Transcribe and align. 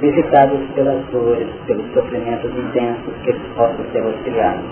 visitados 0.00 0.60
pelas 0.74 1.04
dores, 1.10 1.48
pelos 1.66 1.86
sofrimentos 1.92 2.50
intensos 2.56 3.14
que 3.22 3.30
eles 3.30 3.42
possam 3.54 3.84
ser 3.92 4.02
auxiliados. 4.02 4.64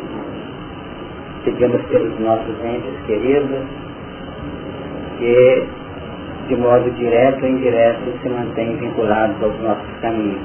Pedimos 1.44 1.82
pelos 1.86 2.18
nossos 2.20 2.54
entes 2.64 3.06
queridos 3.06 3.66
que, 5.18 5.64
de 6.48 6.56
modo 6.56 6.90
direto 6.92 7.42
ou 7.42 7.50
indireto, 7.50 8.18
se 8.22 8.28
mantêm 8.28 8.76
vinculados 8.76 9.42
aos 9.42 9.60
nossos 9.60 9.96
caminhos. 10.00 10.42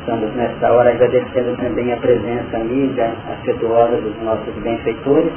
Estamos 0.00 0.34
nesta 0.34 0.72
hora 0.72 0.90
agradecendo 0.90 1.56
também 1.60 1.92
a 1.92 1.96
presença 1.96 2.56
amiga, 2.56 3.12
afetuosa 3.32 3.96
dos 3.96 4.22
nossos 4.22 4.54
benfeitores, 4.62 5.32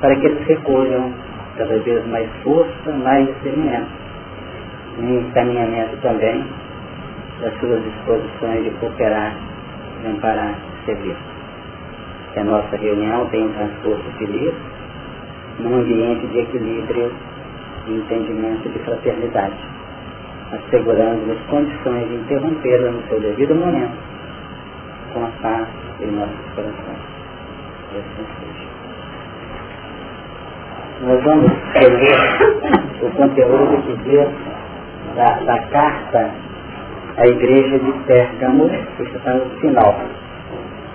para 0.00 0.16
que 0.16 0.26
eles 0.26 0.46
recolham 0.46 1.12
cada 1.56 1.78
vez 1.78 2.06
mais 2.06 2.28
força, 2.42 2.92
mais 2.92 3.26
discernimento, 3.26 3.88
em 5.00 5.18
encaminhamento 5.18 5.96
também 5.98 6.44
das 7.40 7.52
suas 7.58 7.82
disposições 7.82 8.64
de 8.64 8.70
cooperar, 8.78 9.34
de 10.00 10.08
amparar, 10.08 10.54
servir. 10.84 11.16
Que 12.32 12.40
a 12.40 12.44
nossa 12.44 12.76
reunião 12.76 13.26
tenha 13.26 13.46
um 13.46 13.52
transcorso 13.52 14.04
feliz, 14.18 14.54
num 15.60 15.76
ambiente 15.76 16.26
de 16.26 16.38
equilíbrio, 16.38 17.12
de 17.86 17.94
entendimento, 17.94 18.68
de 18.68 18.78
fraternidade, 18.80 19.56
assegurando-nos 20.52 21.38
condições 21.48 22.08
de 22.08 22.14
interrompê-la 22.16 22.90
no 22.90 23.02
seu 23.08 23.20
devido 23.20 23.54
momento, 23.54 23.96
com 25.12 25.24
a 25.24 25.30
paz 25.40 25.68
em 26.00 26.10
nossos 26.10 26.54
corações. 26.54 27.16
Nós 31.02 31.22
vamos 31.24 31.52
ler 31.74 33.02
o 33.02 33.10
conteúdo 33.10 33.82
que 33.82 33.96
diz 34.08 34.28
da, 35.14 35.30
da 35.44 35.58
carta 35.64 36.30
à 37.18 37.26
igreja 37.26 37.78
de 37.78 37.92
Pérgamo, 38.06 38.70
que 38.96 39.02
está 39.02 39.34
no 39.34 39.44
final. 39.60 39.94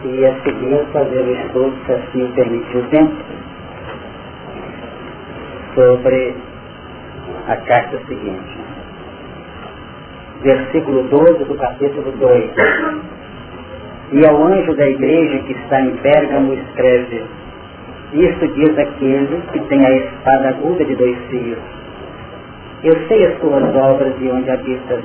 E 0.04 0.26
a 0.26 0.34
seguir 0.44 0.84
fazer 0.92 1.22
o 1.22 1.32
estudo, 1.32 1.74
se 1.86 1.92
assim 1.92 2.32
permite 2.34 2.78
o 2.78 2.84
tempo, 2.88 3.14
sobre 5.76 6.36
a 7.48 7.56
carta 7.58 8.00
seguinte. 8.08 8.58
Versículo 10.42 11.04
12 11.04 11.44
do 11.44 11.56
capítulo 11.56 12.12
2. 12.14 12.52
E 14.14 14.26
ao 14.26 14.44
anjo 14.48 14.76
da 14.76 14.88
igreja 14.88 15.44
que 15.44 15.54
está 15.54 15.80
em 15.80 15.96
Pérgamo 15.98 16.54
escreve, 16.56 17.24
isso 18.14 18.48
diz 18.56 18.78
aquele 18.78 19.42
que 19.54 19.60
tem 19.62 19.86
a 19.86 19.92
espada 19.92 20.50
aguda 20.50 20.84
de 20.84 20.96
dois 20.96 21.18
fios. 21.30 21.58
Eu 22.84 23.08
sei 23.08 23.26
as 23.26 23.40
tuas 23.40 23.64
obras 23.76 24.14
e 24.20 24.28
onde 24.28 24.50
habitas, 24.50 25.02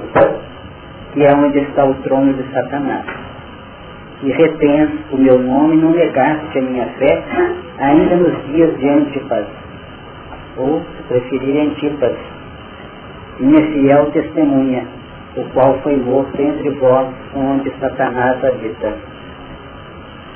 que 1.13 1.23
é 1.23 1.33
onde 1.33 1.59
está 1.61 1.85
o 1.85 1.95
trono 2.03 2.33
de 2.33 2.43
Satanás. 2.53 3.05
E 4.23 4.33
retens 4.33 4.91
o 5.13 5.19
meu 5.19 5.39
nome 5.39 5.77
não 5.77 5.91
negaste 5.91 6.59
a 6.59 6.63
minha 6.63 6.87
fé, 6.99 7.23
ainda 7.79 8.17
nos 8.17 8.47
dias 8.47 8.77
de 8.79 8.89
Antipas, 8.89 9.47
ou, 10.57 10.81
se 10.81 11.03
preferir, 11.05 11.61
Antipas, 11.61 12.17
minha 13.39 13.63
fiel 13.73 14.07
testemunha, 14.13 14.85
o 15.37 15.45
qual 15.51 15.79
foi 15.83 15.97
morto 15.97 16.41
entre 16.41 16.71
vós, 16.71 17.09
onde 17.35 17.71
Satanás 17.79 18.43
habita. 18.43 18.95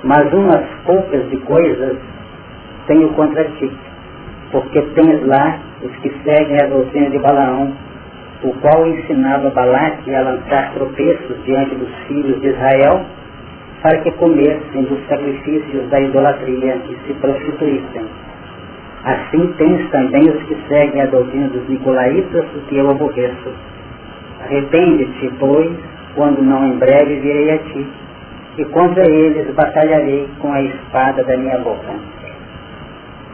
Mas 0.04 0.32
umas 0.32 0.64
poucas 0.84 1.28
de 1.30 1.36
coisas 1.38 1.96
tenho 2.90 3.08
contra 3.10 3.44
ti, 3.44 3.70
porque 4.50 4.82
tens 4.96 5.24
lá 5.24 5.60
os 5.80 5.96
que 5.98 6.12
seguem 6.24 6.58
a 6.60 6.66
doutrina 6.66 7.08
de 7.08 7.18
Balaão, 7.20 7.72
o 8.42 8.52
qual 8.54 8.84
ensinava 8.84 9.48
Balaque 9.50 10.12
a 10.12 10.22
lançar 10.22 10.72
tropeços 10.74 11.36
diante 11.44 11.76
dos 11.76 11.88
filhos 12.08 12.40
de 12.40 12.48
Israel, 12.48 13.02
para 13.80 13.98
que 13.98 14.10
comessem 14.12 14.82
dos 14.82 15.06
sacrifícios 15.06 15.88
da 15.88 16.00
idolatria 16.00 16.78
e 16.88 16.96
se 17.06 17.14
prostituíssem. 17.14 18.06
Assim 19.04 19.54
tens 19.56 19.88
também 19.90 20.28
os 20.28 20.42
que 20.42 20.56
seguem 20.68 21.00
a 21.00 21.06
doutrina 21.06 21.48
dos 21.48 21.68
Nicolaitas, 21.68 22.44
o 22.56 22.60
que 22.66 22.76
eu 22.76 22.90
aborreço. 22.90 23.54
Arrepende-te, 24.44 25.30
pois, 25.38 25.70
quando 26.16 26.42
não 26.42 26.66
em 26.66 26.76
breve 26.76 27.20
virei 27.20 27.52
a 27.52 27.58
ti, 27.58 27.86
e 28.58 28.64
contra 28.64 29.08
eles 29.08 29.54
batalharei 29.54 30.28
com 30.40 30.52
a 30.52 30.60
espada 30.60 31.22
da 31.22 31.36
minha 31.36 31.58
boca. 31.58 32.19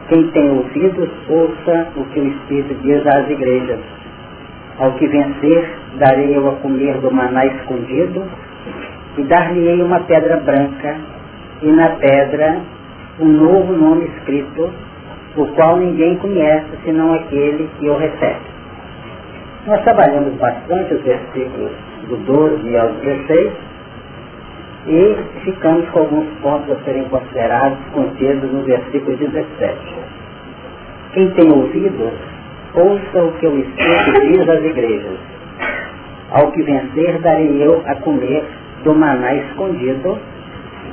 Quem 0.09 0.27
tem 0.31 0.49
ouvidos, 0.51 1.09
ouça 1.27 1.87
o 1.97 2.05
que 2.05 2.19
o 2.19 2.27
Espírito 2.27 2.75
diz 2.81 3.05
às 3.05 3.29
igrejas. 3.29 3.79
Ao 4.79 4.93
que 4.93 5.07
vencer, 5.07 5.69
darei 5.95 6.37
eu 6.37 6.47
a 6.47 6.53
comer 6.55 6.97
do 6.99 7.11
maná 7.11 7.45
escondido, 7.45 8.23
e 9.17 9.23
dar-lhe-ei 9.23 9.81
uma 9.81 9.99
pedra 10.01 10.37
branca, 10.37 10.95
e 11.61 11.67
na 11.67 11.89
pedra 11.89 12.61
um 13.19 13.25
novo 13.25 13.73
nome 13.73 14.05
escrito, 14.15 14.69
o 15.35 15.45
qual 15.47 15.77
ninguém 15.77 16.15
conhece, 16.17 16.69
senão 16.85 17.13
aquele 17.13 17.69
que 17.77 17.89
o 17.89 17.97
recebe. 17.97 18.45
Nós 19.65 19.81
trabalhamos 19.83 20.33
bastante 20.35 20.93
os 20.93 21.01
versículos 21.01 21.71
do 22.07 22.15
12 22.17 22.77
ao 22.77 22.89
16, 22.93 23.51
e 24.87 25.17
ficamos 25.43 25.87
com 25.89 25.99
alguns 25.99 26.27
pontos 26.41 26.71
a 26.71 26.83
serem 26.85 27.03
considerados 27.09 27.77
contidos 27.93 28.51
no 28.51 28.63
versículo 28.63 29.17
17. 29.17 29.77
Quem 31.11 31.29
tem 31.31 31.51
ouvido, 31.51 32.09
ouça 32.73 33.23
o 33.23 33.31
que 33.33 33.47
o 33.47 33.59
Espírito 33.59 34.27
diz 34.27 34.49
às 34.49 34.63
igrejas. 34.63 35.17
Ao 36.31 36.51
que 36.51 36.63
vencer, 36.63 37.19
darei 37.19 37.63
eu 37.63 37.83
a 37.85 37.95
comer 37.95 38.45
do 38.83 38.95
maná 38.95 39.35
escondido 39.35 40.17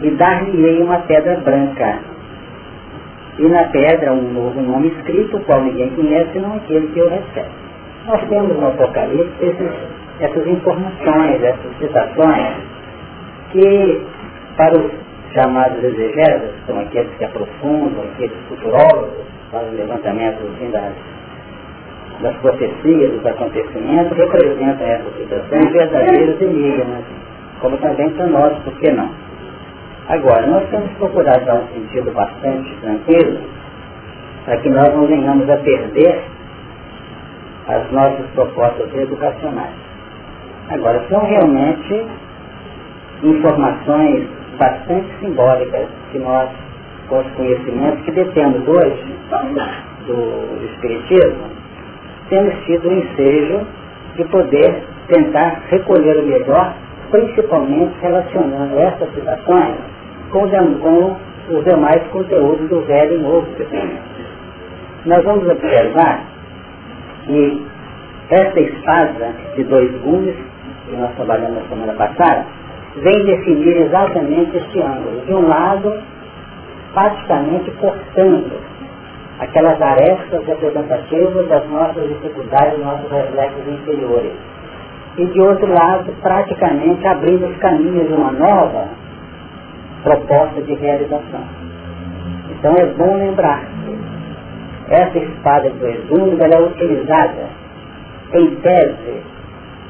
e 0.03 0.11
dar-lhe-ei 0.11 0.83
uma 0.83 0.99
pedra 1.01 1.37
branca. 1.37 1.99
E 3.39 3.47
na 3.47 3.65
pedra 3.65 4.13
um 4.13 4.33
novo 4.33 4.61
nome 4.61 4.89
escrito, 4.89 5.39
qual 5.47 5.63
ninguém 5.63 5.91
conhece, 5.91 6.39
não 6.41 6.57
aquele 6.57 6.89
que 6.89 7.01
o 7.01 7.09
recebe. 7.09 7.49
Nós 8.07 8.21
temos 8.29 8.57
no 8.57 8.69
Apocalipse 8.69 9.33
esses, 9.41 9.71
essas 10.21 10.47
informações, 10.47 11.43
essas 11.43 11.79
citações 11.79 12.75
que 13.55 14.03
para 14.57 14.77
os 14.77 14.91
chamados 15.33 15.83
exegetas, 15.83 16.51
são 16.67 16.79
aqueles 16.81 17.11
que 17.17 17.25
aprofundam, 17.25 18.05
aqueles 18.13 18.37
futurólogos, 18.49 19.15
fazem 19.51 19.75
levantamento 19.75 20.39
assim, 20.43 20.71
das, 20.71 20.93
das 22.21 22.37
profecias, 22.39 23.13
dos 23.13 23.27
acontecimentos, 23.27 24.17
representam 24.17 24.87
essas 24.87 25.17
situações 25.17 25.73
verdadeiros 25.73 26.41
enigmas, 26.43 27.05
como 27.61 27.77
também 27.79 28.11
para 28.11 28.27
nós, 28.27 28.59
por 28.65 28.75
que 28.75 28.91
não? 28.91 29.09
Agora, 30.09 30.47
nós 30.49 30.69
temos 30.71 30.89
que 30.89 30.97
procurar 30.97 31.39
dar 31.45 31.55
um 31.55 31.69
sentido 31.69 32.13
bastante 32.13 32.75
tranquilo 32.81 33.39
para 34.45 34.57
que 34.59 34.69
nós 34.69 34.95
não 34.95 35.07
venhamos 35.07 35.49
a 35.49 35.57
perder 35.59 36.23
as 37.69 37.91
nossas 37.93 38.27
propostas 38.35 38.93
educacionais. 38.95 39.73
Agora, 40.69 41.03
são 41.09 41.25
realmente 41.25 42.07
informações 43.25 44.29
bastante 44.59 45.09
simbólicas 45.21 45.87
que 46.13 46.19
nós, 46.19 46.49
com 47.09 47.19
os 47.21 47.27
conhecimentos 47.33 48.05
que 48.05 48.13
detemos 48.13 48.69
hoje 48.69 49.17
do 50.07 50.65
Espiritismo, 50.67 51.45
temos 52.29 52.55
tido 52.65 52.89
o 52.89 52.93
ensejo 52.93 53.61
de 54.17 54.25
poder 54.25 54.83
tentar 55.09 55.63
recolher 55.69 56.19
o 56.19 56.27
melhor, 56.27 56.75
principalmente 57.11 57.95
relacionando 58.01 58.79
essas 58.79 59.13
situações 59.15 59.77
com, 60.31 60.49
com 60.49 61.17
os 61.51 61.65
demais 61.65 62.03
conteúdos 62.11 62.69
do 62.69 62.81
Velho 62.83 63.17
e 63.17 63.23
Novo 63.23 63.47
Testamento. 63.57 64.15
Nós 65.07 65.23
vamos 65.25 65.47
observar 65.49 66.25
que 67.27 67.63
essa 68.31 68.61
espada 68.61 69.33
de 69.55 69.65
dois 69.65 69.91
gumes, 70.01 70.35
que 70.87 70.97
nós 70.97 71.15
trabalhamos 71.15 71.63
na 71.63 71.69
semana 71.69 71.93
passada, 71.93 72.47
vem 72.97 73.25
definir 73.25 73.77
exatamente 73.77 74.57
este 74.57 74.81
ângulo. 74.81 75.21
De 75.27 75.35
um 75.35 75.49
lado, 75.49 76.01
praticamente 76.93 77.71
cortando 77.73 78.53
aquelas 79.41 79.81
arestas 79.81 80.47
representativas 80.47 81.49
das 81.49 81.69
nossas 81.69 82.09
dificuldades, 82.09 82.77
dos 82.77 82.85
nossos 82.85 83.11
reflexos 83.11 83.69
inferiores. 83.69 84.33
E 85.17 85.27
de 85.27 85.41
outro 85.41 85.73
lado, 85.73 86.13
praticamente 86.23 87.07
abrindo 87.07 87.47
os 87.47 87.57
caminhos 87.59 88.07
de 88.07 88.15
uma 88.15 88.33
nova 88.33 88.89
proposta 90.03 90.61
de 90.63 90.75
realização. 90.75 91.45
Então 92.51 92.75
é 92.77 92.87
bom 92.87 93.17
lembrar, 93.17 93.65
essa 94.89 95.19
espada 95.19 95.71
do 95.71 95.87
exúmio 95.87 96.39
é 96.43 96.61
utilizada 96.61 97.49
em 98.35 98.55
tese 98.57 99.34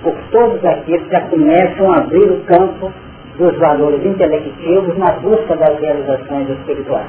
por 0.04 0.14
todos 0.30 0.64
aqueles 0.64 1.02
que 1.04 1.10
já 1.10 1.22
começam 1.22 1.92
a 1.92 1.96
abrir 1.96 2.30
o 2.30 2.40
campo 2.44 2.92
dos 3.38 3.58
valores 3.58 4.04
intelectivos 4.04 4.96
na 4.98 5.12
busca 5.12 5.56
das 5.56 5.80
realizações 5.80 6.48
espirituais. 6.50 7.08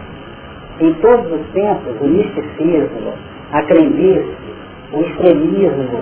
Em 0.79 0.93
todos 0.95 1.31
os 1.31 1.47
tempos, 1.53 2.01
o 2.01 2.05
misticismo, 2.05 3.13
a 3.51 3.61
crendice, 3.63 4.33
o 4.93 5.01
extremismo 5.01 5.99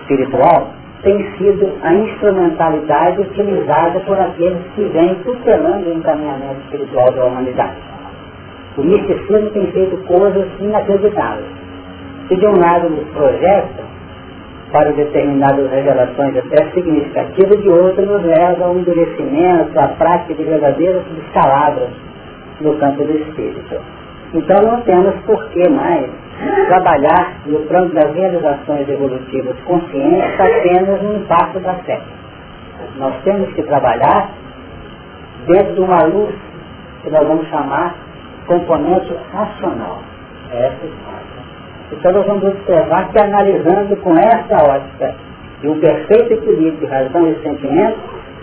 espiritual 0.00 0.70
tem 1.02 1.24
sido 1.38 1.72
a 1.82 1.94
instrumentalidade 1.94 3.20
utilizada 3.22 4.00
por 4.00 4.18
aqueles 4.18 4.58
que 4.74 4.82
vêm 4.84 5.14
tutelando 5.24 5.88
o 5.88 5.94
encaminhamento 5.94 6.60
espiritual 6.64 7.12
da 7.12 7.24
humanidade. 7.24 7.76
O 8.76 8.82
misticismo 8.82 9.50
tem 9.50 9.66
feito 9.68 9.96
coisas 10.06 10.46
inacreditáveis. 10.60 11.46
Se 12.28 12.36
de 12.36 12.46
um 12.46 12.58
lado 12.58 12.90
nos 12.90 13.08
projeta 13.10 13.95
para 14.76 14.92
determinadas 14.92 15.70
revelações 15.70 16.36
até 16.36 16.70
significativas, 16.72 17.62
de 17.62 17.68
outro 17.70 18.04
nos 18.04 18.22
leva 18.22 18.66
ao 18.66 18.76
endurecimento, 18.76 19.80
à 19.80 19.88
prática 19.88 20.34
de 20.34 20.44
verdadeiras 20.44 21.02
descalabras 21.14 21.88
no 22.60 22.76
campo 22.76 23.02
do 23.04 23.16
espírito. 23.16 23.80
Então 24.34 24.60
não 24.60 24.82
temos 24.82 25.14
por 25.24 25.48
que 25.48 25.66
mais 25.70 26.10
trabalhar 26.68 27.36
no 27.46 27.60
plano 27.60 27.88
das 27.94 28.14
realizações 28.14 28.86
evolutivas 28.86 29.56
conscientes 29.64 30.38
apenas 30.38 31.02
no 31.02 31.16
impacto 31.22 31.58
da 31.60 31.72
fé. 31.76 31.98
Nós 32.98 33.14
temos 33.24 33.50
que 33.54 33.62
trabalhar 33.62 34.28
dentro 35.46 35.72
de 35.74 35.80
uma 35.80 36.02
luz 36.02 36.34
que 37.02 37.08
nós 37.08 37.26
vamos 37.26 37.48
chamar 37.48 37.94
componente 38.46 39.16
racional. 39.32 40.00
É 40.52 40.66
essa 40.66 40.84
é 40.84 41.25
Então 41.92 42.12
nós 42.12 42.26
vamos 42.26 42.44
observar 42.44 43.08
que 43.10 43.20
analisando 43.20 43.96
com 43.98 44.16
essa 44.16 44.56
ótica 44.64 45.14
e 45.62 45.68
um 45.68 45.78
perfeito 45.78 46.32
equilíbrio 46.32 46.76
de 46.78 46.86
razão 46.86 47.28
e 47.28 47.34
sentimento, 47.42 47.98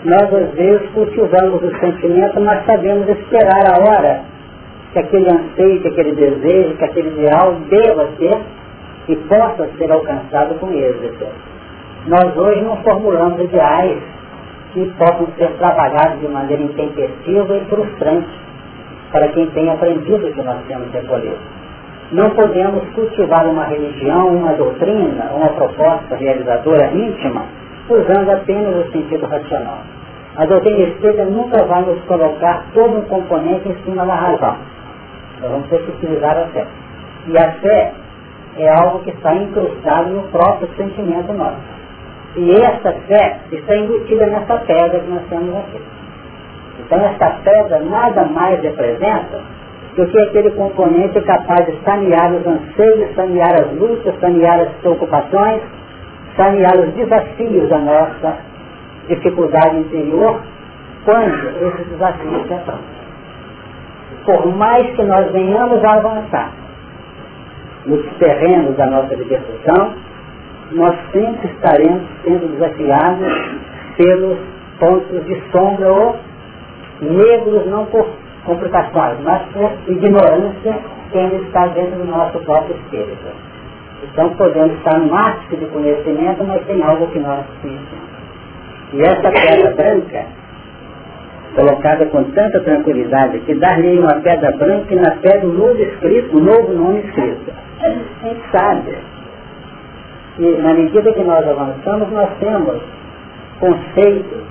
nós 0.05 0.33
às 0.33 0.49
vezes 0.51 0.89
cultivamos 0.93 1.61
o 1.61 1.79
sentimento, 1.79 2.39
mas 2.41 2.65
sabemos 2.65 3.07
esperar 3.07 3.63
a 3.67 3.89
hora 3.89 4.21
que 4.91 4.99
aquele 4.99 5.27
anseio, 5.29 5.81
que 5.81 5.87
aquele 5.87 6.11
desejo, 6.13 6.75
que 6.75 6.85
aquele 6.85 7.09
ideal 7.09 7.55
deva 7.69 8.09
ser 8.17 8.37
e 9.07 9.15
possa 9.15 9.69
ser 9.77 9.91
alcançado 9.91 10.55
com 10.59 10.71
êxito. 10.71 11.25
Nós 12.07 12.35
hoje 12.35 12.61
não 12.61 12.77
formulamos 12.77 13.39
ideais 13.39 14.01
que 14.73 14.85
possam 14.97 15.27
ser 15.37 15.49
trabalhados 15.57 16.19
de 16.19 16.27
maneira 16.27 16.63
intempestiva 16.63 17.57
e 17.57 17.65
frustrante 17.65 18.29
para 19.11 19.27
quem 19.29 19.47
tem 19.47 19.69
aprendido 19.69 20.27
o 20.27 20.33
que 20.33 20.41
nós 20.41 20.57
temos 20.67 20.91
recolhido. 20.91 21.62
Não 22.13 22.29
podemos 22.29 22.87
cultivar 22.93 23.47
uma 23.47 23.63
religião, 23.63 24.27
uma 24.27 24.53
doutrina, 24.53 25.31
uma 25.33 25.49
proposta 25.49 26.15
realizadora 26.15 26.91
íntima, 26.93 27.43
usando 27.89 28.29
apenas 28.29 28.85
o 28.85 28.91
sentido 28.91 29.25
racional. 29.25 29.79
A 30.37 30.45
doutrina 30.45 30.89
espírita 30.89 31.25
nunca 31.25 31.63
vai 31.63 31.81
nos 31.81 31.99
colocar 32.03 32.65
todo 32.75 32.99
um 32.99 33.01
componente 33.05 33.67
em 33.67 33.75
cima 33.83 34.05
da 34.05 34.13
razão. 34.13 34.57
Nós 35.41 35.51
vamos 35.53 35.67
ter 35.69 35.81
que 35.81 35.91
utilizar 35.91 36.37
a 36.37 36.45
fé. 36.49 36.67
E 37.29 37.35
a 37.35 37.51
fé 37.53 37.93
é 38.57 38.69
algo 38.69 38.99
que 38.99 39.09
está 39.09 39.33
incrustado 39.33 40.11
no 40.11 40.21
próprio 40.29 40.69
sentimento 40.77 41.33
nosso. 41.33 41.57
E 42.35 42.51
essa 42.51 42.91
fé 43.07 43.39
está 43.51 43.75
embutida 43.75 44.27
nessa 44.27 44.57
pedra 44.57 44.99
que 44.99 45.09
nós 45.09 45.23
temos 45.31 45.55
aqui. 45.55 45.81
Então 46.79 46.99
essa 46.99 47.39
pedra 47.43 47.79
nada 47.79 48.25
mais 48.25 48.61
representa 48.61 49.62
do 49.95 50.07
que 50.07 50.19
aquele 50.19 50.51
componente 50.51 51.21
capaz 51.21 51.65
de 51.65 51.77
sanear 51.83 52.33
os 52.33 52.45
anseios, 52.45 53.15
sanear 53.15 53.53
as 53.55 53.71
lutas, 53.73 54.15
sanear 54.19 54.59
as 54.61 54.69
preocupações, 54.81 55.61
sanear 56.35 56.79
os 56.79 56.93
desafios 56.93 57.69
da 57.69 57.79
nossa 57.79 58.37
dificuldade 59.07 59.77
interior, 59.77 60.41
quando 61.05 61.67
esses 61.67 61.87
desafios 61.89 62.51
afrontam 62.51 63.03
por 64.25 64.45
mais 64.55 64.95
que 64.95 65.03
nós 65.03 65.31
venhamos 65.31 65.83
a 65.83 65.93
avançar 65.95 66.51
nos 67.85 68.05
terrenos 68.17 68.75
da 68.77 68.85
nossa 68.87 69.13
libertação, 69.15 69.93
nós 70.71 70.95
sempre 71.11 71.49
estaremos 71.51 72.03
sendo 72.23 72.47
desafiados 72.53 73.33
pelos 73.97 74.37
pontos 74.79 75.25
de 75.25 75.41
sombra 75.51 75.91
ou 75.91 76.15
negros, 77.01 77.65
não 77.67 77.85
por 77.87 78.07
complicações, 78.45 79.19
mas 79.23 79.41
por 79.53 79.71
ignorância 79.87 80.79
que 81.11 81.17
ainda 81.17 81.35
está 81.35 81.67
dentro 81.67 81.99
do 81.99 82.05
nosso 82.05 82.39
próprio 82.39 82.75
espírito. 82.75 83.53
Então 84.03 84.29
podemos 84.31 84.75
estar 84.77 84.99
no 84.99 85.07
máximo 85.07 85.57
de 85.57 85.65
conhecimento, 85.67 86.43
mas 86.43 86.65
tem 86.65 86.83
algo 86.83 87.07
que 87.07 87.19
nós 87.19 87.45
conhecemos. 87.61 88.13
E 88.93 89.01
essa 89.01 89.31
pedra 89.31 89.73
branca 89.75 90.25
colocada 91.55 92.05
com 92.07 92.23
tanta 92.31 92.59
tranquilidade 92.61 93.39
que 93.41 93.53
dar-lhe 93.55 93.99
uma 93.99 94.15
pedra 94.21 94.51
branca 94.57 94.93
e 94.93 94.95
na 94.95 95.11
pedra 95.11 95.47
um 95.47 95.53
novo 95.53 95.81
escrito, 95.81 96.37
um 96.37 96.41
novo 96.41 96.73
nome 96.73 96.99
escrito. 96.99 97.53
A 97.81 97.89
gente 97.89 98.41
sabe 98.51 98.95
que 100.35 100.57
na 100.61 100.73
medida 100.73 101.13
que 101.13 101.23
nós 101.23 101.47
avançamos, 101.47 102.11
nós 102.11 102.29
temos 102.39 102.81
conceitos, 103.59 104.43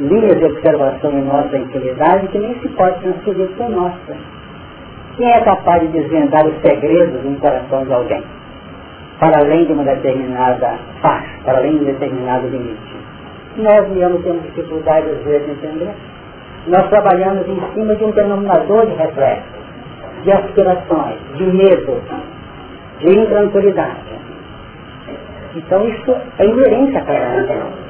linhas 0.00 0.38
de 0.38 0.44
observação 0.44 1.10
em 1.12 1.22
nossa 1.22 1.56
intimidade 1.56 2.28
que 2.28 2.38
nem 2.38 2.54
se 2.60 2.68
pode 2.70 3.00
transferir 3.00 3.48
para 3.56 3.68
nossa. 3.68 4.16
Quem 5.16 5.30
é 5.30 5.40
capaz 5.40 5.80
de 5.82 5.88
desvendar 5.88 6.46
os 6.46 6.60
segredos 6.60 7.22
do 7.22 7.40
coração 7.40 7.84
de 7.84 7.92
alguém? 7.92 8.22
Para 9.18 9.38
além 9.38 9.64
de 9.64 9.72
uma 9.72 9.84
determinada 9.84 10.78
faixa, 11.00 11.38
para 11.44 11.58
além 11.58 11.78
de 11.78 11.84
um 11.84 11.86
determinado 11.86 12.48
limite. 12.48 12.96
Nós 13.56 13.88
mesmos 13.88 14.22
temos 14.22 14.42
dificuldade 14.42 15.08
às 15.08 15.24
vezes 15.24 15.46
de 15.46 15.52
entender 15.52 15.94
nós 16.66 16.88
trabalhamos 16.88 17.46
em 17.48 17.60
cima 17.74 17.94
de 17.94 18.04
um 18.04 18.10
denominador 18.10 18.86
de 18.86 18.94
reflexo, 18.94 19.44
de 20.24 20.32
aspirações, 20.32 21.16
de 21.36 21.44
medo, 21.44 22.02
de 22.98 23.18
intranquilidade. 23.20 24.16
Então 25.54 25.88
isso 25.88 26.16
é 26.38 26.44
inerente 26.44 26.96
a 26.96 27.02
cada 27.02 27.54
um 27.54 27.85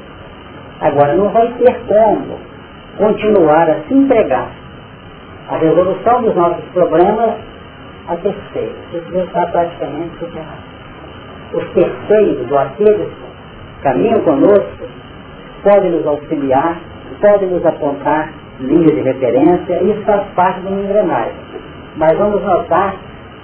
Agora, 0.81 1.15
não 1.15 1.29
vai 1.31 1.49
ter 1.59 1.75
como 1.87 2.39
continuar 2.99 3.71
a 3.71 3.81
se 3.87 3.95
entregar 3.95 4.51
a 5.49 5.57
resolução 5.57 6.23
dos 6.23 6.35
nossos 6.35 6.65
problemas 6.73 7.35
a 8.09 8.17
terceiros. 8.17 8.77
Isso 8.93 9.13
já 9.13 9.25
está 9.25 9.47
praticamente 9.47 10.19
superado. 10.19 10.77
Os 11.53 11.65
terceiros, 11.71 12.51
ou 12.51 12.59
aqueles 12.59 13.09
que 13.09 13.83
caminham 13.83 14.21
conosco, 14.21 14.87
podem 15.63 15.93
nos 15.93 16.07
auxiliar, 16.07 16.79
podem 17.21 17.49
nos 17.49 17.65
apontar 17.65 18.33
linha 18.61 18.87
de 18.87 19.01
referência, 19.01 19.83
isso 19.83 20.03
faz 20.03 20.27
parte 20.35 20.61
da 20.61 20.71
engrenagem. 20.71 21.35
Mas 21.97 22.17
vamos 22.19 22.43
notar 22.43 22.95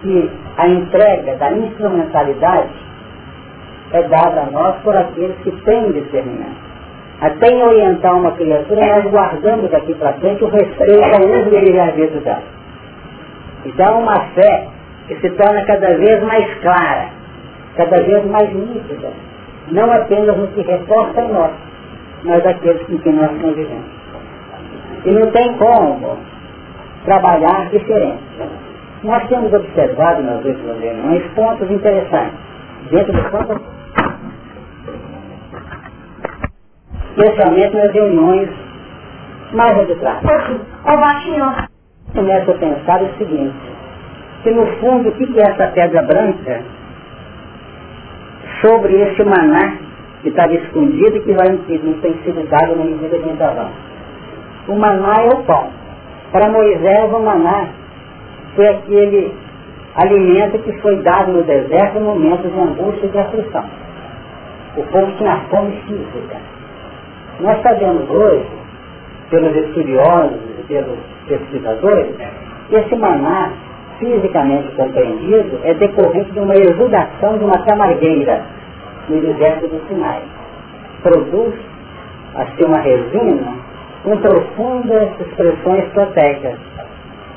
que 0.02 0.30
a 0.56 0.68
entrega 0.68 1.36
da 1.36 1.52
instrumentalidade 1.52 2.68
é 3.92 4.02
dada 4.08 4.42
a 4.42 4.50
nós 4.50 4.76
por 4.82 4.96
aqueles 4.96 5.36
que 5.38 5.50
têm 5.62 5.92
discernimento. 5.92 6.71
Até 7.22 7.52
em 7.52 7.62
orientar 7.62 8.16
uma 8.16 8.32
criatura, 8.32 8.80
nós 8.84 9.04
guardamos 9.04 9.70
daqui 9.70 9.94
para 9.94 10.14
frente 10.14 10.42
o 10.42 10.48
respeito 10.48 11.04
ao 11.04 11.20
uso 11.20 11.50
do 11.50 11.56
livre-arbítrio 11.56 12.20
dela. 12.20 12.42
Então, 13.64 14.00
uma 14.00 14.18
fé 14.34 14.66
que 15.06 15.14
se 15.20 15.30
torna 15.30 15.64
cada 15.64 15.96
vez 15.96 16.20
mais 16.24 16.52
clara, 16.58 17.10
cada 17.76 18.02
vez 18.02 18.26
mais 18.26 18.52
nítida, 18.52 19.10
não 19.70 19.92
apenas 19.92 20.36
no 20.36 20.48
que 20.48 20.62
reporta 20.62 21.20
em 21.20 21.32
nós, 21.32 21.52
mas 22.24 22.44
aqueles 22.44 22.82
com 22.86 22.98
quem 22.98 23.12
nós 23.12 23.30
convivemos. 23.40 23.84
E 25.04 25.10
não 25.12 25.30
tem 25.30 25.56
como 25.58 26.18
trabalhar 27.04 27.68
diferente. 27.70 28.18
Nós 29.04 29.28
temos 29.28 29.52
observado 29.52 30.24
nas 30.24 30.44
últimas 30.44 30.80
reuniões 30.80 31.22
pontos 31.36 31.70
interessantes. 31.70 32.34
Dentro 32.90 33.12
do 33.12 33.30
ponto 33.30 33.71
especialmente 37.16 37.76
nas 37.76 37.92
reuniões 37.92 38.48
mais 39.52 39.76
baixinho. 40.96 41.44
Começa 42.14 42.50
a 42.50 42.54
pensar 42.54 43.02
o 43.02 43.08
seguinte, 43.18 43.54
que 44.42 44.50
no 44.50 44.66
fundo 44.78 45.08
o 45.08 45.12
que 45.12 45.40
é 45.40 45.42
essa 45.42 45.68
pedra 45.68 46.02
branca 46.02 46.62
sobre 48.60 49.00
esse 49.00 49.24
maná 49.24 49.78
que 50.22 50.28
estava 50.28 50.52
escondido 50.52 51.16
e 51.16 51.20
que 51.20 51.32
vai, 51.32 51.48
não 51.48 51.94
tem 52.00 52.14
sido 52.22 52.48
dado 52.48 52.76
na 52.76 52.84
medida 52.84 53.08
que 53.08 53.24
a 53.24 53.28
gente 53.28 53.42
avança 53.42 53.92
o 54.68 54.76
maná 54.76 55.22
é 55.22 55.28
o 55.28 55.42
pão. 55.42 55.70
Para 56.30 56.48
Moisés, 56.48 57.12
o 57.12 57.18
maná 57.18 57.66
foi 58.54 58.68
aquele 58.68 59.34
alimento 59.96 60.58
que 60.60 60.72
foi 60.80 60.96
dado 61.02 61.32
no 61.32 61.42
deserto 61.42 61.98
no 61.98 62.14
momento 62.14 62.48
de 62.48 62.58
angústia 62.58 63.06
e 63.06 63.10
de 63.10 63.18
aflição. 63.18 63.64
O 64.76 64.82
povo 64.84 65.12
tinha 65.18 65.36
fome 65.50 65.76
física. 65.86 66.36
Nós 67.40 67.60
sabemos 67.62 68.08
hoje, 68.10 68.46
pelos 69.30 69.56
estudiosos 69.56 70.38
e 70.58 70.62
pelos 70.68 70.98
pesquisadores, 71.26 72.14
que 72.68 72.76
esse 72.76 72.94
maná, 72.96 73.52
fisicamente 73.98 74.70
compreendido, 74.76 75.58
é 75.64 75.74
decorrente 75.74 76.30
de 76.32 76.38
uma 76.40 76.54
exudação 76.54 77.38
de 77.38 77.44
uma 77.44 77.58
camargueira 77.64 78.42
no 79.08 79.20
deserto 79.20 79.68
do 79.68 79.80
Sinai. 79.88 80.22
Produz, 81.02 81.54
assim, 82.34 82.64
uma 82.66 82.78
resina 82.78 83.54
com 84.04 84.16
profundas 84.18 85.08
expressões 85.20 85.84
proteicas, 85.92 86.58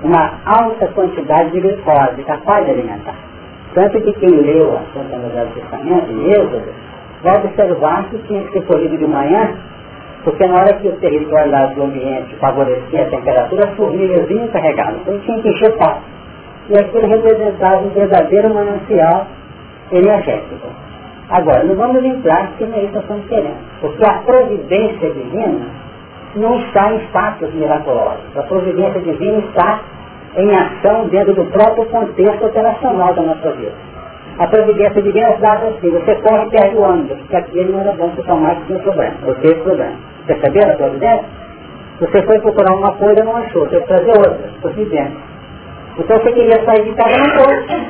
uma 0.03 0.33
alta 0.45 0.87
quantidade 0.87 1.51
de 1.51 1.61
glicose 1.61 2.23
capaz 2.25 2.65
de 2.65 2.71
alimentar. 2.71 3.15
Tanto 3.73 3.99
que 4.01 4.13
quem 4.13 4.29
leu 4.29 4.77
a 4.77 4.81
Santa 4.93 5.17
Novela 5.17 5.45
do 5.47 5.53
Testamento, 5.53 6.11
em 6.11 6.29
Êxodo, 6.29 6.63
vai 7.23 7.37
observar 7.37 8.03
que 8.09 8.17
tinha 8.19 8.41
que 8.43 8.53
ser 8.53 8.65
colhido 8.65 8.97
de 8.97 9.05
manhã, 9.05 9.55
porque 10.25 10.47
na 10.47 10.55
hora 10.55 10.73
que 10.73 10.87
o 10.87 10.91
território 10.93 11.75
do 11.75 11.83
ambiente 11.83 12.35
favorecia 12.37 13.03
a 13.03 13.09
temperatura, 13.11 13.69
as 13.69 13.75
formigas 13.75 14.27
vinham 14.27 14.47
carregadas. 14.47 14.99
Então 15.01 15.19
tinha 15.19 15.39
que 15.39 15.49
encher 15.49 15.71
o. 15.71 16.01
E 16.67 16.79
aquilo 16.79 17.07
representava 17.07 17.85
um 17.85 17.89
verdadeiro 17.89 18.51
manancial 18.51 19.27
energético. 19.91 20.67
Agora, 21.29 21.63
não 21.63 21.75
vamos 21.75 22.03
entrar 22.03 22.53
que 22.57 22.65
não 22.65 22.75
é 22.75 22.83
isso 22.85 22.93
nós 22.93 23.03
estamos 23.03 23.27
querendo. 23.27 23.57
Porque 23.81 24.03
a 24.03 24.13
providência 24.13 25.11
divina 25.11 25.67
não 26.35 26.59
está 26.59 26.91
em 26.91 26.99
fatos 27.13 27.53
miraculosos. 27.53 28.35
A 28.35 28.43
providência 28.43 29.01
divina 29.01 29.37
está 29.37 29.81
em 30.37 30.55
ação 30.55 31.07
dentro 31.07 31.35
do 31.35 31.45
próprio 31.51 31.85
contexto 31.85 32.47
operacional 32.47 33.13
da 33.13 33.21
nossa 33.21 33.51
vida. 33.51 33.73
A 34.39 34.47
providência 34.47 35.03
divina 35.03 35.27
é 35.27 35.37
dada 35.37 35.67
assim, 35.67 35.91
você 35.91 36.15
corre 36.15 36.47
e 36.47 36.49
perde 36.49 36.75
o 36.75 36.81
ônibus, 36.81 37.17
porque 37.19 37.35
aquele 37.35 37.71
não 37.71 37.81
era 37.81 37.91
bom 37.93 38.09
para 38.09 38.23
tomar 38.23 38.55
que 38.55 38.65
tinha 38.65 38.79
problema, 38.79 39.13
ou 39.27 39.35
teve 39.35 39.61
problema. 39.61 40.14
Perceberam 40.27 40.73
a 40.73 40.75
providência? 40.75 41.25
Você 41.99 42.21
foi 42.23 42.39
procurar 42.39 42.75
uma 42.75 42.91
coisa 42.93 43.21
e 43.21 43.23
não 43.23 43.37
achou, 43.37 43.67
você 43.67 43.79
trazer 43.81 44.17
outra, 44.17 44.49
providência. 44.61 45.17
Então 45.97 46.17
você 46.17 46.31
queria 46.33 46.65
sair 46.65 46.83
de 46.83 46.91
casa 46.93 47.17
não 47.17 47.45
pôde. 47.45 47.87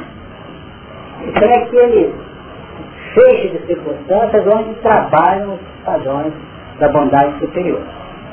Então 1.27 1.49
é 1.49 1.57
aquele 1.63 2.13
feixe 3.15 3.49
de 3.49 3.65
circunstâncias 3.65 4.45
onde 4.47 4.75
trabalham 4.81 5.55
os 5.55 5.83
padrões 5.83 6.33
da 6.79 6.89
bondade 6.89 7.39
superior. 7.39 7.81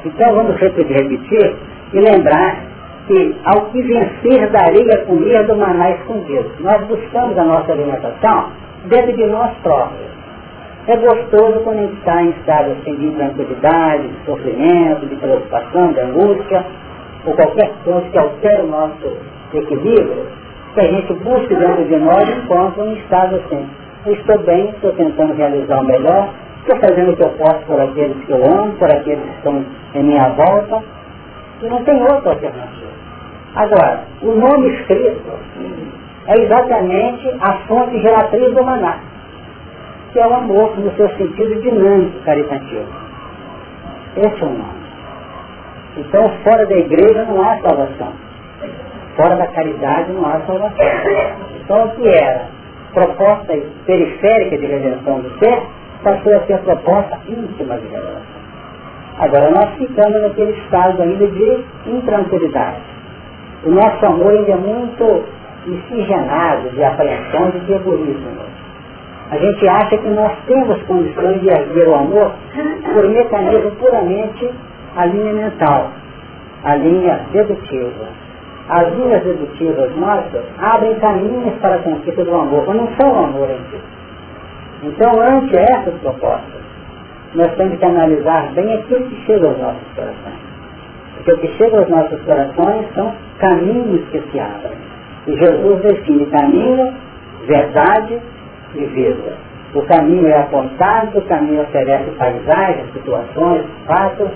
Então 0.05 0.35
vamos 0.35 0.57
repetir 0.57 1.57
e 1.95 2.01
lembrar 2.01 2.57
que 3.07 3.37
ao 3.45 3.67
que 3.67 3.83
vencer 3.83 4.51
darei 4.51 4.87
a 4.93 5.07
comer 5.07 5.47
do 5.47 5.57
maná 5.57 5.91
escondido. 5.91 6.51
Nós 6.61 6.87
buscamos 6.87 7.39
a 7.39 7.45
nossa 7.45 7.73
alimentação 7.73 8.51
dentro 8.87 9.13
de 9.15 9.27
nós 9.27 9.51
próprios. 9.63 10.12
É 10.89 10.97
gostoso 10.97 11.61
quando 11.61 11.79
a 11.79 11.83
gente 11.83 11.99
está 11.99 12.23
em 12.23 12.31
estado 12.31 12.73
assim, 12.73 12.97
de 12.97 13.07
intranquilidade, 13.07 14.09
de 14.09 14.25
sofrimento, 14.27 15.07
de 15.07 15.15
preocupação, 15.15 15.93
de 15.93 16.01
angústia, 16.01 16.65
ou 17.25 17.35
qualquer 17.35 17.71
coisa 17.85 18.09
que 18.09 18.19
altere 18.19 18.63
o 18.63 18.67
nosso 18.67 19.17
equilíbrio, 19.55 20.27
que 20.75 20.81
a 20.81 20.85
gente 20.85 21.13
busque 21.13 21.55
dentro 21.55 21.85
de 21.85 21.97
nós 21.99 22.29
encontra 22.37 22.83
um 22.83 22.95
estado 22.95 23.37
assim. 23.37 23.69
Eu 24.07 24.15
estou 24.15 24.39
bem, 24.39 24.71
estou 24.71 24.91
tentando 24.95 25.35
realizar 25.35 25.81
o 25.81 25.85
melhor, 25.85 26.31
estou 26.63 26.77
fazendo 26.81 27.13
o 27.13 27.17
que 27.17 27.23
eu 27.23 27.31
posso 27.31 27.61
por 27.67 27.81
aqueles 27.81 28.17
que 28.25 28.33
eu 28.33 28.45
amo, 28.45 28.73
por 28.73 28.91
aqueles 28.91 29.23
que 29.23 29.37
estão 29.37 29.65
em 29.95 30.03
minha 30.03 30.31
volta, 30.31 30.83
e 31.63 31.67
não 31.69 31.85
tem 31.85 32.03
outra 32.03 32.31
alternativa. 32.31 32.91
Agora, 33.55 34.01
o 34.23 34.33
nome 34.33 34.75
escrito 34.75 35.21
é 36.27 36.41
exatamente 36.41 37.37
a 37.41 37.53
fonte 37.69 38.01
geratriz 38.01 38.53
do 38.53 38.65
maná, 38.65 38.99
que 40.13 40.19
é 40.19 40.27
o 40.27 40.35
amor 40.35 40.79
no 40.79 40.91
seu 40.97 41.09
sentido 41.17 41.61
dinâmico 41.61 42.19
caritativo. 42.21 42.87
Esse 44.17 44.43
é 44.43 44.47
o 44.47 44.51
nome. 44.51 44.83
Então, 45.97 46.29
fora 46.45 46.67
da 46.67 46.77
igreja 46.77 47.25
não 47.25 47.43
há 47.43 47.59
salvação. 47.61 48.13
Fora 49.17 49.37
da 49.37 49.47
caridade 49.49 50.13
não 50.13 50.27
há 50.27 50.41
salvação. 50.41 50.87
Então, 51.63 51.85
o 51.85 51.91
que 51.91 52.09
era 52.09 52.47
proposta 52.93 53.59
periférica 53.87 54.59
de 54.59 54.67
redenção 54.67 55.21
do 55.21 55.39
ser, 55.39 55.63
passou 56.03 56.37
a 56.37 56.41
ser 56.41 56.59
proposta 56.59 57.19
íntima 57.29 57.77
de 57.79 57.87
revelação. 57.87 58.43
Agora, 59.19 59.51
nós 59.51 59.75
ficamos 59.77 60.21
naquele 60.21 60.53
estado 60.59 61.03
ainda 61.03 61.27
de 61.27 61.65
intranquilidade 61.87 62.93
o 63.65 63.71
nosso 63.71 64.05
amor 64.05 64.33
ainda 64.33 64.53
é 64.53 64.57
muito 64.57 65.25
miscigenado 65.67 66.69
de 66.71 66.83
apreensão 66.83 67.51
de 67.51 67.73
egoísmo. 67.73 68.43
A 69.33 69.39
gente 69.39 69.67
acha 69.67 69.97
que 69.97 70.09
nós 70.09 70.31
temos 70.47 70.83
condições 70.83 71.41
de 71.41 71.51
agir 71.51 71.89
o 71.89 71.95
amor 71.95 72.33
por 72.93 73.09
mecanismo 73.09 73.71
puramente 73.77 74.51
a 74.95 75.07
linha 75.07 75.33
mental, 75.33 75.89
a 76.63 76.77
linha 76.77 77.19
dedutiva. 77.33 78.09
As 78.69 78.93
linhas 78.93 79.23
dedutivas 79.25 79.97
nossas 79.97 80.45
abrem 80.61 80.95
caminhos 80.97 81.55
para 81.63 81.77
a 81.77 81.79
conquista 81.79 82.23
do 82.23 82.35
amor, 82.35 82.65
mas 82.67 82.77
não 82.77 82.89
são 83.01 83.11
o 83.11 83.25
amor 83.25 83.49
em 83.49 83.71
si. 83.71 83.81
Então, 84.83 85.19
ante 85.19 85.57
essas 85.57 85.95
propostas, 86.03 86.61
nós 87.35 87.51
temos 87.55 87.79
que 87.79 87.85
analisar 87.87 88.53
bem 88.53 88.75
aquilo 88.75 89.09
que 89.09 89.17
chega 89.25 89.49
aos 89.49 89.59
nossos 89.59 89.89
corações. 89.95 90.43
Porque 91.17 91.33
o 91.33 91.39
que 91.39 91.49
chega 91.57 91.79
aos 91.79 91.89
nossos 91.89 92.21
corações 92.23 92.87
são 92.95 93.15
caminhos 93.39 94.07
que 94.11 94.21
se 94.31 94.39
abrem. 94.39 94.77
E 95.27 95.37
Jesus 95.39 95.81
define 95.81 96.27
caminho, 96.27 96.93
verdade 97.47 98.21
vida. 98.81 99.37
O 99.75 99.83
caminho 99.83 100.27
é 100.27 100.39
apontado, 100.39 101.19
o 101.19 101.23
caminho 101.23 101.63
oferece 101.63 102.11
paisagens, 102.19 102.93
situações, 102.93 103.65
fatos, 103.87 104.29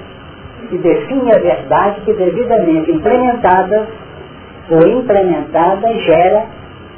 e 0.70 0.78
define 0.78 1.32
a 1.32 1.38
verdade 1.38 2.00
que 2.02 2.12
devidamente 2.14 2.90
implementada 2.90 3.86
ou 4.70 4.88
implementada 4.88 5.92
gera 6.00 6.44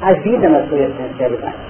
a 0.01 0.13
vida 0.13 0.49
na 0.49 0.63
sua 0.67 0.79
essencialidade. 0.79 1.69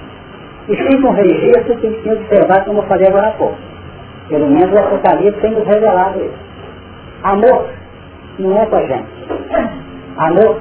E 0.68 0.76
fica 0.76 1.06
um 1.06 1.12
registro 1.12 1.74
que 1.76 1.80
tem 1.80 1.92
que 2.02 2.10
observar, 2.10 2.64
como 2.64 2.78
eu 2.78 2.84
falei 2.84 3.08
agora 3.08 3.28
há 3.28 3.32
pouco. 3.32 3.56
Pelo 4.28 4.46
menos 4.46 4.72
o 4.72 4.78
Apocalipse 4.78 5.40
tem 5.40 5.50
nos 5.50 5.66
revelado 5.66 6.20
isso. 6.20 6.38
Amor 7.24 7.66
não 8.38 8.62
é 8.62 8.66
com 8.66 8.76
a 8.76 8.86
gente. 8.86 9.08
Amor 10.16 10.60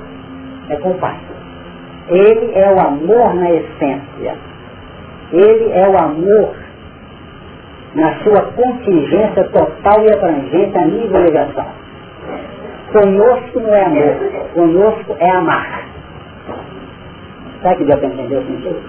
é 0.69 0.75
com 0.77 0.89
o 0.89 0.95
Pai. 0.95 1.15
Ele 2.09 2.51
é 2.55 2.69
o 2.71 2.79
amor 2.79 3.35
na 3.35 3.51
essência. 3.51 4.48
Ele 5.31 5.71
é 5.71 5.87
o 5.87 5.97
amor 5.97 6.55
na 7.95 8.19
sua 8.23 8.41
contingência 8.53 9.43
total 9.45 10.03
e 10.03 10.13
abrangente 10.13 10.77
a 10.77 10.85
nível 10.85 11.23
ligação. 11.23 11.65
Conosco 12.91 13.59
não 13.59 13.75
é 13.75 13.83
amor, 13.85 14.15
conosco 14.53 15.15
é 15.19 15.31
amar. 15.31 15.83
Sabe 17.61 17.75
que 17.77 17.85
deu 17.85 17.97
para 17.97 18.07
entender 18.07 18.37
o 18.37 18.45
sentido? 18.45 18.81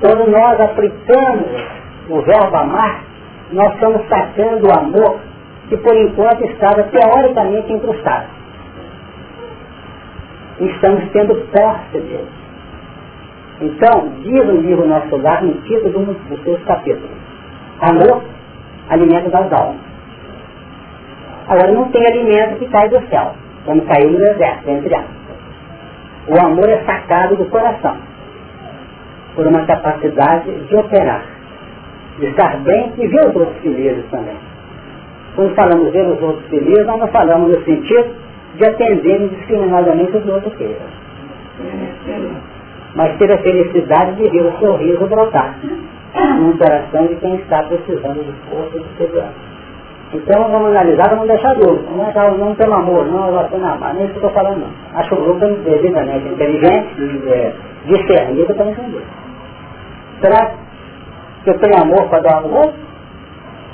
Quando 0.00 0.30
nós 0.30 0.60
aplicamos 0.60 1.48
o 2.08 2.20
verbo 2.20 2.56
amar, 2.56 3.02
nós 3.52 3.72
estamos 3.74 4.06
sacando 4.08 4.68
o 4.68 4.78
amor 4.78 5.20
que 5.68 5.76
por 5.78 5.96
enquanto 5.96 6.44
estava 6.44 6.84
teoricamente 6.84 7.72
incrustado. 7.72 8.26
Estamos 10.60 11.10
tendo 11.12 11.34
posse 11.50 11.92
dele. 11.92 12.45
Então, 13.60 14.08
diz 14.22 14.40
o 14.46 14.60
livro 14.60 14.86
Nosso 14.86 15.16
Lar 15.16 15.42
no 15.42 15.54
título 15.62 16.04
dos 16.04 16.42
seus 16.44 16.62
capítulos. 16.64 17.10
Amor, 17.80 18.22
alimento 18.90 19.30
das 19.30 19.50
almas. 19.50 19.80
Agora, 21.48 21.72
não 21.72 21.88
tem 21.90 22.06
alimento 22.06 22.58
que 22.58 22.66
cai 22.68 22.88
do 22.88 23.00
céu, 23.08 23.34
como 23.64 23.80
caiu 23.86 24.10
no 24.10 24.18
deserto, 24.18 24.68
entre 24.68 24.94
aspas. 24.94 25.16
O 26.28 26.44
amor 26.44 26.68
é 26.68 26.84
sacado 26.84 27.36
do 27.36 27.46
coração, 27.46 27.96
por 29.34 29.46
uma 29.46 29.64
capacidade 29.64 30.50
de 30.50 30.76
operar, 30.76 31.22
de 32.18 32.26
estar 32.26 32.58
bem 32.58 32.92
e 32.98 33.06
ver 33.06 33.28
os 33.28 33.36
outros 33.36 33.56
felizes 33.62 34.04
também. 34.10 34.36
Quando 35.34 35.54
falamos 35.54 35.92
ver 35.92 36.06
os 36.06 36.20
outros 36.20 36.46
felizes, 36.48 36.86
nós 36.86 36.98
não 36.98 37.08
falamos 37.08 37.56
no 37.56 37.64
sentido 37.64 38.14
de 38.56 38.66
atender 38.66 39.20
indiscriminadamente 39.20 40.16
os 40.16 40.26
outros 40.26 40.52
felizes. 40.54 41.05
Mas 42.96 43.16
ter 43.18 43.32
a 43.32 43.38
felicidade 43.38 44.16
de 44.16 44.28
ver 44.28 44.46
o 44.46 44.58
sorriso 44.58 45.06
brotar 45.06 45.56
no 46.40 46.58
coração 46.58 47.06
de 47.06 47.14
quem 47.16 47.36
está 47.36 47.62
precisando 47.62 48.24
de 48.24 48.32
força 48.50 48.76
e 48.76 48.80
de 48.80 48.96
segurança. 48.96 49.46
Então 50.12 50.50
vamos 50.50 50.70
analisar, 50.70 51.10
vamos 51.10 51.28
deixar 51.28 51.54
dúvida. 51.54 51.88
Não, 51.94 52.08
é, 52.08 52.30
não 52.38 52.54
tem 52.54 52.72
amor, 52.72 53.06
não, 53.06 53.48
tenho 53.48 53.64
amar, 53.64 53.94
nem 53.94 54.06
isso 54.06 54.14
que 54.14 54.24
eu 54.24 54.28
estou 54.28 54.42
falando 54.42 54.60
não. 54.60 54.98
Acho 54.98 55.14
o 55.14 55.22
grupo 55.22 55.46
devidamente 55.46 56.26
inteligente, 56.26 57.28
é, 57.28 57.52
discernido 57.84 58.54
para 58.54 58.66
entender. 58.66 59.02
Será 60.20 60.52
que 61.44 61.50
eu 61.50 61.58
tenho 61.58 61.82
amor 61.82 62.08
para 62.08 62.20
dar 62.20 62.42
outro? 62.44 62.86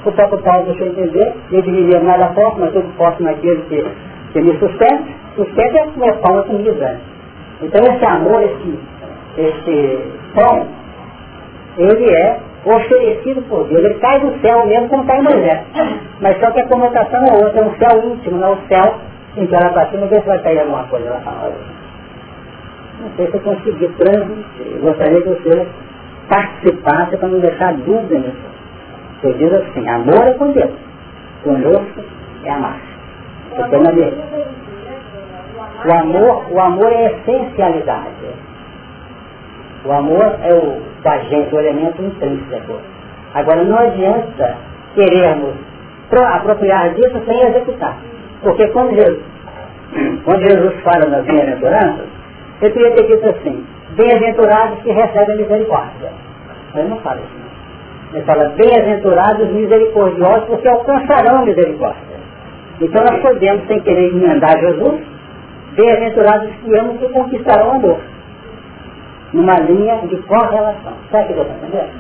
o 0.05 0.13
próprio 0.13 0.43
Paulo 0.43 0.67
deixou 0.67 0.89
entender, 0.89 1.33
eu 1.53 1.63
diria 1.63 2.01
nada 2.01 2.27
posso, 2.35 2.59
mas 2.59 2.73
tudo 2.73 2.93
posso 2.97 3.23
naquele 3.23 3.63
que, 3.69 3.85
que 4.33 4.41
me 4.41 4.59
sustenta, 4.59 5.05
sustenta 5.37 5.79
é 5.79 5.87
meu 5.97 6.17
pão 6.17 6.39
a 6.39 6.43
comida. 6.43 7.01
Então 7.63 7.95
esse 7.95 8.05
amor, 8.05 8.43
esse, 8.43 8.79
esse 9.37 9.99
pão, 10.35 10.67
ele 11.79 12.11
é 12.11 12.41
oferecido 12.65 13.43
por 13.49 13.67
Deus, 13.67 13.85
ele 13.85 13.95
cai 13.95 14.21
do 14.21 14.41
céu 14.41 14.67
mesmo 14.67 14.89
como 14.89 15.07
cai 15.07 15.23
deserto. 15.23 15.67
Mas 16.21 16.39
só 16.39 16.51
que 16.51 16.61
a 16.61 16.69
conotação 16.69 17.25
é 17.25 17.33
outra, 17.33 17.61
é 17.61 17.65
um 17.65 17.75
céu 17.77 18.13
íntimo, 18.13 18.39
não 18.39 18.49
é 18.49 18.51
o 18.53 18.59
céu 18.69 18.99
em 19.37 19.47
que 19.47 19.55
ela 19.55 19.71
para 19.71 19.91
cima, 19.91 20.07
ver 20.07 20.21
se 20.21 20.27
vai 20.27 20.39
cair 20.41 20.61
alguma 20.61 20.85
coisa 20.85 21.11
lá 21.11 21.51
Não 23.01 23.11
sei 23.17 23.27
se 23.27 23.35
eu 23.35 23.41
consegui 23.41 23.89
transmitir, 23.89 24.81
gostaria 24.81 25.23
que 25.23 25.29
você 25.29 25.67
participasse 26.29 27.17
para 27.17 27.29
não 27.29 27.41
deixar 27.41 27.75
dúvida 27.75 28.19
nisso. 28.19 28.53
Eu 29.23 29.33
digo 29.35 29.55
assim, 29.57 29.89
amor 29.89 30.27
é 30.27 30.33
com 30.35 30.53
Deus, 30.53 30.73
conosco 31.43 32.03
é 32.45 32.51
amar. 32.51 32.81
Porque 33.55 33.77
na 33.77 33.91
o 35.85 35.93
amor, 35.93 36.45
o 36.53 36.61
amor 36.61 36.93
é 36.93 37.13
essencialidade. 37.13 38.11
O 39.85 39.93
amor 39.93 40.37
é 40.43 40.55
o, 40.55 40.81
agente, 41.05 41.55
o 41.55 41.59
elemento 41.59 42.03
intrínseco. 42.03 42.79
Agora, 43.35 43.65
não 43.65 43.79
adianta 43.79 44.57
querermos 44.95 45.55
apropriar 46.13 46.91
disso 46.95 47.23
sem 47.25 47.43
executar. 47.43 47.97
Porque 48.43 48.67
quando 48.69 48.95
Jesus, 48.95 49.23
quando 50.25 50.43
Jesus 50.43 50.75
fala 50.83 51.07
nas 51.09 51.25
bem-aventuranças, 51.25 52.07
ele 52.61 52.73
queria 52.73 52.91
ter 52.93 53.07
dito 53.07 53.29
assim, 53.29 53.65
bem-aventurados 53.97 54.83
que 54.83 54.93
recebem 54.93 55.39
misericórdia. 55.39 56.11
Ele 56.75 56.89
não 56.89 56.99
fala 56.99 57.21
isso. 57.21 57.43
Ele 58.15 58.25
fala, 58.25 58.49
bem-aventurados 58.51 59.49
misericordiosos, 59.53 60.45
porque 60.45 60.69
alcançarão 60.69 61.45
misericórdia. 61.45 62.13
Então 62.81 63.05
nós 63.05 63.21
podemos, 63.23 63.67
sem 63.67 63.81
querer 63.81 64.11
emendar 64.11 64.59
Jesus, 64.59 65.01
bem-aventurados 65.77 66.51
que 66.63 66.79
amam 66.79 66.99
que 66.99 67.09
conquistarão 67.09 67.69
o 67.69 67.71
amor. 67.73 68.01
Numa 69.33 69.59
linha 69.61 69.99
de 70.07 70.17
correlação. 70.23 70.93
O 70.93 71.09
que 71.09 71.17
eu 71.17 71.43
estou 71.43 71.45
entendendo? 71.45 71.91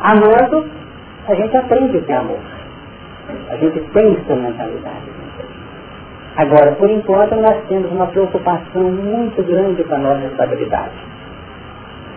Amando, 0.00 0.66
a 1.28 1.34
gente 1.34 1.56
aprende 1.56 1.96
o 1.96 2.02
que 2.02 2.12
é 2.12 2.16
amor. 2.16 2.38
A 3.50 3.56
gente 3.56 3.80
tem 3.80 4.12
instrumentalidade. 4.12 5.12
Agora, 6.36 6.72
por 6.72 6.90
enquanto, 6.90 7.36
nós 7.36 7.56
temos 7.68 7.90
uma 7.92 8.06
preocupação 8.06 8.82
muito 8.82 9.42
grande 9.42 9.84
com 9.84 9.94
a 9.94 9.98
nossa 9.98 10.24
estabilidade. 10.26 10.94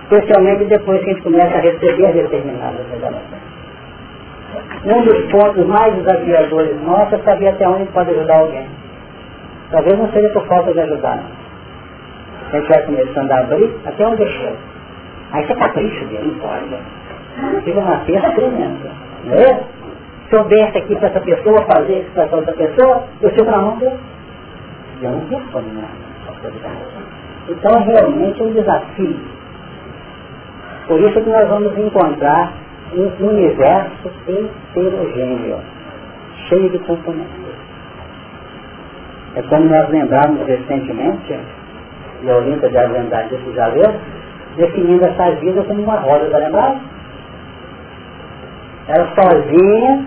Especialmente 0.04 0.66
depois 0.66 1.04
que 1.04 1.10
a 1.10 1.14
gente 1.14 1.24
começa 1.24 1.58
a 1.58 1.62
receber 1.62 2.14
determinadas 2.14 2.88
revelações. 2.90 3.56
Um 4.86 5.02
dos 5.02 5.32
pontos 5.32 5.66
mais 5.66 5.96
desafiadores 5.96 6.82
nossos 6.84 7.14
é 7.14 7.24
saber 7.24 7.48
até 7.50 7.68
onde 7.68 7.86
pode 7.92 8.12
ajudar 8.12 8.40
alguém. 8.40 8.68
Talvez 9.72 9.98
não 9.98 10.10
seja 10.12 10.30
por 10.30 10.46
falta 10.48 10.72
de 10.72 10.80
ajudar. 10.80 11.24
A 12.56 12.60
gente 12.60 12.70
vai 12.70 12.84
começando 12.84 13.32
a 13.32 13.40
abrir, 13.40 13.76
até 13.86 14.08
onde 14.08 14.18
deixou. 14.18 14.54
Aí 15.34 15.46
você 15.46 15.56
capricha 15.56 16.06
dele, 16.06 16.32
não 16.32 16.40
pode. 16.40 17.64
Fica 17.66 17.80
uma 17.82 17.98
festa 18.00 18.32
tremenda. 18.32 18.92
Não 19.26 19.34
é? 19.34 19.64
Se 20.30 20.36
eu 20.36 20.44
desse 20.46 20.78
aqui 20.78 20.96
para 20.96 21.10
essa 21.10 21.20
pessoa, 21.20 21.66
fazer 21.66 22.00
isso 22.00 22.12
para 22.12 22.38
outra 22.38 22.54
pessoa, 22.54 23.04
eu 23.22 23.30
fico 23.32 23.52
na 23.52 23.58
mão 23.58 23.78
dele. 23.78 24.00
Eu 25.02 25.12
não 25.12 25.28
respondo 25.28 25.68
nada. 25.74 26.06
Então 27.50 27.84
realmente 27.84 28.42
é 28.42 28.46
um 28.46 28.54
desafio. 28.54 29.20
Por 30.88 31.02
isso 31.02 31.22
que 31.22 31.30
nós 31.30 31.50
vamos 31.50 31.78
encontrar 31.78 32.54
um 32.96 33.28
universo 33.28 34.10
heterogêneo, 34.28 35.60
cheio 36.48 36.70
de 36.70 36.80
componentes. 36.80 37.46
É 39.36 39.42
como 39.42 39.66
nós 39.66 39.90
lembramos 39.90 40.48
recentemente, 40.48 41.38
e 42.26 42.32
a 42.32 42.38
Olinda 42.38 42.68
deve 42.70 42.94
lembrar 42.94 43.28
disso 43.30 43.54
já 43.54 43.68
leu, 43.68 43.94
definindo 44.58 45.06
essa 45.06 45.32
vida 45.36 45.64
como 45.64 45.84
uma 45.84 45.98
roda, 45.98 46.28
tá 46.32 46.40
lembrado? 46.40 46.80
Ela 48.88 49.14
sozinha, 49.16 50.06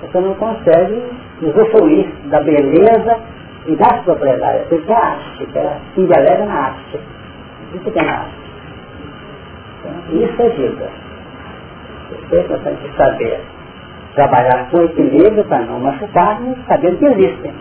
você 0.00 0.20
não 0.20 0.34
consegue 0.34 1.02
usufruir 1.42 2.08
da 2.30 2.40
beleza 2.40 3.18
e 3.66 3.76
das 3.76 4.00
propriedades. 4.02 4.66
Porque 4.68 4.90
é 4.90 4.96
arte, 4.96 5.46
que 5.46 5.58
ela 5.58 5.78
se 5.94 6.00
delega 6.00 6.44
na 6.46 6.54
arte. 6.54 7.00
Isso 7.74 7.90
que 7.90 7.98
é 7.98 8.02
na 8.02 8.12
arte. 8.12 8.34
Então, 9.80 10.22
isso 10.22 10.42
é 10.42 10.48
vida. 10.50 10.88
Isso 12.12 12.34
é 12.34 12.40
importante 12.40 12.96
saber. 12.96 13.40
Trabalhar 14.14 14.68
com 14.70 14.82
equilíbrio 14.82 15.44
para 15.44 15.60
não 15.62 15.80
machucar-nos, 15.80 16.56
sabendo 16.66 16.98
que 16.98 17.06
existem. 17.06 17.52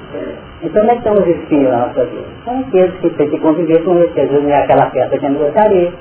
Então, 0.61 0.81
como 0.81 0.91
é 0.91 0.95
estão 0.95 1.13
os 1.13 1.27
espinhos 1.27 1.71
na 1.71 1.87
nossa 1.87 2.05
vida? 2.05 2.25
São 2.45 2.59
aqueles 2.59 2.95
que 2.99 3.09
têm 3.09 3.29
que 3.29 3.39
conviver 3.39 3.83
com 3.83 3.97
eles, 3.97 4.13
que 4.13 4.21
às 4.21 4.31
não 4.31 4.49
é 4.49 4.63
aquela 4.63 4.85
peça 4.91 5.17
que 5.17 5.25
eu 5.25 5.33
gostaria, 5.33 5.91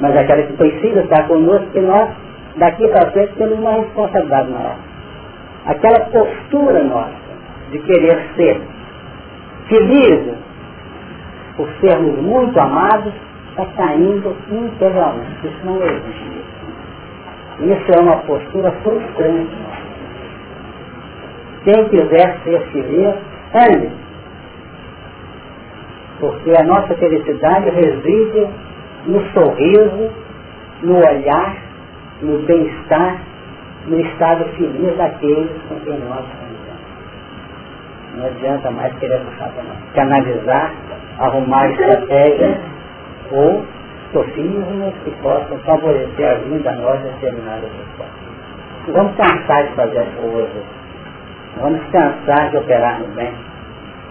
mas 0.00 0.16
aquela 0.16 0.42
que 0.42 0.52
precisa 0.54 1.00
estar 1.00 1.28
conosco, 1.28 1.66
que 1.72 1.80
nós, 1.80 2.08
daqui 2.56 2.88
para 2.88 3.10
frente, 3.10 3.32
temos 3.34 3.58
uma 3.58 3.72
responsabilidade 3.72 4.50
maior. 4.50 4.76
Aquela 5.66 6.00
postura 6.06 6.82
nossa 6.84 7.28
de 7.70 7.78
querer 7.80 8.18
ser 8.34 8.60
felizes 9.68 10.38
por 11.56 11.68
sermos 11.80 12.18
muito 12.22 12.58
amados, 12.58 13.12
está 13.50 13.66
caindo 13.76 14.34
integralmente. 14.50 15.46
Isso 15.46 15.58
não 15.64 15.76
existe. 15.76 16.37
Isso 17.60 17.92
é 17.92 18.00
uma 18.00 18.16
postura 18.18 18.70
frustrante. 18.82 19.56
Quem 21.64 21.88
quiser 21.88 22.38
ser 22.44 22.60
feliz, 22.72 23.14
ande. 23.54 23.90
Porque 26.20 26.52
a 26.56 26.62
nossa 26.64 26.94
felicidade 26.94 27.70
reside 27.70 28.48
no 29.06 29.20
sorriso, 29.32 30.10
no 30.82 30.98
olhar, 30.98 31.56
no 32.22 32.38
bem-estar, 32.46 33.18
no 33.86 34.00
estado 34.00 34.44
feliz 34.56 34.96
daqueles 34.96 35.50
com 35.68 35.80
quem 35.80 35.98
nós 36.00 36.24
convivemos. 36.26 36.58
Não 38.16 38.26
adianta 38.26 38.70
mais 38.70 38.94
querer 38.98 39.20
puxar 39.20 39.50
para 39.50 39.64
nós. 39.64 39.76
Canalizar, 39.94 40.72
arrumar 41.18 41.70
estratégias 41.70 42.56
ou 43.32 43.64
sofismas 44.12 44.94
que 45.04 45.10
possam 45.22 45.58
favorecer 45.58 46.30
a 46.30 46.34
vinda 46.34 46.70
a 46.70 46.74
nós 46.74 47.02
de 47.02 47.08
determinadas 47.08 47.70
respostas. 47.70 48.28
Vamos 48.92 49.16
cansar 49.16 49.66
de 49.66 49.74
fazer 49.74 49.98
as 49.98 50.14
coisas. 50.14 50.64
Vamos 51.60 51.80
cansar 51.90 52.50
de 52.50 52.56
operar 52.56 53.00
no 53.00 53.06
bem. 53.14 53.32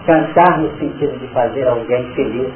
Cansar 0.06 0.60
no 0.60 0.70
sentido 0.78 1.18
de 1.18 1.26
fazer 1.28 1.66
alguém 1.66 2.04
feliz. 2.14 2.52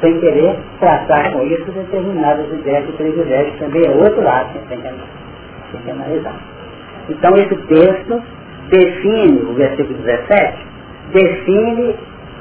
Sem 0.00 0.18
querer 0.20 0.58
tratar 0.80 1.32
com 1.32 1.42
isso 1.42 1.70
determinadas 1.72 2.50
ideias 2.52 2.86
de 2.86 2.92
privilégio. 2.92 3.52
Também 3.58 3.82
é 3.86 3.90
outro 3.90 4.22
lado 4.22 4.52
que, 4.52 4.58
tem 4.68 4.80
que 4.80 5.90
analisar. 5.90 6.36
Então 7.08 7.34
esse 7.36 7.56
texto 7.56 8.22
define, 8.70 9.42
o 9.42 9.54
versículo 9.54 9.98
17, 9.98 10.66
define 11.12 11.94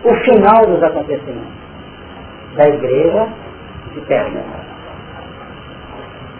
o 0.03 0.13
final 0.15 0.65
dos 0.65 0.81
acontecimentos 0.83 1.65
da 2.55 2.67
igreja 2.69 3.27
de 3.95 4.01
Pérgamo. 4.01 4.43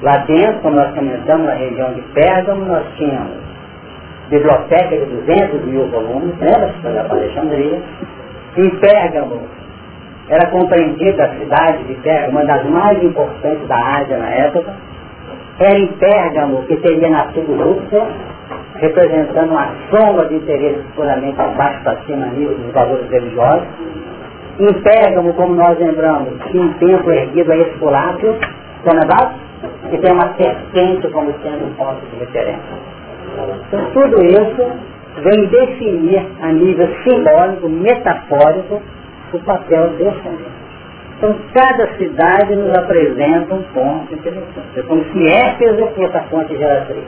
Lá 0.01 0.17
dentro, 0.27 0.59
como 0.61 0.75
nós 0.75 0.93
comentamos, 0.93 1.47
na 1.47 1.53
região 1.53 1.93
de 1.93 2.01
Pérgamo, 2.13 2.65
nós 2.65 2.83
tínhamos 2.97 3.45
biblioteca 4.29 4.97
de 4.97 5.05
200 5.05 5.65
mil 5.65 5.87
volumes, 5.87 6.35
lembra 6.39 6.73
se 6.73 6.81
foi 6.81 6.97
Alexandria? 6.97 7.81
Em 8.57 8.69
Pérgamo, 8.77 9.41
era 10.27 10.47
compreendida 10.49 11.25
a 11.25 11.29
cidade 11.35 11.83
de 11.83 11.93
Pérgamo, 11.95 12.31
uma 12.31 12.45
das 12.45 12.65
mais 12.65 13.03
importantes 13.03 13.67
da 13.67 13.97
Ásia 13.97 14.17
na 14.17 14.29
época. 14.29 14.73
Era 15.59 15.79
em 15.79 15.87
Pérgamo 15.87 16.63
que 16.63 16.75
teria 16.77 17.09
nascido 17.09 17.55
Lúcia, 17.55 18.07
representando 18.75 19.51
uma 19.51 19.69
soma 19.89 20.25
de 20.25 20.35
interesses 20.35 20.83
puramente 20.95 21.39
abaixo 21.39 21.81
para 21.83 21.97
cima 22.05 22.25
nível 22.27 22.55
dos 22.55 22.73
valores 22.73 23.09
religiosos. 23.09 23.67
Em 24.57 24.73
Pérgamo, 24.81 25.33
como 25.33 25.53
nós 25.53 25.77
lembramos, 25.77 26.39
tinha 26.49 26.63
um 26.63 26.73
templo 26.73 27.11
erguido 27.11 27.51
a 27.51 27.57
Esculápio, 27.57 28.37
lembrado? 28.85 29.35
Que 29.89 29.97
tem 29.97 30.13
uma 30.13 30.33
serpente 30.35 31.07
como 31.09 31.33
sendo 31.41 31.65
um 31.65 31.73
ponto 31.73 31.99
de 32.09 32.19
referência. 32.19 32.61
Então 33.67 33.85
tudo 33.91 34.23
isso 34.23 34.71
vem 35.23 35.45
definir 35.47 36.25
a 36.41 36.47
nível 36.53 36.87
simbólico, 37.03 37.67
metafórico, 37.67 38.81
o 39.33 39.39
papel 39.39 39.89
desse 39.97 40.27
ambiente. 40.27 40.65
Então 41.17 41.35
cada 41.53 41.87
cidade 41.97 42.55
nos 42.55 42.77
apresenta 42.77 43.55
um 43.55 43.63
ponto 43.73 44.13
interessante. 44.13 44.77
É 44.77 44.81
como 44.83 45.03
se 45.03 45.27
Éfeso 45.27 45.87
fosse 45.95 46.17
a 46.17 46.23
fonte 46.23 46.57
geratriz. 46.57 47.03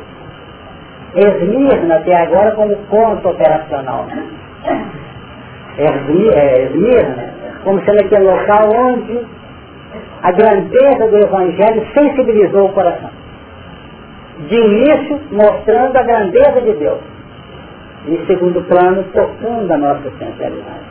Esmirna 1.16 1.96
até 1.96 2.14
agora 2.14 2.52
como 2.52 2.76
ponto 2.90 3.30
operacional. 3.30 4.06
Né? 5.78 6.64
Esmirna 6.64 7.38
como 7.64 7.84
sendo 7.84 8.00
aquele 8.00 8.24
local 8.24 8.70
onde 8.74 9.20
a 10.24 10.32
grandeza 10.32 11.08
do 11.08 11.18
Evangelho 11.18 11.86
sensibilizou 11.94 12.66
o 12.66 12.74
coração. 12.74 13.10
De 14.48 14.56
início, 14.56 15.20
mostrando 15.32 15.98
a 15.98 16.04
grandeza 16.04 16.62
de 16.62 16.74
Deus. 16.74 17.00
Em 18.08 18.26
segundo 18.26 18.62
plano, 18.68 19.04
tocando 19.14 19.70
a 19.72 19.78
nossa 19.78 20.10
sensibilidade. 20.18 20.88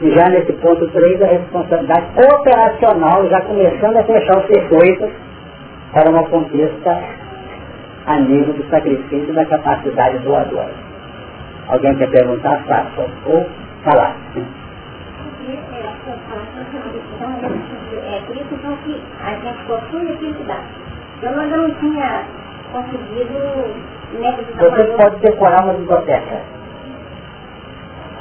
E 0.00 0.10
já 0.10 0.28
nesse 0.28 0.52
ponto 0.54 0.88
3, 0.88 1.22
a 1.22 1.26
responsabilidade 1.26 2.06
operacional, 2.16 3.28
já 3.28 3.40
começando 3.42 3.96
a 3.96 4.02
fechar 4.02 4.38
os 4.38 4.46
circuitos 4.46 5.10
para 5.92 6.10
uma 6.10 6.24
conquista 6.24 7.00
a 8.06 8.16
nível 8.16 8.54
do 8.54 8.68
sacrifício 8.70 9.32
da 9.34 9.44
capacidade 9.44 10.18
doadora. 10.18 10.72
Alguém 11.68 11.94
quer 11.96 12.10
perguntar? 12.10 12.62
Faça. 12.66 13.06
Ou 13.26 13.46
falar 13.88 14.16
é 18.06 18.22
por 18.26 18.36
isso 18.36 18.52
então 18.52 18.76
que 18.84 19.02
a 19.24 19.30
gente 19.30 19.64
possui 19.66 20.16
que 20.16 20.44
dá. 20.44 20.58
Eu 21.22 21.40
ainda 21.40 21.56
não 21.56 21.70
tinha 21.76 22.24
conseguido 22.72 23.38
Você 24.58 24.84
pode 24.96 25.16
decorar 25.20 25.64
uma 25.64 25.74
biblioteca. 25.74 26.42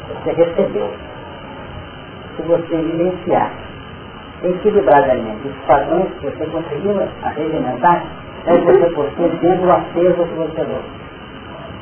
Você 0.08 0.32
recebeu. 0.32 0.94
Se 2.36 2.42
você 2.44 2.78
vivenciar 2.78 3.52
equilibradamente. 4.44 5.48
Os 5.48 5.66
padrões 5.66 6.08
que 6.20 6.28
você 6.28 6.46
conseguiu 6.46 7.02
arregimentar 7.24 8.04
é 8.46 8.54
o 8.54 8.58
que 8.60 8.66
você 8.66 8.90
possui 8.96 9.30
dentro 9.42 9.66
do 9.66 9.72
acervo 9.72 10.26
que 10.26 10.34
você 10.34 10.66
deu. 10.66 10.82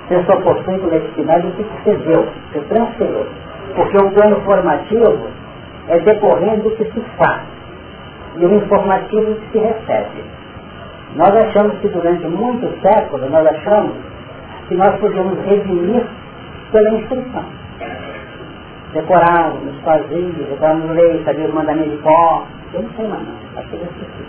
Você 0.08 0.24
só 0.26 0.36
possui 0.38 0.80
coletividade 0.80 1.48
o 1.48 1.52
que 1.52 1.63
você 1.63 1.95
deu, 1.98 2.28
você 2.52 2.60
transferiu. 2.67 3.26
Porque 3.75 3.97
o 3.97 4.11
plano 4.11 4.41
formativo 4.41 5.27
é 5.89 5.99
decorrendo 5.99 6.63
do 6.63 6.71
que 6.71 6.85
se 6.85 6.99
faz 7.17 7.41
e 8.38 8.45
o 8.45 8.53
informativo 8.55 9.25
do 9.25 9.35
que 9.35 9.51
se 9.51 9.59
recebe. 9.59 10.23
Nós 11.15 11.29
achamos 11.29 11.77
que 11.79 11.88
durante 11.88 12.25
muitos 12.27 12.69
séculos, 12.81 13.29
nós 13.31 13.45
achamos 13.47 13.93
que 14.67 14.75
nós 14.75 14.99
podíamos 14.99 15.39
redimir 15.45 16.05
pela 16.71 16.89
instrução. 16.99 17.45
Decorávamos, 18.93 19.75
fazíamos, 19.83 20.35
decorávamos 20.35 20.95
leis, 20.95 21.23
sabíamos 21.23 21.49
os 21.49 21.55
mandamentos 21.55 21.91
de 21.91 21.97
pó. 21.99 22.43
Eu 22.73 22.81
não 22.81 22.89
sei 22.91 23.07
mais 23.07 23.21
não, 23.21 23.59
acho 23.59 23.69
que 23.69 23.75
eu 23.75 23.83
esqueci. 23.83 24.25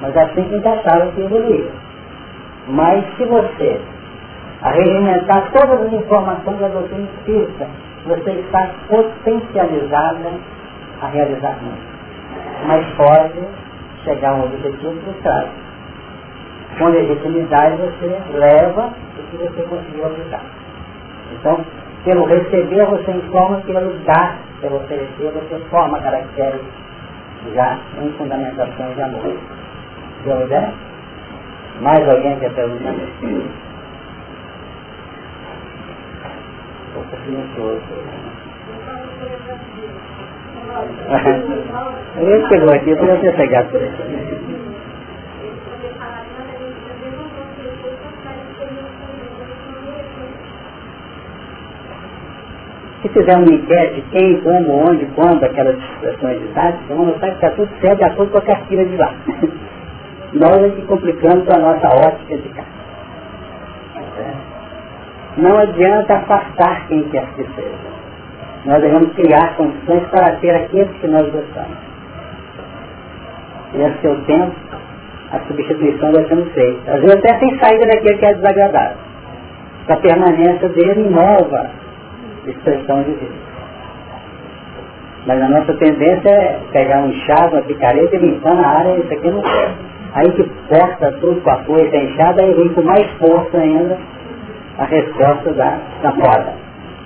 Mas 0.00 0.16
assim 0.16 0.44
que 0.44 0.56
encaixava 0.56 1.06
que 1.12 1.20
evoluía. 1.20 1.70
Mas 2.68 3.04
se 3.16 3.24
você 3.24 3.80
arregimentar 4.62 5.50
todas 5.52 5.82
as 5.82 5.92
informações 5.92 6.58
da 6.58 6.68
doutrina 6.68 7.08
espírita, 7.18 7.66
você 8.06 8.30
está 8.32 8.70
potencializada 8.88 10.32
a 11.00 11.06
realizar 11.08 11.56
muito. 11.62 11.94
Mas 12.66 12.86
pode 12.96 13.40
chegar 14.04 14.30
a 14.30 14.34
um 14.34 14.44
objetivo 14.44 15.00
frustrado. 15.02 15.48
Com 16.78 16.88
legitimidade 16.88 17.76
você 17.76 18.20
leva 18.34 18.92
o 19.18 19.22
que 19.30 19.36
você 19.36 19.62
conseguiu 19.62 20.06
aplicar. 20.06 20.42
Então, 21.32 21.64
pelo 22.04 22.26
receber 22.26 22.84
você 22.86 23.10
informa, 23.12 23.60
pelo 23.62 23.92
dar, 24.04 24.38
pelo 24.60 24.76
oferecer, 24.76 25.32
você 25.32 25.58
forma 25.70 26.00
caracteres 26.00 26.60
já 27.54 27.78
em 28.02 28.10
fundamentações 28.12 28.94
de 28.94 29.02
amor. 29.02 29.36
Deu 30.24 30.42
ideia? 30.42 30.72
Mais 31.80 32.08
alguém 32.08 32.38
quer 32.38 32.52
perguntar? 32.52 32.94
Pouco 37.10 37.24
silencioso. 37.24 37.82
Ele 42.16 42.48
chegou 42.48 42.70
aqui, 42.72 42.90
eu 42.90 42.96
podia 42.96 43.16
ter 43.16 43.36
chegado 43.36 43.70
por 43.70 43.80
ele. 43.80 43.92
Se 53.02 53.08
fizer 53.10 53.36
uma 53.36 53.52
enquete, 53.52 54.02
quem, 54.10 54.40
como, 54.40 54.88
onde, 54.88 55.04
quando, 55.14 55.44
aquelas 55.44 55.76
expressões 55.76 56.40
didáticas, 56.40 56.88
vamos 56.88 57.08
notar 57.08 57.30
que 57.30 57.34
está 57.34 57.50
tudo 57.50 57.68
certo 57.80 57.98
de 57.98 58.04
acordo 58.04 58.32
com 58.32 58.38
a 58.38 58.42
cartilha 58.42 58.84
de 58.86 58.96
lá. 58.96 59.14
Nós 60.32 60.56
é 60.56 60.70
que 60.70 60.82
complicamos 60.86 61.48
a 61.50 61.58
nossa 61.58 61.86
ótica 61.88 62.36
de 62.36 62.48
cá. 62.48 62.64
Não 65.36 65.58
adianta 65.58 66.14
afastar 66.14 66.86
quem 66.86 67.02
quer 67.04 67.26
que 67.34 67.44
seja. 67.54 67.94
Nós 68.64 68.80
devemos 68.80 69.12
criar 69.14 69.56
condições 69.56 70.02
para 70.08 70.36
ter 70.36 70.54
aqueles 70.54 70.90
que 71.00 71.08
nós 71.08 71.28
gostamos. 71.30 71.76
E 73.74 73.82
a 73.82 73.92
seu 74.00 74.16
tempo, 74.24 74.54
a 75.32 75.40
substituição 75.40 76.12
vai 76.12 76.24
sendo 76.28 76.48
feita. 76.52 76.92
Às 76.92 77.00
vezes 77.00 77.16
até 77.16 77.38
sem 77.40 77.58
saída 77.58 77.86
daquele 77.86 78.18
que 78.18 78.26
é 78.26 78.34
desagradável. 78.34 78.96
A 79.88 79.96
permanência 79.96 80.68
dele 80.68 81.10
nova 81.10 81.70
expressão 82.46 83.02
de 83.02 83.10
vida. 83.10 83.44
Mas 85.26 85.42
a 85.42 85.48
nossa 85.48 85.72
tendência 85.74 86.28
é 86.28 86.60
pegar 86.72 87.00
um 87.00 87.08
enxado, 87.08 87.56
uma 87.56 87.62
picareta 87.62 88.16
e 88.16 88.18
limpar 88.18 88.54
na 88.54 88.68
área, 88.68 88.98
isso 88.98 89.12
aqui 89.12 89.30
não 89.30 89.42
serve. 89.42 89.74
Aí 90.14 90.30
que 90.32 90.44
porta 90.68 91.12
tudo 91.20 91.40
com 91.40 91.50
a 91.50 91.56
coisa 91.64 91.96
enxada, 91.96 92.42
aí 92.42 92.54
vem 92.54 92.68
com 92.68 92.82
mais 92.82 93.06
força 93.18 93.58
ainda 93.58 93.98
a 94.78 94.84
resposta 94.84 95.52
da, 95.52 95.78
da 96.02 96.12
poda. 96.12 96.54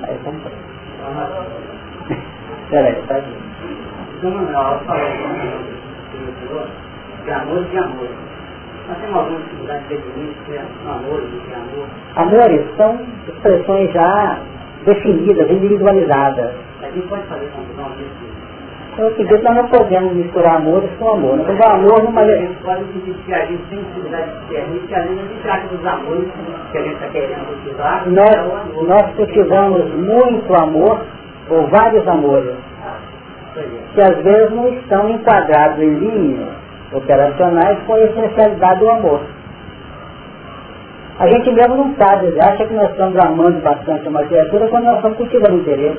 Aí 0.03 0.15
estamos 0.17 0.43
Peraí, 2.71 3.03
tá 3.09 3.17
aqui. 3.17 3.33
Então, 4.19 4.33
falou 4.85 5.09
de 7.25 7.31
amor 7.31 7.63
e 7.63 7.65
de 7.65 7.79
amor. 7.79 8.09
Nós 8.89 8.99
temos 8.99 9.17
alguma 9.17 9.41
dificuldade 9.41 9.83
de 9.85 9.97
definir 9.97 10.35
que 10.47 10.53
é 10.55 10.65
amor 10.87 11.23
e 11.23 11.47
de 11.47 11.55
amor? 11.55 11.87
Amores 12.17 12.77
são 12.77 13.01
expressões 13.29 13.93
já 13.93 14.39
definidas, 14.85 15.51
individualizadas. 15.51 16.55
A 16.83 16.87
gente 16.87 17.07
pode 17.09 17.23
fazer 17.25 17.51
confusão 17.51 17.91
disso? 17.97 18.28
Eu 18.99 19.07
acredito 19.07 19.39
que 19.39 19.45
nós 19.45 19.55
não 19.55 19.69
podemos 19.69 20.13
misturar 20.13 20.57
amores 20.57 20.91
com 20.99 21.09
amor. 21.09 21.37
Não 21.37 21.45
o 21.45 21.69
amor 21.71 22.03
numa... 22.03 22.21
A 22.21 22.37
gente 22.37 22.61
pode 22.65 22.85
dizer 22.87 23.15
que 23.25 23.33
a 23.33 23.47
gente 23.47 23.63
tem 23.71 23.79
necessidade 23.79 24.33
de 24.33 24.41
discernir 24.41 24.81
que 24.89 24.95
a 24.95 25.03
gente 25.03 25.43
trata 25.45 25.69
dos 25.69 25.87
amores 25.87 26.29
que 26.73 26.79
a 26.79 26.83
gente 26.83 26.95
está 26.95 27.07
querendo 27.07 27.47
cultivar. 27.47 28.09
Nós, 28.09 28.35
é 28.35 28.83
nós 28.83 29.15
cultivamos 29.15 29.95
muito 29.95 30.53
amor, 30.53 31.01
ou 31.49 31.69
vários 31.69 32.09
amores, 32.09 32.57
que 33.95 34.01
às 34.01 34.17
vezes 34.25 34.51
não 34.51 34.69
estão 34.69 35.09
enquadrados 35.11 35.79
em 35.79 35.95
linhas 35.95 36.49
operacionais 36.93 37.79
com 37.87 37.95
a 37.95 38.01
essencialidade 38.01 38.81
do 38.81 38.91
amor. 38.91 39.21
A 41.21 41.27
gente 41.29 41.53
mesmo 41.53 41.77
não 41.77 41.95
sabe, 41.95 42.35
acha 42.41 42.67
que 42.67 42.75
nós 42.75 42.91
estamos 42.91 43.17
amando 43.17 43.61
bastante 43.61 44.09
uma 44.09 44.25
criatura 44.25 44.67
quando 44.67 44.85
nós 44.85 44.97
estamos 44.97 45.19
cultivando 45.19 45.59
interesse. 45.59 45.99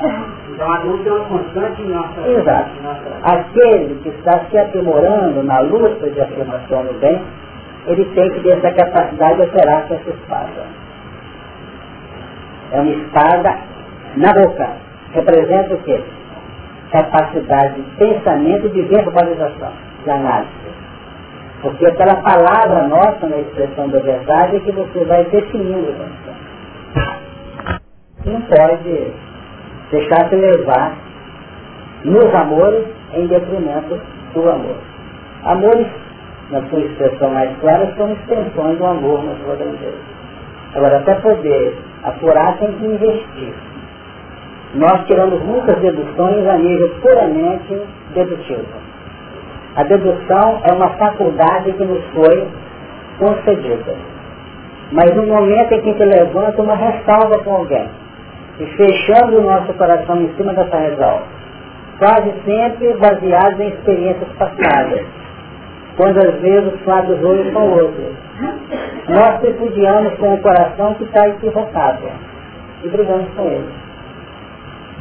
Então 0.60 0.74
a 0.74 0.78
luta 0.80 1.08
é 1.08 1.12
uma 1.12 1.24
constante 1.24 1.80
em 1.80 1.88
nossa 1.88 2.20
Exato. 2.20 2.70
Aquele 3.22 3.94
que 4.02 4.10
está 4.10 4.40
se 4.40 4.58
aprimorando 4.58 5.42
na 5.42 5.60
luta 5.60 6.10
de 6.10 6.20
afirmação 6.20 6.84
do 6.84 7.00
bem, 7.00 7.18
ele 7.86 8.04
tem 8.14 8.30
que 8.30 8.40
ter 8.40 8.58
essa 8.58 8.70
capacidade 8.70 9.36
de 9.36 9.42
operar 9.44 9.88
com 9.88 9.94
essa 9.94 10.10
espada. 10.10 10.66
É 12.72 12.80
uma 12.82 12.90
espada 12.90 13.56
na 14.16 14.32
boca. 14.34 14.68
Representa 15.12 15.72
o 15.72 15.78
quê? 15.78 16.04
Capacidade 16.92 17.80
de 17.80 17.90
pensamento 17.96 18.66
e 18.66 18.70
de 18.70 18.82
verbalização, 18.82 19.72
de 20.04 20.10
análise. 20.10 20.50
Porque 21.62 21.86
aquela 21.86 22.16
palavra 22.16 22.86
nossa 22.86 23.26
na 23.26 23.38
expressão 23.38 23.88
da 23.88 24.00
verdade 24.00 24.56
é 24.56 24.60
que 24.60 24.72
você 24.72 25.04
vai 25.06 25.24
definindo 25.24 25.94
não 28.26 28.42
pode 28.42 29.29
deixar 29.90 30.28
se 30.28 30.36
levar 30.36 30.96
nos 32.04 32.34
amores 32.34 32.84
em 33.14 33.26
detrimento 33.26 34.00
do 34.34 34.48
amor. 34.48 34.76
Amores, 35.44 35.86
na 36.50 36.62
sua 36.68 36.80
expressão 36.80 37.30
mais 37.30 37.50
clara, 37.60 37.92
são 37.96 38.12
extensões 38.12 38.78
do 38.78 38.86
amor 38.86 39.24
na 39.24 39.34
sua 39.44 39.56
grandeza. 39.56 39.98
Agora, 40.74 40.98
até 40.98 41.14
poder 41.16 41.76
apurar, 42.04 42.56
tem 42.58 42.72
que 42.72 42.84
investir. 42.84 43.52
Nós 44.74 45.04
tiramos 45.06 45.42
muitas 45.42 45.76
deduções 45.78 46.46
a 46.46 46.56
nível 46.56 46.88
puramente 47.02 47.82
dedutivo. 48.14 48.64
A 49.76 49.82
dedução 49.82 50.60
é 50.64 50.72
uma 50.72 50.90
faculdade 50.90 51.72
que 51.72 51.84
nos 51.84 52.04
foi 52.14 52.46
concedida. 53.18 53.94
Mas 54.92 55.14
no 55.14 55.26
momento 55.26 55.72
em 55.72 55.80
que 55.80 55.92
gente 55.92 56.04
levanta 56.04 56.62
uma 56.62 56.74
ressalva 56.74 57.38
com 57.44 57.54
alguém, 57.54 57.88
e 58.60 58.66
fechando 58.76 59.38
o 59.38 59.42
nosso 59.42 59.72
coração 59.72 60.20
em 60.20 60.28
cima 60.36 60.52
dessa 60.52 60.76
ressalva, 60.76 61.22
quase 61.98 62.32
sempre 62.44 62.92
baseado 62.94 63.60
em 63.60 63.68
experiências 63.68 64.28
passadas, 64.38 65.00
quando 65.96 66.18
às 66.18 66.34
vezes 66.40 66.74
os 66.74 66.80
fatos 66.82 67.22
hoje 67.22 67.50
são 67.52 67.70
outros. 67.70 68.14
Nós 69.08 69.42
repudiamos 69.42 70.14
com 70.18 70.34
o 70.34 70.38
coração 70.38 70.94
que 70.94 71.04
está 71.04 71.26
equivocado 71.28 72.02
e 72.84 72.88
brigamos 72.88 73.28
com 73.34 73.46
ele. 73.46 73.68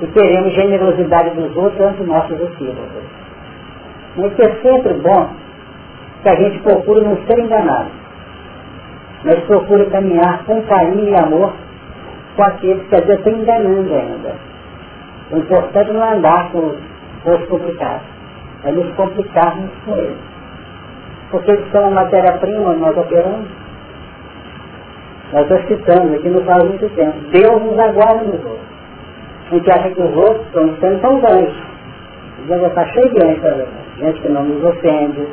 E 0.02 0.08
queremos 0.08 0.54
generosidade 0.54 1.32
dos 1.32 1.56
outros 1.58 1.82
ante 1.82 2.04
nossos 2.04 2.40
equívocos. 2.40 3.04
Mas 4.16 4.40
é 4.40 4.56
sempre 4.62 4.94
bom 4.94 5.30
que 6.24 6.30
a 6.30 6.36
gente 6.36 6.60
procure 6.60 7.02
não 7.02 7.18
ser 7.28 7.40
enganado. 7.40 7.90
Mas 9.26 9.40
procure 9.42 9.86
caminhar 9.88 10.46
com 10.46 10.62
carinho 10.64 11.10
e 11.10 11.16
amor 11.16 11.54
com 12.40 12.44
aqueles 12.46 12.82
que 12.84 12.96
vezes 12.96 13.18
estão 13.18 13.34
enganando 13.34 13.94
ainda. 13.94 14.34
O 15.30 15.38
importante 15.40 15.92
não 15.92 16.06
é 16.06 16.14
andar 16.14 16.50
com 16.54 16.74
os 17.26 17.46
complicados, 17.50 18.08
é 18.64 18.72
nos 18.72 18.96
complicarmos 18.96 19.70
com 19.84 19.98
eles. 19.98 20.18
Porque 21.32 21.52
eles 21.52 21.70
são 21.74 21.88
a 21.88 21.92
matéria-prima 21.92 22.76
nós 22.76 22.98
operamos. 22.98 23.46
Nós 25.34 25.68
citando 25.68 26.16
aqui 26.16 26.30
não 26.30 26.42
faz 26.46 26.64
muito 26.64 26.90
tempo. 26.96 27.20
Deus 27.30 27.62
nos 27.62 27.78
aguarda 27.78 28.24
nos 28.24 28.46
outros. 28.46 28.70
A 29.52 29.56
gente 29.56 29.72
acha 29.72 29.90
que 29.90 30.02
os 30.02 30.16
outros 30.16 30.46
estão 30.48 30.76
sendo 30.80 31.02
tão 31.02 31.20
grandes. 31.20 31.56
Deus 32.48 32.68
está 32.68 32.86
cheio 32.86 33.10
de 33.14 33.26
anjos 33.26 33.68
gente 34.00 34.22
que 34.22 34.30
não 34.30 34.46
nos 34.46 34.64
ofende, 34.64 35.28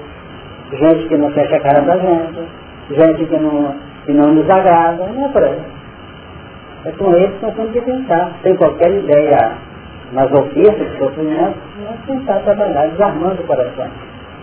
gente 0.72 1.08
que 1.08 1.16
não 1.16 1.30
fecha 1.30 1.54
a 1.54 1.60
cara 1.60 1.82
da 1.82 1.98
gente, 1.98 2.40
gente 2.90 3.24
que 3.26 3.36
não, 3.38 3.74
que 4.04 4.12
não 4.12 4.34
nos 4.34 4.50
agrada, 4.50 5.06
não 5.06 5.26
é 5.26 5.28
por 5.28 5.44
aí. 5.44 5.75
É 6.86 6.92
com 6.92 7.12
eles 7.12 7.36
que 7.36 7.46
nós 7.46 7.54
temos 7.56 7.72
que 7.72 7.80
pensar, 7.80 8.30
sem 8.44 8.56
qualquer 8.56 8.92
ideia 8.92 9.58
masoquista, 10.12 10.84
de 10.84 10.98
sofrimento, 10.98 11.58
nós 11.84 11.96
tentar 12.06 12.38
trabalhar 12.40 12.86
desarmando 12.90 13.42
o 13.42 13.46
coração. 13.46 13.88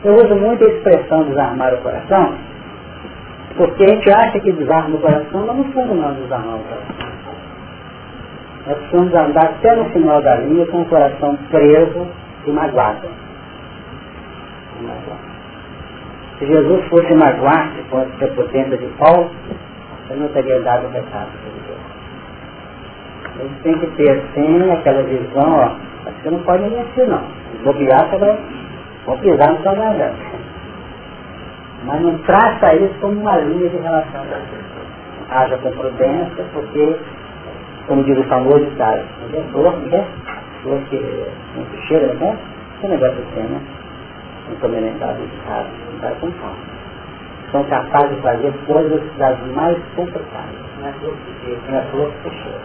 Eu 0.03 0.15
uso 0.15 0.35
muito 0.35 0.61
a 0.61 0.67
expressão 0.67 1.23
desarmar 1.23 1.73
o 1.73 1.77
coração, 1.77 2.33
porque 3.55 3.85
a 3.85 3.87
gente 3.87 4.11
acha 4.11 4.39
que 4.41 4.51
desarma 4.51 4.93
o 4.93 4.99
coração, 4.99 5.45
mas 5.47 5.55
no 5.55 5.63
fundo 5.71 5.95
não 5.95 6.13
desarmar 6.15 6.55
o 6.55 6.63
coração. 6.63 7.13
Nós 8.67 8.77
precisamos 8.77 9.13
andar 9.13 9.45
até 9.45 9.75
no 9.75 9.85
final 9.91 10.21
da 10.21 10.35
linha 10.35 10.65
com 10.65 10.81
o 10.81 10.85
coração 10.85 11.37
preso 11.49 12.07
e 12.45 12.51
magoado. 12.51 13.07
Se 16.39 16.45
Jesus 16.45 16.85
fosse 16.89 17.13
magoar-se 17.13 17.81
com 17.89 17.99
a 17.99 18.05
prepotência 18.17 18.77
de 18.77 18.87
Paulo, 18.97 19.31
ele 20.09 20.19
não 20.19 20.27
teria 20.29 20.59
dado 20.59 20.87
o 20.87 20.89
recado. 20.89 21.52
Ele 23.39 23.51
tem 23.63 23.77
que 23.79 23.87
ter 23.95 24.11
assim 24.11 24.71
aquela 24.71 25.03
visão, 25.03 25.51
ó, 25.51 25.71
você 26.23 26.29
não 26.29 26.39
pode 26.43 26.63
investir 26.63 27.07
não. 27.07 27.21
Bobear, 27.63 28.09
vai, 28.17 28.37
vou 29.05 29.17
pisar 29.17 29.53
no 29.53 29.61
seu 29.61 29.75
garganta. 29.75 30.15
Mas 31.85 32.01
não 32.01 32.17
traça 32.19 32.75
isso 32.75 32.93
como 33.01 33.19
uma 33.19 33.37
linha 33.37 33.69
de 33.69 33.77
relação. 33.77 34.23
Haja 35.29 35.57
com 35.57 35.71
prudência, 35.71 36.45
porque 36.53 36.95
como 37.87 38.03
diz 38.03 38.17
o 38.17 38.23
famoso 38.23 38.63
ditado, 38.65 39.01
é 39.33 39.41
flor, 39.51 39.75
né? 39.91 40.05
Flor 40.61 40.79
que 40.89 41.25
não 41.55 41.65
cheira, 41.87 42.13
né? 42.13 42.37
Esse 42.77 42.87
negócio 42.87 43.17
assim, 43.19 43.41
né? 43.41 43.61
Lembrado 44.61 45.17
do 45.17 45.27
ditado, 45.27 45.67
não 45.91 45.99
vai 45.99 46.15
com 46.15 46.31
calma. 46.31 46.55
São 47.51 47.63
capazes 47.65 48.15
de 48.15 48.21
fazer 48.21 48.53
coisas 48.65 49.01
das 49.17 49.37
mais 49.53 49.77
complicadas. 49.95 50.55
Não 50.79 50.87
é 50.87 50.91
flor 51.91 52.11
que 52.23 52.29
cheira, 52.29 52.59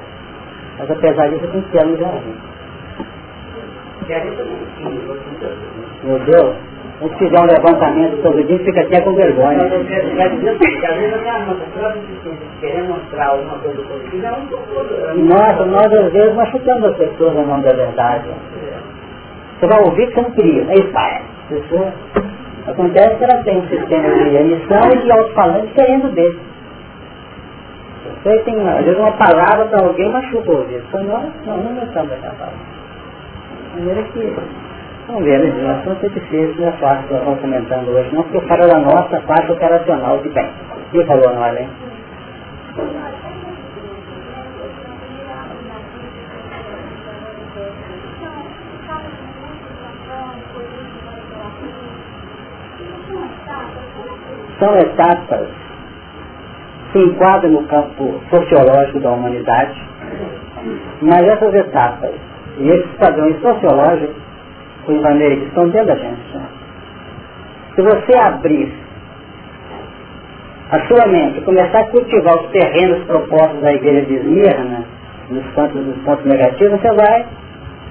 Mas 0.78 0.90
apesar 0.90 1.28
disso, 1.28 1.64
ter 1.72 1.84
no 1.84 1.96
jardim. 1.96 2.34
Meu 6.04 6.18
Deus, 6.20 6.54
se 7.00 7.08
fizer 7.18 7.40
um 7.40 7.46
levantamento 7.46 8.22
todo 8.22 8.42
dia, 8.44 8.58
fica 8.60 8.80
até 8.80 9.00
com 9.02 9.12
vergonha. 9.14 9.58
Nossa, 15.16 15.64
nós 15.66 15.92
às 15.92 16.12
vezes 16.12 16.34
machucamos 16.34 16.84
as 16.84 16.96
pessoas 16.96 17.34
no 17.34 17.46
nome 17.46 17.64
da 17.64 17.72
verdade. 17.72 18.28
Você 19.58 19.66
vai 19.66 19.80
ouvir 19.82 20.06
que 20.08 20.14
você 20.14 20.22
não 20.22 20.30
queria, 20.30 20.62
aí 20.68 20.92
sai. 20.92 21.22
Acontece 22.66 23.16
que 23.16 23.24
ela 23.24 23.42
tem 23.42 23.58
um 23.58 23.68
sistema 23.68 24.08
de 24.14 24.36
emissão 24.36 24.92
e 24.92 24.98
de 24.98 25.10
alto-falante 25.10 25.72
querendo 25.74 26.14
ver. 26.14 26.47
Você 28.22 28.38
tem, 28.40 28.68
às 28.68 28.84
vezes, 28.84 28.98
uma 28.98 29.12
palavra 29.12 29.66
para 29.66 29.86
alguém 29.86 30.10
machuca 30.10 30.50
o 30.50 30.56
ouvido. 30.58 30.84
Então 30.88 31.02
nós, 31.04 31.24
não 31.46 31.82
estamos 31.84 32.12
essa 32.12 32.30
palavra. 32.30 32.58
De 33.74 33.80
maneira 33.80 34.02
que 34.12 34.34
Vamos 35.08 35.24
ver, 35.24 35.38
né? 35.40 35.64
O 35.64 35.70
assunto 35.70 36.04
é 36.04 36.08
difícil, 36.10 36.54
não 36.58 36.68
é 36.68 36.72
fácil, 36.72 37.10
nós 37.10 37.24
vamos 37.24 37.40
comentando 37.40 37.88
hoje, 37.88 38.14
não, 38.14 38.22
porque 38.24 38.46
fora 38.46 38.68
da 38.68 38.78
nossa 38.78 39.18
parte 39.20 39.50
operacional 39.50 40.18
de 40.18 40.28
bem. 40.28 40.50
Quem 40.92 41.06
falou 41.06 41.32
não, 41.34 41.56
hein? 41.56 41.68
São 54.58 54.76
etapas 54.76 55.67
que 56.92 56.98
enquadram 56.98 57.50
no 57.50 57.62
campo 57.64 58.20
sociológico 58.30 59.00
da 59.00 59.10
humanidade, 59.10 59.80
mas 61.02 61.22
essas 61.22 61.54
etapas 61.54 62.10
e 62.58 62.68
esses 62.68 62.90
padrões 62.98 63.40
sociológicos 63.40 64.28
Ivanei, 64.92 65.36
que 65.36 65.46
estão 65.46 65.68
dentro 65.68 65.88
da 65.88 65.96
gente. 65.96 66.34
Né? 66.34 66.42
Se 67.74 67.82
você 67.82 68.18
abrir 68.18 68.72
a 70.70 70.80
sua 70.86 71.06
mente, 71.06 71.40
começar 71.42 71.80
a 71.80 71.86
cultivar 71.86 72.36
os 72.36 72.50
terrenos 72.50 73.04
propostos 73.04 73.60
da 73.60 73.72
igreja 73.72 74.06
de 74.06 74.14
Esmirna, 74.14 74.84
nos 75.30 75.44
pontos, 75.54 75.86
nos 75.86 75.96
pontos 76.04 76.24
negativos, 76.24 76.80
você 76.80 76.92
vai 76.94 77.26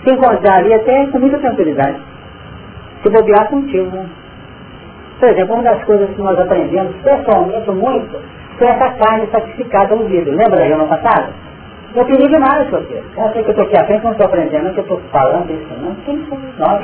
se 0.04 0.12
encontrar 0.12 0.58
ali 0.58 0.74
até 0.74 1.06
com 1.08 1.20
muita 1.20 1.40
tranquilidade. 1.40 1.98
Se 3.04 3.10
bobear 3.10 3.48
contigo. 3.50 3.96
Né? 3.96 4.06
Por 5.20 5.30
exemplo, 5.30 5.54
uma 5.56 5.64
das 5.64 5.84
coisas 5.84 6.10
que 6.10 6.22
nós 6.22 6.40
aprendemos 6.40 6.96
pessoalmente 7.04 7.70
muito 7.72 8.20
foi 8.58 8.68
essa 8.68 8.90
carne 8.92 9.28
sacrificada 9.32 9.96
no 9.96 10.06
vidro. 10.06 10.32
Lembra 10.32 10.58
da 10.58 10.66
reunião 10.66 10.88
passada? 10.88 11.30
Eu 11.96 12.06
pedi 12.06 12.28
demais, 12.28 12.68
porque 12.70 12.94
eu 12.94 13.32
sei 13.34 13.44
que 13.44 13.50
eu 13.50 13.52
estou 13.52 13.66
aqui 13.66 13.78
à 13.78 13.86
frente, 13.86 14.04
não 14.04 14.12
estou 14.12 14.28
aprendendo, 14.28 14.68
eu 14.68 14.82
estou 14.82 15.02
falando 15.12 15.50
isso, 15.52 15.82
não. 15.82 15.96
Quem 16.06 16.26
somos 16.28 16.58
nós, 16.58 16.82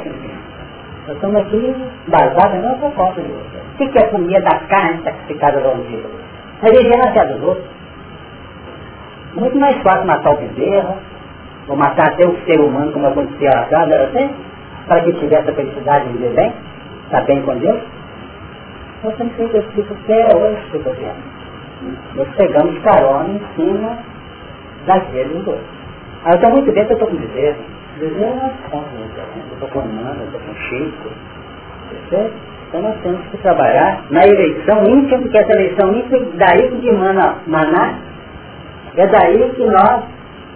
Nós 1.07 1.15
estamos 1.15 1.35
aqui 1.41 1.75
baseados 2.07 2.63
na 2.63 2.69
nossa 2.69 2.89
falta 2.91 3.21
de 3.21 3.27
você. 3.27 3.57
O 3.83 3.89
que 3.89 3.99
é 3.99 4.07
comer 4.07 4.41
da 4.41 4.59
carne 4.69 5.03
sacrificada 5.03 5.59
ao 5.59 5.75
dia? 5.75 6.03
Religião 6.61 7.01
é 7.15 7.25
dos 7.25 7.43
outros. 7.43 7.65
Muito 9.35 9.57
mais 9.57 9.75
fácil 9.81 10.05
matar 10.05 10.31
o 10.31 10.37
bezerro, 10.37 10.95
ou 11.67 11.75
matar 11.75 12.07
até 12.07 12.25
o 12.27 12.37
ser 12.45 12.59
humano, 12.59 12.91
como 12.91 13.07
acontecia 13.07 13.49
lá 13.53 13.61
atrás, 13.61 13.91
era 13.91 14.03
assim, 14.05 14.29
para 14.87 15.01
que 15.01 15.13
tivesse 15.13 15.49
a 15.49 15.53
felicidade 15.53 16.07
de 16.07 16.13
viver 16.13 16.35
bem, 16.35 16.53
estar 17.05 17.21
bem 17.25 17.41
com 17.41 17.55
Deus. 17.57 17.81
Feito 19.35 19.57
esse 19.57 19.67
tipo 19.69 19.93
até 19.93 20.35
hoje, 20.35 20.61
que 20.71 20.77
Nós 22.15 22.27
pegamos 22.35 22.79
carona 22.83 23.29
em 23.29 23.41
cima 23.55 23.97
daquele 24.85 25.43
dois. 25.43 25.59
Aí 26.25 26.31
eu 26.31 26.35
estou 26.35 26.51
muito 26.51 26.71
bem 26.71 26.85
que 26.85 26.93
eu 26.93 26.97
estou 26.97 27.09
com 27.09 27.15
bezerro. 27.17 27.57
Bezerro 27.99 28.41
é 28.43 28.69
conta, 28.69 28.87
eu 28.97 29.53
estou 29.53 29.69
com 29.69 29.87
Nanda, 29.87 30.17
eu 30.19 30.25
estou 30.25 30.41
com 30.41 30.55
Chico. 30.55 31.09
Então 32.73 32.81
nós 32.81 32.95
temos 33.03 33.21
que 33.27 33.37
trabalhar 33.37 34.03
na 34.09 34.25
eleição 34.25 34.83
íntima, 34.87 35.21
porque 35.21 35.37
essa 35.37 35.51
eleição 35.53 35.93
íntima 35.93 36.17
é 36.17 36.37
daí 36.37 36.69
que 36.69 36.77
dimana 36.77 37.35
maná, 37.45 37.99
é 38.95 39.07
daí 39.07 39.51
que 39.55 39.65
nós 39.65 40.03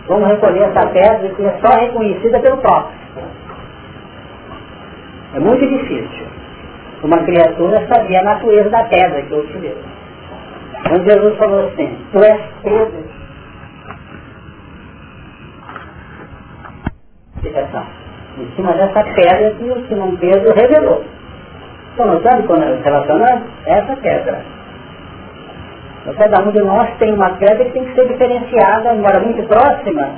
vamos 0.08 0.28
recolher 0.28 0.64
essa 0.64 0.88
pedra 0.88 1.30
que 1.30 1.44
é 1.44 1.60
só 1.64 1.80
reconhecida 1.80 2.40
pelo 2.40 2.58
próprio. 2.58 2.98
É 5.36 5.40
muito 5.40 5.68
difícil 5.68 6.26
uma 7.04 7.20
criatura 7.20 7.86
saber 7.88 8.18
a 8.18 8.24
natureza 8.24 8.70
da 8.70 8.84
pedra 8.86 9.22
que 9.22 9.32
eu 9.32 9.40
utilizo. 9.40 9.98
Quando 10.88 11.04
Jesus 11.04 11.38
falou 11.38 11.68
assim, 11.68 11.98
tu 12.12 12.24
és 12.24 12.42
pedra 12.64 13.18
explicação. 17.48 17.84
Em 18.38 18.56
cima 18.56 18.74
dessa 18.74 19.04
pedra 19.04 19.52
que 19.52 19.64
o 19.64 19.88
Simão 19.88 20.16
Pedro 20.18 20.54
revelou. 20.54 21.04
Estão 21.92 22.08
notando 22.08 22.44
quando 22.48 22.64
é 22.64 22.82
relacionado? 22.84 23.44
Essa 23.66 23.96
pedra. 23.98 24.42
Cada 26.18 26.42
um 26.42 26.52
de 26.52 26.64
nós 26.64 26.90
tem 27.00 27.14
uma 27.14 27.32
pedra 27.32 27.66
que 27.66 27.72
tem 27.72 27.86
que 27.86 27.96
ser 27.96 28.08
diferenciada, 28.08 28.94
embora 28.94 29.20
muito 29.20 29.44
próxima, 29.48 30.10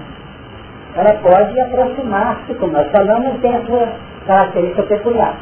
ela 0.96 1.14
pode 1.16 1.60
aproximar-se, 1.60 2.54
como 2.56 2.74
nós 2.74 2.92
falamos, 2.92 3.40
tem 3.42 3.56
a 3.56 3.62
sua 3.62 3.88
característica 4.28 4.84
peculiar. 4.84 5.36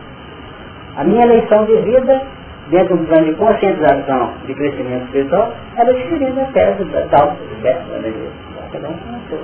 A 0.96 1.04
minha 1.04 1.24
eleição 1.26 1.66
de 1.66 1.76
vida, 1.82 2.22
dentro 2.70 2.98
de 2.98 3.04
um 3.04 3.06
plano 3.06 3.26
de 3.26 3.34
conscientização 3.34 4.34
de 4.46 4.54
crescimento 4.54 5.06
espiritual, 5.06 5.54
ela 5.76 5.94
diferente 5.94 6.32
da 6.34 6.46
pedra 6.46 6.86
da 7.08 7.18
alta 7.20 7.36
de 7.36 7.56
beleza. 7.62 8.32
Cada 8.72 8.90
um 8.90 8.94
tem 8.94 9.16
a 9.16 9.30
sua. 9.30 9.40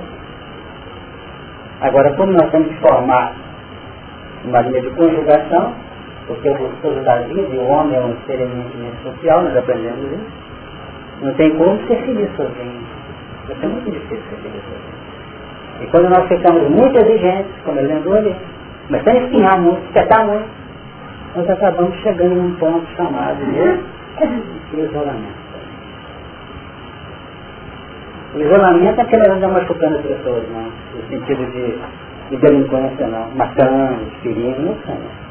Agora, 1.80 2.12
como 2.12 2.32
nós 2.32 2.50
temos 2.50 2.68
que 2.68 2.74
formar 2.74 3.32
uma 4.44 4.60
linha 4.60 4.80
de 4.80 4.90
conjugação, 4.90 5.72
porque 6.26 6.48
o 6.48 6.54
gostoso 6.54 7.00
da 7.00 7.16
vida, 7.16 7.40
e 7.40 7.58
o 7.58 7.68
homem 7.68 7.96
é 7.96 8.00
um 8.00 8.16
ser 8.26 8.40
eminentemente 8.40 8.96
social, 9.02 9.42
nós 9.42 9.56
aprendemos 9.56 10.12
isso, 10.12 10.26
não 11.22 11.34
tem 11.34 11.50
como 11.56 11.78
ser 11.86 11.96
feliz 12.02 12.30
sozinho. 12.36 12.82
Isso 13.48 13.58
é 13.62 13.66
muito 13.66 13.90
difícil 13.90 14.22
ser 14.30 14.36
feliz 14.36 14.62
sozinho. 14.64 14.94
E 15.82 15.86
quando 15.86 16.08
nós 16.10 16.28
ficamos 16.28 16.70
muito 16.70 16.96
exigentes, 16.96 17.52
como 17.64 17.78
ele 17.78 17.88
lembrou 17.88 18.14
ali, 18.14 18.34
começamos 18.86 19.20
a 19.20 19.24
espinhar 19.24 19.60
muito, 19.60 19.84
espetar 19.86 20.26
muito, 20.26 20.46
nós 21.34 21.50
acabamos 21.50 21.96
chegando 22.02 22.34
num 22.36 22.54
ponto 22.56 22.86
chamado 22.96 23.38
de 23.44 24.80
isolamento. 24.80 25.44
O 28.34 28.40
isolamento 28.40 29.00
é 29.00 29.02
aquele 29.02 29.28
não 29.40 29.50
machucando 29.50 29.96
as 29.96 30.02
pessoas, 30.02 30.42
não. 30.50 30.62
No 30.62 31.08
sentido 31.08 31.46
de, 31.52 31.78
de 32.30 32.36
delinquência, 32.36 33.06
não. 33.06 33.30
Matando, 33.36 34.10
ferindo, 34.22 34.76
não. 34.86 35.24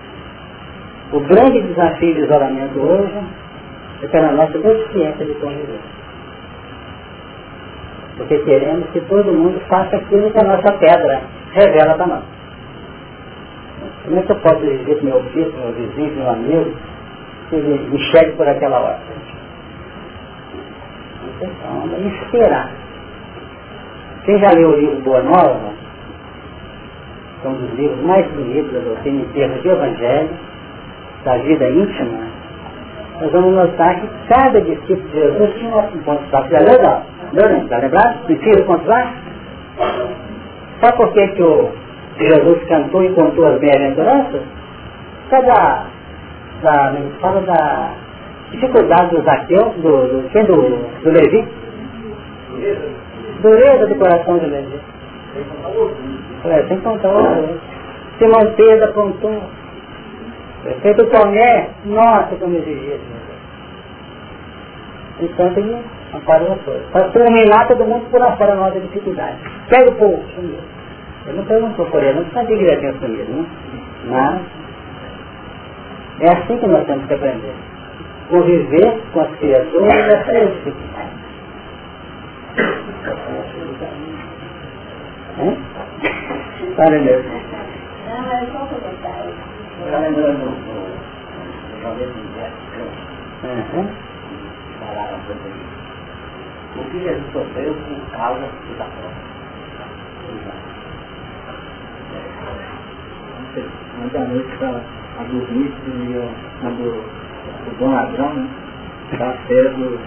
O 1.18 1.20
grande 1.22 1.62
desafio 1.62 2.16
do 2.16 2.22
isolamento 2.22 2.80
hoje 2.80 3.20
é 4.02 4.08
pela 4.08 4.32
nossa 4.32 4.58
deficiência 4.58 5.26
de 5.26 5.34
convivência. 5.36 6.04
Porque 8.18 8.40
queremos 8.40 8.90
que 8.92 9.02
todo 9.02 9.34
mundo 9.34 9.60
faça 9.68 9.96
aquilo 9.96 10.32
que 10.32 10.40
a 10.40 10.44
nossa 10.44 10.72
pedra 10.74 11.22
revela 11.54 11.96
para 11.96 12.08
nós. 12.08 12.33
Como 14.04 14.20
é 14.20 14.22
que 14.22 14.32
eu 14.32 14.36
posso 14.38 14.60
dizer 14.60 15.00
que 15.00 15.06
meu 15.06 15.24
filho, 15.32 15.54
meu 15.54 15.72
vizinho, 15.74 16.16
meu 16.16 16.30
amigo, 16.30 16.74
que 17.50 17.56
ele 17.56 17.90
me 17.90 18.00
chegue 18.00 18.32
por 18.34 18.48
aquela 18.48 18.80
hora? 18.80 19.00
Então, 21.42 22.08
esperar 22.08 22.70
quem 24.26 24.40
já 24.40 24.50
leu 24.52 24.70
o 24.70 24.76
livro 24.76 25.02
Boa 25.02 25.22
Nova, 25.24 25.74
que 27.42 27.48
é 27.48 27.50
um 27.50 27.54
dos 27.54 27.80
livros 27.80 28.02
mais 28.04 28.26
bonitos 28.32 28.74
da 28.74 28.80
doutrina 28.80 29.22
em 29.22 29.30
termos 29.30 29.62
de 29.62 29.68
evangelho, 29.70 30.30
da 31.24 31.38
vida 31.38 31.70
íntima, 31.70 32.20
nós 33.22 33.32
vamos 33.32 33.54
notar 33.54 34.02
que 34.02 34.08
cada 34.28 34.60
discípulo 34.62 35.08
de 35.10 35.12
Jesus 35.14 35.54
tinha 35.60 35.76
um 35.76 36.04
ponto 36.04 36.24
fraco. 36.30 36.50
Já 36.50 36.60
legal? 36.60 37.06
Está 37.34 37.78
lembrado? 37.78 38.28
Discípulo 38.28 38.66
ponto? 38.66 38.86
Sabe 40.82 40.98
por 40.98 41.14
que, 41.14 41.28
que 41.30 41.44
o 41.44 41.72
Jesus 42.18 42.64
cantou 42.68 43.04
e 43.04 43.14
contou 43.14 43.48
as 43.48 43.60
bem-aventuranças? 43.60 44.42
Cada 45.30 45.86
da, 46.64 46.96
fala 47.20 47.42
da 47.42 47.92
dificuldade 48.52 49.16
do 49.16 49.22
Zaqueu, 49.24 49.74
do, 49.78 49.82
do, 49.82 50.30
quem 50.32 50.46
do, 50.46 50.56
do 51.04 51.10
Levi? 51.10 51.48
Dureza 53.42 53.88
do 53.88 53.96
coração 53.96 54.38
do 54.38 54.48
Levi. 54.48 54.80
É, 56.46 56.64
que 56.64 56.78
contar 56.78 57.10
outra 57.10 57.44
Simão 58.20 58.54
Pedro 58.56 58.90
apontou. 58.90 59.42
Feito 60.82 61.06
Tomé, 61.08 61.70
nossa, 61.86 62.36
como 62.36 62.56
exigia. 62.56 62.98
Então 65.20 65.54
tem 65.54 65.64
uma 66.12 66.22
parada 66.22 66.58
toda. 66.64 66.80
Para 66.92 67.10
terminar 67.10 67.68
todo 67.68 67.84
mundo 67.84 68.10
por 68.10 68.22
fora 68.38 68.54
a 68.54 68.56
nossa 68.56 68.80
dificuldade. 68.80 69.38
Quer 69.68 69.88
o 69.90 69.96
povo 69.96 70.24
Eu 71.26 71.34
não 71.36 71.46
perguntou 71.46 71.86
por 71.86 72.04
ele, 72.04 72.20
não 72.20 72.32
sabia 72.32 72.58
que 72.58 72.64
ele 72.64 72.78
tinha 72.78 72.94
sumido, 72.94 73.32
né? 73.32 73.46
Mas 74.06 74.42
é 76.20 76.28
assim 76.38 76.58
que 76.58 76.68
nós 76.68 76.86
temos 76.86 77.06
que 77.06 77.14
aprender. 77.14 77.54
Conviver 78.30 79.02
com 79.14 79.22
as 79.22 79.36
criaturas 79.36 79.94
as 79.94 80.24
criaturas. 80.26 80.76
Hein? 85.40 85.58
Para 86.76 87.00
mesmo. 87.00 87.32
Não, 88.08 88.32
é 88.32 88.46
só 88.52 88.66
comentário. 88.66 89.34
Uhum. 93.44 93.88
Falaram 94.80 95.20
sobre 95.28 95.50
isso. 95.50 96.80
O 96.80 96.84
que 96.92 97.00
Jesus 97.04 97.32
sofreu 97.34 97.74
por 97.74 98.18
causa 98.18 98.48
da 98.78 98.86
prova. 98.86 99.34
Ontem 104.04 104.22
à 104.22 104.26
noite 104.26 104.58
para 104.58 104.82
a 105.20 105.24
dormir 105.24 105.72
e 105.88 106.30
quando 106.62 106.84
o 106.84 107.76
bom 107.80 107.94
ladrão, 107.94 108.34
né? 108.34 108.48
Da 109.18 109.32
fé 109.48 109.64
do, 109.64 110.00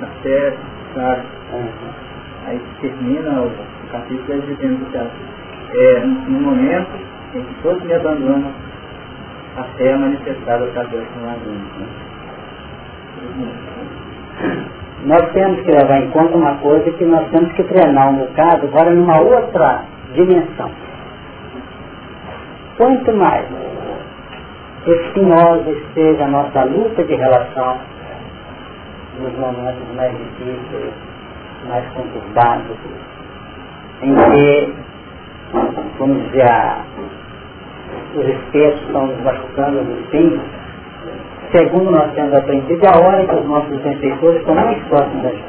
da 0.00 0.06
fé, 0.22 0.54
sabe? 0.94 1.22
Uhum. 1.52 2.10
Aí 2.46 2.60
termina 2.80 3.42
o, 3.42 3.50
capítulo 3.90 4.40
dizendo 4.42 4.86
que 4.90 4.98
é, 5.78 6.00
no 6.04 6.40
momento 6.40 6.90
em 7.34 7.42
que 7.42 7.54
todos 7.62 7.82
me 7.82 7.94
abandonam, 7.94 8.52
a 9.56 9.64
fé 9.76 9.88
é 9.88 9.96
manifestada 9.96 10.66
Deus 10.66 11.06
no 11.16 11.26
ladrão. 11.26 11.54
Nós 15.04 15.32
temos 15.32 15.60
que 15.62 15.70
levar 15.70 16.02
em 16.02 16.10
conta 16.10 16.36
uma 16.36 16.54
coisa 16.56 16.90
que 16.92 17.04
nós 17.04 17.28
temos 17.30 17.52
que 17.52 17.64
treinar 17.64 18.10
um 18.10 18.16
bocado 18.18 18.66
agora 18.66 18.90
numa 18.90 19.20
outra 19.20 19.84
dimensão. 20.14 20.70
Quanto 22.80 23.12
mais 23.12 23.44
espinhosa 24.86 25.70
esteja 25.70 26.24
a 26.24 26.28
nossa 26.28 26.64
luta 26.64 27.04
de 27.04 27.14
relação 27.14 27.78
nos 29.20 29.38
momentos 29.38 29.94
mais 29.94 30.16
difíceis, 30.16 30.94
mais 31.68 31.84
conturbados, 31.92 32.78
em 34.00 34.14
que, 34.14 34.72
vamos 35.98 36.24
dizer, 36.30 36.46
os 38.14 38.26
espetos 38.26 38.80
estão 38.86 39.08
nos 39.08 39.24
machucando 39.24 39.82
nos 39.82 40.06
fins, 40.08 40.40
segundo 41.54 41.90
nós 41.90 42.10
temos 42.14 42.32
aprendido, 42.32 42.82
é 42.82 42.88
a 42.88 42.98
hora 42.98 43.26
que 43.26 43.34
os 43.34 43.44
nossos 43.44 43.76
benfeitores 43.82 44.40
estão 44.40 44.54
mais 44.54 44.82
próximos 44.84 45.22
da 45.22 45.28
gente. 45.28 45.44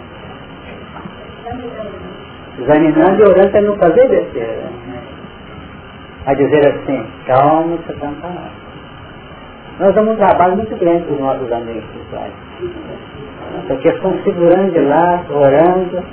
Examinando 2.60 3.22
e 3.22 3.30
orando 3.30 3.52
para 3.52 3.62
não 3.62 3.78
fazer 3.78 4.10
besteira. 4.10 4.81
A 6.26 6.34
dizer 6.34 6.68
assim, 6.68 7.06
calma, 7.26 7.78
você 7.78 7.94
está 7.94 8.12
nós 9.82 9.94
damos 9.96 10.14
um 10.14 10.18
trabalho 10.18 10.56
muito 10.58 10.76
grande 10.78 11.06
para 11.06 11.16
os 11.16 11.20
nossos 11.20 11.52
amigos 11.52 11.84
espirituais. 11.84 12.32
Porque 13.68 13.90
estão 13.90 14.14
segurando 14.24 14.72
de 14.72 14.80
lá, 14.80 15.26
orando, 15.32 16.04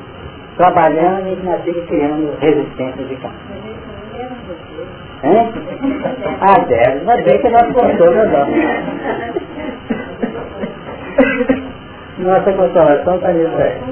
trabalhando 0.57 1.29
e 1.29 1.37
nós 1.45 1.63
fica 1.63 1.83
criando 1.83 2.35
resistência 2.41 3.05
de 3.05 3.15
cá. 3.17 3.31
Hein? 5.23 5.53
Ah, 6.41 6.59
deve, 6.61 7.05
mas 7.05 7.23
bem 7.25 7.43
que 7.43 7.51
nós 7.51 7.71
gostamos, 7.73 8.33
não. 8.33 8.49
Nossa 12.25 12.53
consolação 12.53 13.17
está 13.17 13.33
nisso 13.33 13.59
aí. 13.59 13.83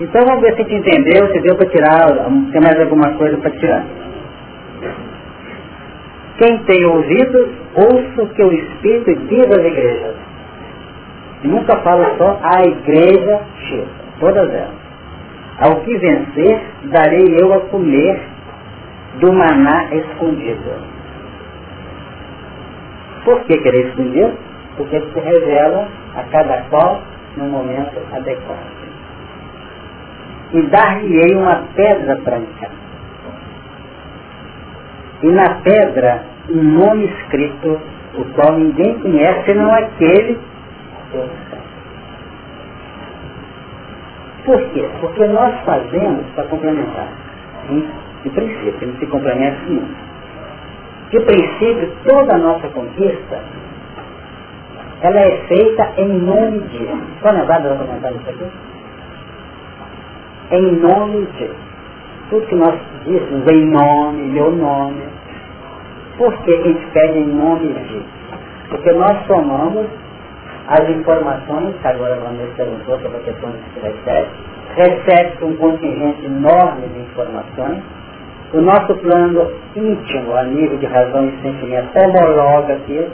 Então 0.00 0.24
vamos 0.24 0.42
ver 0.42 0.54
se 0.54 0.62
a 0.62 0.64
gente 0.64 0.76
entendeu, 0.76 1.26
se 1.32 1.40
deu 1.40 1.56
para 1.56 1.66
tirar, 1.70 2.06
tem 2.52 2.60
mais 2.60 2.80
alguma 2.80 3.14
coisa 3.14 3.36
para 3.38 3.50
tirar. 3.50 3.84
Quem 6.38 6.56
tem 6.58 6.86
ouvidos, 6.86 7.48
ouça 7.74 8.22
o 8.22 8.28
que 8.28 8.42
o 8.44 8.52
Espírito 8.52 9.12
diz 9.26 9.44
às 9.46 9.64
igrejas. 9.64 10.14
Nunca 11.42 11.76
fala 11.78 12.14
só 12.16 12.38
a 12.42 12.62
igreja 12.62 13.40
X, 13.58 13.84
todas 14.20 14.48
elas. 14.48 14.88
Ao 15.58 15.80
que 15.80 15.96
vencer, 15.96 16.60
darei 16.84 17.36
eu 17.40 17.52
a 17.54 17.60
comer 17.62 18.20
do 19.20 19.32
maná 19.32 19.88
escondido. 19.92 20.70
Por 23.24 23.40
que 23.40 23.58
querer 23.58 23.88
esconder? 23.88 24.32
Porque 24.76 25.00
se 25.00 25.18
revela 25.18 25.88
a 26.14 26.22
cada 26.30 26.62
qual 26.70 27.02
no 27.36 27.46
momento 27.46 27.98
adequado. 28.12 28.77
E 30.52 30.62
dar-lhe-ei 30.62 31.34
uma 31.34 31.64
pedra 31.74 32.16
branca 32.16 32.78
e 35.22 35.26
na 35.26 35.54
pedra 35.62 36.22
um 36.48 36.62
nome 36.62 37.06
escrito, 37.06 37.80
o 38.14 38.24
qual 38.34 38.56
ninguém 38.56 38.98
conhece, 39.00 39.52
não 39.54 39.74
aquele 39.74 40.38
Por 44.44 44.62
quê? 44.70 44.88
Porque 45.00 45.26
nós 45.26 45.54
fazemos 45.64 46.24
para 46.34 46.44
complementar. 46.44 47.08
De 48.22 48.30
princípio, 48.30 48.88
não 48.88 48.96
se 48.98 49.06
complementa 49.06 49.58
nunca. 49.68 50.08
De 51.10 51.20
princípio, 51.20 51.92
toda 52.04 52.34
a 52.34 52.38
nossa 52.38 52.68
conquista, 52.68 53.40
ela 55.02 55.20
é 55.20 55.36
feita 55.48 55.92
em 55.98 56.08
nome 56.08 56.60
de. 56.60 56.84
Está 57.16 57.32
lembrado 57.32 57.72
de 57.72 57.78
comentar 57.78 58.12
isso 58.12 58.30
aqui? 58.30 58.67
Em 60.50 60.76
nome 60.80 61.26
de. 61.38 61.50
Tudo 62.30 62.46
que 62.46 62.54
nós 62.54 62.74
dizemos 63.04 63.46
em 63.52 63.66
nome, 63.66 64.22
meu 64.32 64.50
nome. 64.50 65.02
Por 66.16 66.34
que 66.38 66.54
a 66.54 66.62
gente 66.62 66.86
pede 66.92 67.18
em 67.18 67.26
nome 67.26 67.68
de? 67.68 68.02
Porque 68.70 68.92
nós 68.92 69.26
somamos 69.26 69.86
as 70.68 70.88
informações, 70.88 71.74
que 71.80 71.88
agora 71.88 72.14
a 72.14 72.18
Vanessa 72.18 72.52
perguntou 72.56 72.98
sobre 72.98 73.16
a 73.16 73.20
questão 73.20 73.50
do 73.50 73.80
recebe, 73.82 74.28
recebe 74.76 75.44
um 75.44 75.56
contingente 75.56 76.24
enorme 76.24 76.88
de 76.88 77.00
informações. 77.00 77.82
O 78.52 78.60
nosso 78.62 78.94
plano 78.96 79.52
íntimo, 79.76 80.34
a 80.34 80.44
nível 80.44 80.78
de 80.78 80.86
razão 80.86 81.28
e 81.28 81.42
sentimento, 81.42 81.90
homologa 81.98 82.74
aqui 82.74 83.06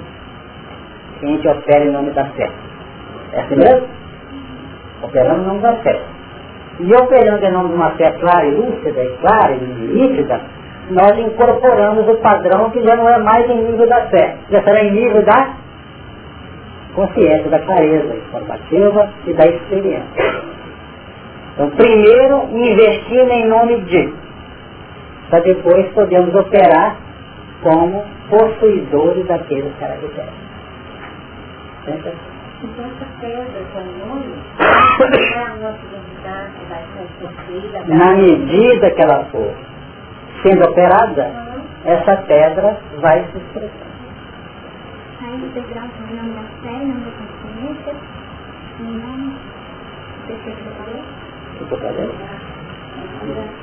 que 1.18 1.26
a 1.26 1.28
gente 1.28 1.48
opera 1.48 1.84
em 1.84 1.90
nome 1.90 2.10
da 2.12 2.24
fé. 2.26 2.50
É 3.32 3.40
assim 3.40 3.56
mesmo? 3.56 3.88
Operando 5.02 5.42
em 5.42 5.46
nome 5.46 5.60
da 5.60 5.72
fé. 5.76 6.00
E 6.80 6.92
operando 6.94 7.44
em 7.44 7.52
nome 7.52 7.68
de 7.68 7.74
uma 7.74 7.90
fé 7.92 8.10
clara 8.20 8.46
e 8.46 8.54
lúcida, 8.54 9.02
e 9.02 9.16
clara 9.18 9.54
e 9.54 10.26
nós 10.90 11.18
incorporamos 11.18 12.06
o 12.08 12.16
padrão 12.16 12.70
que 12.70 12.82
já 12.82 12.96
não 12.96 13.08
é 13.08 13.18
mais 13.18 13.48
em 13.48 13.62
nível 13.62 13.88
da 13.88 14.02
fé, 14.08 14.36
já 14.50 14.62
será 14.62 14.84
em 14.84 14.92
nível 14.92 15.22
da 15.22 15.54
consciência, 16.94 17.48
da 17.50 17.58
clareza 17.60 18.14
informativa 18.14 19.08
e 19.26 19.32
da 19.32 19.46
experiência. 19.46 20.44
Então, 21.54 21.70
primeiro, 21.70 22.48
investindo 22.52 23.30
em 23.30 23.48
nome 23.48 23.80
de, 23.82 24.12
para 25.30 25.40
depois 25.40 25.86
podermos 25.92 26.34
operar 26.34 26.96
como 27.62 28.04
possuidores 28.28 29.26
daqueles 29.26 29.72
caracteres. 29.78 30.44
Então 32.64 32.86
essa 32.86 33.04
pedra 33.20 33.60
com 33.74 33.78
o 33.78 34.08
nome 34.08 34.32
é 35.34 35.38
a 35.38 35.48
nossa 35.56 35.78
identidade 35.84 36.52
vai 36.70 36.82
ser 36.96 37.06
construída. 37.20 37.84
Na 37.88 38.14
medida 38.14 38.90
que 38.90 39.02
ela 39.02 39.24
for 39.26 39.52
sendo 40.42 40.64
operada, 40.64 41.24
uhum. 41.24 41.62
essa 41.84 42.16
pedra 42.22 42.78
vai 43.00 43.22
se 43.30 43.36
expressar. 43.36 43.94
Aí 45.20 45.42
o 45.42 45.48
degrau 45.52 45.84
o 45.84 46.14
nome 46.16 46.32
da 46.32 46.42
fé, 46.62 46.72
nome 46.72 47.04
da 47.04 47.10
consciência, 47.20 47.94
o 48.80 48.82
nome 48.82 49.36
do 50.26 50.34
que 50.42 50.48
eu 50.48 50.56
falei? 50.78 51.02
O 51.60 51.66
que 51.66 51.72
eu 51.72 51.78
falei? 51.78 52.10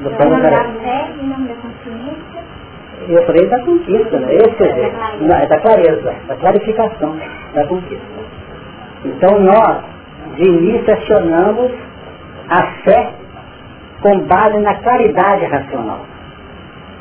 Do 0.01 0.09
plano 0.11 0.41
da 0.43 0.63
fé, 0.79 1.09
em 1.19 1.27
nome 1.27 1.47
da 1.47 1.55
consciência. 1.55 2.43
Eu 3.09 3.25
falei 3.25 3.47
da 3.47 3.59
conquista, 3.61 4.19
né? 4.19 4.35
Esse 4.35 4.63
é, 4.63 4.93
não, 5.21 5.35
é 5.35 5.47
da 5.47 5.59
clareza, 5.59 6.15
da 6.27 6.35
clarificação 6.35 7.17
da 7.55 7.65
conquista. 7.65 8.20
Então 9.03 9.39
nós, 9.39 9.83
de 10.35 10.43
início, 10.43 10.93
acionamos 10.93 11.71
a 12.49 12.63
fé 12.83 13.13
com 14.01 14.19
base 14.21 14.57
na 14.59 14.75
claridade 14.75 15.45
racional. 15.45 15.99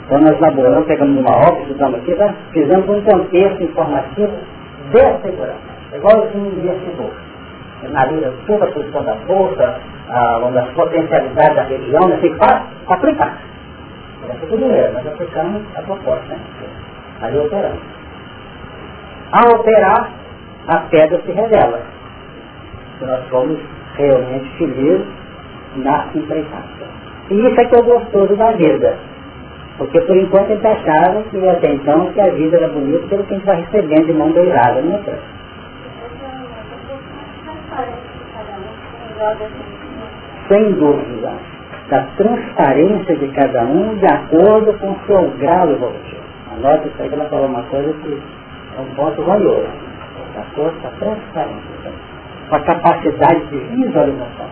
Então 0.06 0.20
nós 0.20 0.36
elaboramos, 0.38 0.86
pegamos 0.86 1.20
uma 1.20 1.36
obra, 1.36 1.60
estudamos 1.62 2.00
aqui, 2.00 2.14
tá? 2.14 2.34
fizemos 2.52 2.88
um 2.88 3.00
contexto 3.02 3.62
informativo 3.62 4.32
de 4.90 5.22
segurança. 5.22 5.70
É 5.92 5.96
igual 5.96 6.24
assim 6.24 6.38
um 6.38 6.46
investidor. 6.46 7.10
Analisa 7.84 8.32
toda 8.46 8.64
a 8.64 8.72
posição 8.72 9.02
da 9.04 9.14
bolsa, 9.26 9.80
a, 10.08 10.38
das 10.52 10.68
potencialidades 10.70 11.56
da 11.56 11.62
região, 11.62 12.08
né? 12.08 12.16
Assim, 12.16 12.36
para 12.36 12.66
aplicar. 12.88 13.38
É 14.28 14.46
tudo 14.46 14.58
dinheiro, 14.58 14.92
mas 14.94 15.06
aplicamos 15.06 15.62
a 15.76 15.82
proposta, 15.82 16.26
né? 16.28 16.40
Aí 17.22 17.38
operamos. 17.38 17.80
Ao 19.32 19.60
operar, 19.60 20.10
a 20.68 20.78
pedra 20.90 21.20
se 21.24 21.32
revela. 21.32 21.80
Nós 23.00 23.28
somos 23.30 23.58
realmente 23.96 24.48
felizes 24.58 25.06
na 25.76 26.08
empreitada. 26.14 26.90
E 27.30 27.34
isso 27.34 27.60
é 27.60 27.64
que 27.64 27.76
é 27.76 27.82
gostoso 27.82 28.36
da 28.36 28.52
vida. 28.52 28.96
Porque 29.78 30.00
por 30.02 30.16
enquanto 30.16 30.50
ele 30.50 30.66
achava 30.66 31.22
que 31.30 31.48
até 31.48 31.72
então 31.72 32.12
que 32.12 32.20
a 32.20 32.30
vida 32.30 32.56
era 32.58 32.68
bonita 32.68 33.06
pelo 33.06 33.24
que 33.24 33.32
a 33.32 33.36
gente 33.36 33.46
vai 33.46 33.56
recebendo 33.62 34.06
de 34.06 34.12
mão 34.12 34.30
beijada, 34.32 34.82
não 34.82 34.94
é? 34.96 35.18
Sem 40.48 40.72
dúvida, 40.72 41.32
da 41.88 42.02
transparência 42.16 43.16
de 43.16 43.28
cada 43.28 43.62
um 43.64 43.96
de 43.96 44.06
acordo 44.06 44.72
com 44.78 44.90
o 44.90 44.98
seu 45.06 45.30
grau 45.38 45.70
evolutivo. 45.70 46.20
Anota 46.52 46.88
isso 46.88 47.02
aí 47.02 47.10
ela 47.12 47.24
falou 47.26 47.46
uma 47.46 47.62
coisa 47.62 47.92
que 47.92 48.22
é 48.76 48.80
um 48.80 48.94
ponto 48.94 49.22
valioso. 49.22 49.68
De 50.32 50.38
acordo 50.38 50.80
com 50.80 50.86
a 50.86 50.90
transparência, 50.90 51.92
com 52.48 52.54
a 52.56 52.60
capacidade 52.60 53.46
de 53.46 53.58
visualização. 53.58 54.46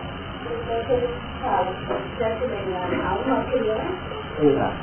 Exato. 4.41 4.75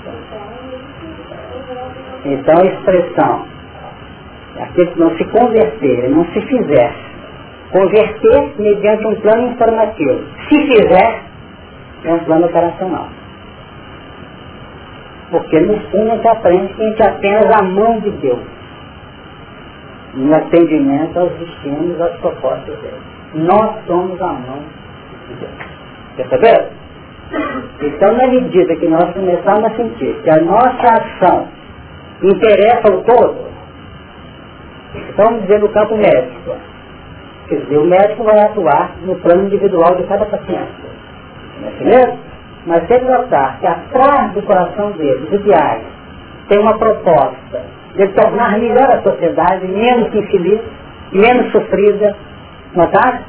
Então 2.24 2.54
a 2.58 2.66
expressão, 2.66 3.46
aquele 4.60 4.90
que 4.90 4.98
não 4.98 5.16
se 5.16 5.24
converter, 5.24 6.10
não 6.10 6.24
se 6.26 6.40
fizer, 6.42 6.94
converter 7.70 8.54
mediante 8.58 9.06
um 9.06 9.14
plano 9.20 9.52
informativo. 9.52 10.24
Se 10.48 10.66
fizer, 10.66 11.22
é 12.04 12.12
um 12.12 12.18
plano 12.20 12.46
operacional. 12.46 13.08
Porque 15.30 15.60
no 15.60 15.78
fundo 15.90 16.12
a 16.12 16.16
gente 16.16 16.28
aprende 16.28 16.72
que 16.74 16.82
a 16.82 16.88
gente 16.88 17.02
é 17.02 17.06
apenas 17.08 17.60
a 17.60 17.62
mão 17.64 18.00
de 18.00 18.10
Deus. 18.10 18.40
No 20.16 20.34
atendimento 20.34 21.18
aos 21.18 21.32
destinos, 21.32 22.00
às 22.00 22.16
propostas 22.16 22.74
dele. 22.78 23.00
Nós 23.34 23.84
somos 23.86 24.20
a 24.20 24.28
mão 24.32 24.60
de 25.28 25.34
Deus. 25.34 25.52
Percebeu? 26.16 26.70
Então, 27.82 28.16
na 28.16 28.28
medida 28.28 28.76
que 28.76 28.88
nós 28.88 29.12
começamos 29.12 29.64
a 29.64 29.76
sentir 29.76 30.14
que 30.22 30.30
a 30.30 30.40
nossa 30.40 30.86
ação 30.92 31.48
interessa 32.22 32.92
ao 32.92 33.02
todo, 33.02 33.46
vamos 35.16 35.42
dizer 35.42 35.60
no 35.60 35.68
campo 35.68 35.96
médico, 35.96 36.56
quer 37.48 37.56
dizer, 37.56 37.78
o 37.78 37.84
médico 37.84 38.24
vai 38.24 38.38
atuar 38.38 38.92
no 39.04 39.16
plano 39.16 39.44
individual 39.44 39.96
de 39.96 40.04
cada 40.04 40.24
paciente. 40.24 40.72
Não 41.60 41.68
é 41.68 41.72
assim 41.72 41.84
mesmo? 41.84 42.18
Mas 42.66 42.86
se 42.86 42.94
ele 42.94 43.04
notar 43.04 43.60
que 43.60 43.66
atrás 43.66 44.32
do 44.32 44.42
coração 44.42 44.92
dele, 44.92 45.26
do 45.26 45.38
diário, 45.38 45.84
tem 46.48 46.58
uma 46.60 46.78
proposta 46.78 47.62
de 47.96 48.08
tornar 48.08 48.58
melhor 48.58 48.90
a 48.90 49.02
sociedade, 49.02 49.66
menos 49.66 50.14
infeliz, 50.14 50.60
menos 51.12 51.52
sofrida, 51.52 52.14
notar? 52.74 53.22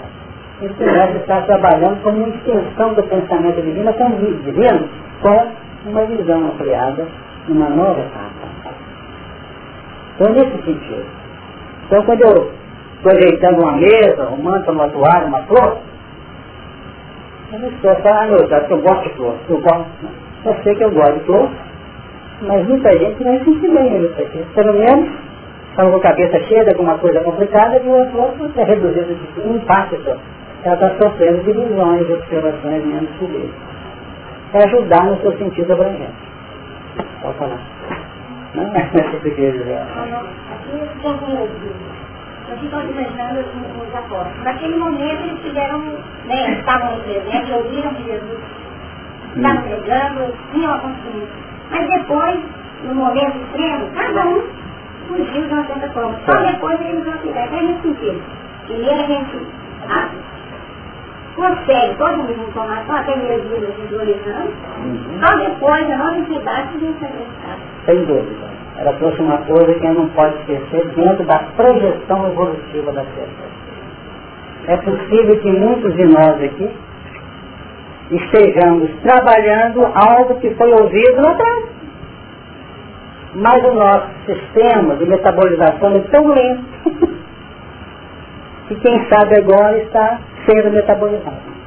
ele 0.61 0.73
deve 0.73 1.19
estar 1.19 1.45
trabalhando 1.45 2.01
como 2.01 2.17
uma 2.17 2.29
extensão 2.29 2.93
do 2.93 3.03
pensamento 3.03 3.61
divino, 3.61 3.93
com 3.93 4.09
divino, 4.43 4.89
com 5.21 5.47
uma 5.89 6.05
visão 6.05 6.47
ampliada 6.47 7.05
numa 7.47 7.69
nova 7.69 7.99
etapa. 7.99 8.47
Então, 10.15 10.33
nesse 10.33 10.63
sentido. 10.63 11.05
Então, 11.85 12.03
quando 12.03 12.21
eu 12.21 12.51
estou 12.97 13.11
ajeitando 13.11 13.61
uma 13.61 13.73
mesa, 13.73 14.29
um 14.29 14.41
manto, 14.41 14.71
uma 14.71 14.89
toalha, 14.89 15.27
uma 15.27 15.43
flor, 15.43 15.77
eu 17.53 17.59
não 17.59 17.69
estou 17.69 17.95
falando, 17.97 18.53
ah, 18.53 18.65
eu 18.69 18.81
gosto 18.81 19.03
de 19.03 19.15
flor, 19.15 19.35
eu 19.47 19.61
gosto. 19.61 19.87
Eu 20.43 20.55
sei 20.63 20.75
que 20.75 20.83
eu 20.83 20.91
gosto 20.91 21.19
de 21.19 21.25
flor, 21.25 21.49
mas 22.41 22.67
muita 22.67 22.91
gente 22.97 23.23
não 23.23 23.43
sente 23.43 23.67
bem 23.67 24.03
isso 24.03 24.21
aqui. 24.21 24.45
Pelo 24.53 24.73
menos, 24.73 25.09
estão 25.69 25.89
com 25.91 25.97
a 25.97 26.01
cabeça 26.01 26.39
cheia 26.41 26.63
de 26.63 26.69
alguma 26.71 26.97
coisa 26.97 27.19
complicada 27.21 27.77
e 27.77 27.87
o 27.87 28.11
flor 28.11 28.33
é 28.55 28.63
reduzido 28.63 29.15
de 29.15 29.47
um 29.47 29.59
só 29.67 30.17
ela 30.63 30.73
está 30.75 30.89
sofrendo 31.01 31.43
divisões, 31.43 32.09
observações 32.09 32.85
menos 32.85 33.09
felizes. 33.19 33.53
É 34.53 34.63
ajudar 34.63 35.05
no 35.05 35.21
seu 35.21 35.37
sentido 35.37 35.71
abrangente. 35.73 36.13
Pode 37.21 37.37
falar. 37.37 37.59
Não 38.55 38.63
é 38.75 38.79
essa 38.79 39.17
que 39.19 39.27
eu 39.27 39.51
dizer. 39.51 39.79
Eu 42.49 42.57
fico 42.57 42.75
imaginando 42.75 43.39
os 43.39 43.95
apóstolos. 43.95 44.43
Naquele 44.43 44.77
momento 44.77 45.21
eles 45.23 45.41
tiveram, 45.41 45.79
né, 46.25 46.51
estavam 46.59 46.97
no 46.97 47.03
presente, 47.03 47.51
ouviram 47.51 47.93
que 47.93 48.03
Jesus 48.03 48.39
estava 49.35 49.61
pregando, 49.61 50.33
tinham 50.51 50.73
a 50.73 50.79
consciência. 50.79 51.46
Mas 51.71 51.87
depois, 51.87 52.39
no 52.83 52.95
momento 52.95 53.37
extremo, 53.37 53.87
cada 53.95 54.27
um 54.27 54.43
fugiu 55.07 55.47
de 55.47 55.53
uma 55.53 55.65
certa 55.65 55.89
forma. 55.89 56.19
Só 56.25 56.37
depois 56.41 56.79
eles 56.81 57.05
não 57.05 57.17
tiveram. 57.17 57.57
É 57.57 57.61
nesse 57.61 57.81
sentido. 57.81 58.21
Primeiro 58.67 59.01
a 59.01 59.05
gente 59.05 59.47
consegue 61.35 61.95
toda 61.97 62.13
a 62.13 62.31
informação, 62.31 62.95
até 62.95 63.15
mesmo 63.15 63.49
dois 63.89 64.27
anos, 64.27 64.53
uhum. 64.83 65.19
só 65.21 65.35
depois 65.37 65.91
a 65.91 65.97
nova 65.97 66.17
entidade 66.17 66.71
se 66.71 66.77
diferenciar. 66.79 67.57
Sem 67.85 68.05
dúvida. 68.05 68.47
Ela 68.77 68.93
trouxe 68.93 69.21
uma 69.21 69.37
coisa 69.37 69.73
que 69.73 69.87
não 69.87 70.07
pode 70.09 70.35
esquecer 70.39 70.87
dentro 70.95 71.23
da 71.25 71.39
projeção 71.55 72.27
evolutiva 72.27 72.91
da 72.91 73.03
pessoa. 73.03 73.57
É 74.67 74.77
possível 74.77 75.39
que 75.39 75.51
muitos 75.51 75.95
de 75.95 76.05
nós 76.05 76.43
aqui 76.43 76.69
estejamos 78.11 78.89
trabalhando 79.01 79.85
algo 79.93 80.35
que 80.39 80.49
foi 80.55 80.71
ouvido 80.71 81.21
lá 81.21 81.31
atrás. 81.31 81.65
Mas 83.35 83.63
o 83.65 83.73
nosso 83.73 84.07
sistema 84.25 84.95
de 84.95 85.05
metabolização 85.05 85.95
é 85.95 85.99
tão 86.11 86.27
lento 86.27 86.63
que 88.67 88.75
quem 88.75 89.07
sabe 89.09 89.39
agora 89.39 89.77
está 89.77 90.19
sendo 90.45 90.71
metabolizado. 90.71 91.57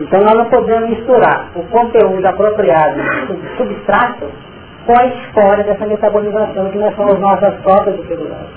Então 0.00 0.20
nós 0.20 0.34
não 0.34 0.44
podemos 0.44 0.90
misturar 0.90 1.50
o 1.56 1.62
conteúdo 1.64 2.24
apropriado 2.24 3.00
do 3.26 3.56
substrato 3.56 4.30
com 4.86 4.98
a 4.98 5.06
história 5.06 5.64
dessa 5.64 5.86
metabolização, 5.86 6.70
que 6.70 6.78
nós 6.78 6.94
somos 6.94 7.18
nossas 7.18 7.54
próprias 7.62 7.96
dificuldades. 7.96 8.48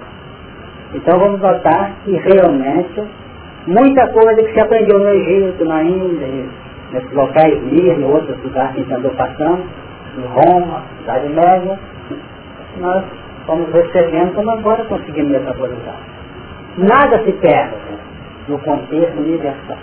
Então 0.93 1.17
vamos 1.17 1.41
notar 1.41 1.93
que 2.03 2.11
realmente 2.11 3.03
muita 3.67 4.07
coisa 4.09 4.35
que 4.35 4.53
se 4.53 4.59
aprendeu 4.59 4.99
no 4.99 5.09
Egito, 5.09 5.65
na 5.65 5.83
Índia, 5.83 6.27
nesses 6.91 7.11
locais, 7.13 7.61
Mir, 7.63 7.97
em 7.97 8.03
outros 8.03 8.41
lugares 8.43 8.73
que 8.73 8.79
a 8.79 8.83
gente 8.83 8.93
andou 8.93 9.11
passando, 9.11 9.63
em 10.17 10.25
Roma, 10.27 10.83
Cidade 10.99 11.29
Média, 11.29 11.79
nós 12.79 13.03
fomos 13.45 13.71
recebendo 13.73 14.35
como 14.35 14.51
agora 14.51 14.83
conseguimos 14.85 15.31
metabolizar. 15.31 15.95
Nada 16.77 17.23
se 17.23 17.31
perde 17.33 17.75
no 18.47 18.57
contexto 18.59 19.17
universal. 19.17 19.77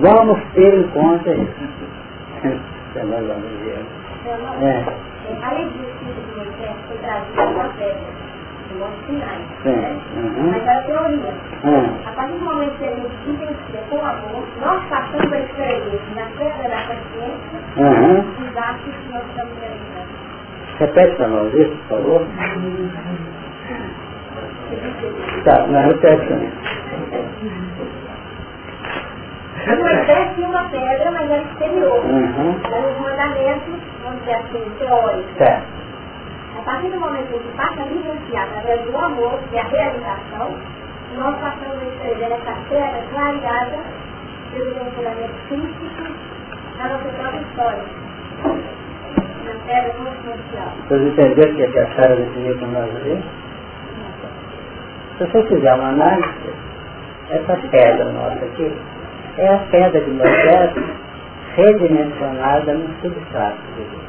Vamos 0.00 0.38
ter 0.54 0.74
em 0.74 0.82
conta 0.88 1.30
isso. 1.32 1.50
é. 4.62 4.84
Sinai. 9.06 9.38
Né? 9.64 9.96
Uhum. 10.16 10.50
Mas 10.50 10.68
a 10.68 10.82
teoria. 10.82 11.34
Uhum. 11.64 11.98
A 12.06 12.10
partir 12.12 12.32
do 12.32 12.44
momento 12.44 12.78
que 12.78 12.84
ele 12.84 13.08
vivencia 13.24 13.80
com 13.88 13.98
amor, 14.04 14.44
nós 14.60 14.82
passamos 14.88 15.32
a 15.32 15.38
escrever 15.38 16.00
na 16.14 16.26
pedra 16.36 16.68
da 16.68 16.82
consciência 16.86 17.58
uhum. 17.76 18.20
os 18.20 18.56
atos 18.56 18.94
que 18.94 19.12
nós 19.12 19.22
estamos 19.28 19.52
realizando. 19.60 20.26
Repete 20.78 21.16
para 21.16 21.28
nós 21.28 21.54
isso, 21.54 21.76
por 21.88 21.98
favor. 21.98 22.26
Tá, 25.44 25.66
não 25.68 25.82
repete 25.82 26.26
tinha 30.34 30.48
uma 30.48 30.68
pedra, 30.68 31.10
mas 31.10 31.30
era 31.30 31.42
exterior. 31.42 32.04
Uhum. 32.04 32.50
Os 32.50 33.00
mandamentos, 33.00 33.74
vamos 34.04 34.20
dizer 34.20 34.34
assim, 34.34 34.70
teóricos. 34.78 35.36
Certo. 35.38 35.85
A 36.56 36.62
partir 36.62 36.88
do 36.88 37.00
momento 37.00 37.38
que 37.38 37.56
passa 37.56 37.82
a 37.82 37.86
vivenciar 37.86 38.48
através 38.48 38.82
do 38.82 38.96
amor 38.96 39.38
e 39.52 39.58
a 39.58 39.62
realização, 39.64 40.56
nós 41.16 41.36
passamos 41.38 41.82
a 41.82 41.86
escrever 41.86 42.32
essa 42.32 42.56
pedra 42.68 43.02
clareada 43.12 43.78
pelo 44.52 44.70
ensinamento 44.70 45.34
físico 45.48 45.86
Ela 46.78 46.98
foi 46.98 47.12
própria 47.12 47.40
história. 47.40 47.82
Na 49.44 49.54
terra 49.66 49.90
consubstancial. 49.90 50.72
Vocês 50.88 51.02
entenderam 51.02 51.52
o 51.52 51.72
que 51.72 51.78
a 51.78 51.94
Sara 51.94 52.16
definiu 52.16 52.58
para 52.58 52.68
nós 52.68 52.96
aqui? 52.96 53.22
Se 55.18 55.24
você 55.24 55.42
fizer 55.44 55.74
uma 55.74 55.88
análise, 55.88 56.54
essa 57.30 57.56
pedra 57.70 58.04
nossa 58.12 58.44
aqui 58.44 58.76
é 59.38 59.48
a 59.48 59.58
pedra 59.70 60.00
de 60.00 60.10
Moisés 60.10 60.72
redimensionada 61.54 62.74
no 62.74 62.94
substrato 63.00 63.58
de 63.76 63.84
Deus. 63.84 64.05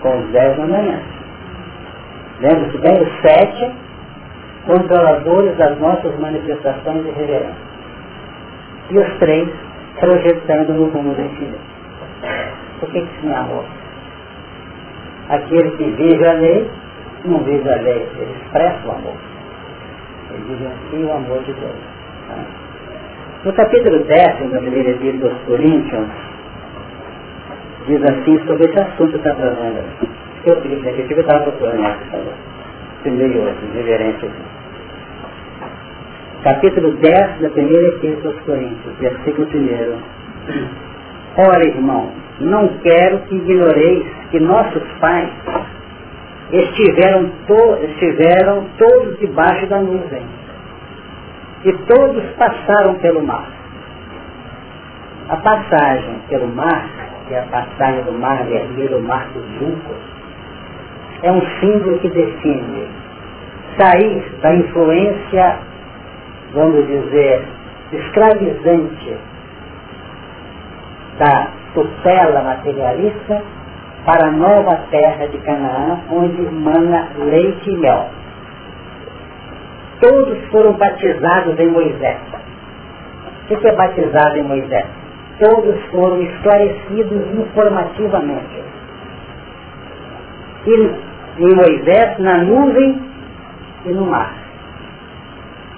Com 0.00 0.18
os 0.18 0.30
dez 0.32 0.56
mandamentos. 0.58 1.20
Lembra-se 2.40 2.78
bem, 2.78 3.02
os 3.02 3.20
sete 3.20 3.70
controladores 4.66 5.56
das 5.56 5.78
nossas 5.78 6.18
manifestações 6.18 7.04
de 7.04 7.10
reverência. 7.10 7.70
E 8.90 8.98
os 8.98 9.18
três 9.18 9.48
projetando 9.98 10.72
no 10.72 10.88
rumo 10.90 11.14
do 11.14 11.22
infinito. 11.22 11.60
Por 12.80 12.90
que 12.90 13.00
que 13.00 13.20
se 13.20 13.26
me 13.26 13.34
amor? 13.34 13.64
Aquele 15.28 15.70
que 15.72 15.84
vive 15.84 16.26
a 16.26 16.32
lei, 16.32 16.70
não 17.24 17.38
vive 17.40 17.68
a 17.70 17.76
lei, 17.76 18.08
ele 18.16 18.36
expressa 18.42 18.86
o 18.86 18.90
amor. 18.90 19.16
Ele 20.30 20.44
vivencia 20.44 21.06
o 21.06 21.16
amor 21.16 21.42
de 21.42 21.52
Deus. 21.52 21.72
Tá? 22.28 22.34
No 23.44 23.52
capítulo 23.52 23.98
10 24.04 24.50
da 24.50 24.58
primeira 24.58 24.92
Bíblia 24.98 25.30
dos 25.30 25.38
Coríntios, 25.42 26.08
diz 27.86 28.02
assim 28.02 28.38
sobre 28.46 28.64
esse 28.66 28.80
assunto 28.80 29.10
que 29.10 29.16
está 29.16 29.34
trazendo. 29.34 29.84
Eu 30.44 30.56
pedi 30.56 30.88
aqui, 30.88 31.06
eu 31.12 31.20
estava 31.20 31.44
procurando 31.44 31.84
essa 31.84 32.22
primeiro 33.02 33.34
e 33.34 33.38
outro, 33.38 33.66
reverência 33.74 34.28
aqui. 34.28 34.60
Capítulo 36.42 36.92
10 36.92 37.40
da 37.40 37.50
primeira 37.50 37.88
Epístola 37.88 38.34
aos 38.34 38.44
Coríntios, 38.44 38.96
versículo 38.98 39.46
1. 39.46 40.70
Ora, 41.48 41.64
irmão, 41.66 42.10
não 42.40 42.68
quero 42.78 43.18
que 43.20 43.36
ignoreis 43.36 44.06
que 44.30 44.40
nossos 44.40 44.82
pais 45.00 45.30
estiveram, 46.52 47.30
to 47.46 47.78
estiveram 47.84 48.66
todos 48.78 49.18
debaixo 49.18 49.66
da 49.66 49.80
nuvem. 49.80 50.24
E 51.64 51.72
todos 51.72 52.24
passaram 52.38 52.94
pelo 52.94 53.22
mar. 53.22 53.46
A 55.28 55.36
passagem 55.36 56.16
pelo 56.28 56.48
mar, 56.48 56.88
que 57.30 57.34
é 57.36 57.38
a 57.38 57.42
passagem 57.44 58.02
do 58.02 58.12
mar 58.12 58.44
vermelho, 58.44 58.98
o 58.98 59.02
mar 59.02 59.24
dos 59.28 59.44
juncos, 59.60 59.96
é 61.22 61.30
um 61.30 61.40
símbolo 61.60 61.96
que 62.00 62.08
define 62.08 62.88
sair 63.78 64.20
da 64.42 64.52
influência, 64.52 65.58
vamos 66.52 66.84
dizer, 66.88 67.44
escravizante 67.92 69.16
da 71.20 71.48
tutela 71.72 72.42
materialista 72.42 73.42
para 74.04 74.26
a 74.26 74.32
nova 74.32 74.80
terra 74.90 75.28
de 75.28 75.38
Canaã, 75.38 76.00
onde 76.10 76.42
mana 76.42 77.10
leite 77.16 77.70
e 77.70 77.76
mel. 77.76 78.08
Todos 80.00 80.36
foram 80.48 80.72
batizados 80.72 81.60
em 81.60 81.68
Moisés. 81.68 82.18
O 83.44 83.56
que 83.56 83.68
é 83.68 83.72
batizado 83.76 84.36
em 84.36 84.42
Moisés? 84.42 84.99
Todos 85.40 85.82
foram 85.86 86.20
esclarecidos 86.22 87.26
informativamente. 87.34 88.62
E 90.66 91.10
em 91.38 91.54
Moisés, 91.54 92.18
na 92.18 92.38
nuvem 92.38 93.00
e 93.86 93.88
no 93.88 94.04
mar. 94.04 94.34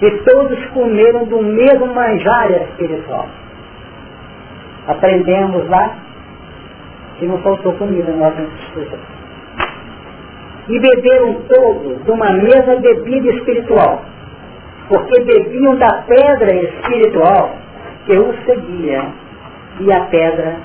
E 0.01 0.11
todos 0.29 0.65
comeram 0.73 1.23
do 1.25 1.41
mesmo 1.41 1.87
manjar 1.87 2.51
espiritual. 2.51 3.27
Aprendemos 4.87 5.69
lá 5.69 5.95
que 7.17 7.25
não 7.25 7.37
faltou 7.37 7.71
comida 7.73 8.11
na 8.11 8.29
instituição. 8.29 8.99
E 10.67 10.79
beberam 10.79 11.35
todos 11.47 12.03
de 12.03 12.11
uma 12.11 12.33
mesma 12.33 12.75
bebida 12.77 13.29
espiritual, 13.29 14.01
porque 14.89 15.23
bebiam 15.23 15.75
da 15.77 16.03
pedra 16.05 16.53
espiritual 16.53 17.55
que 18.05 18.17
os 18.17 18.35
seguia, 18.45 19.05
e 19.79 19.91
a 19.91 20.01
pedra 20.05 20.55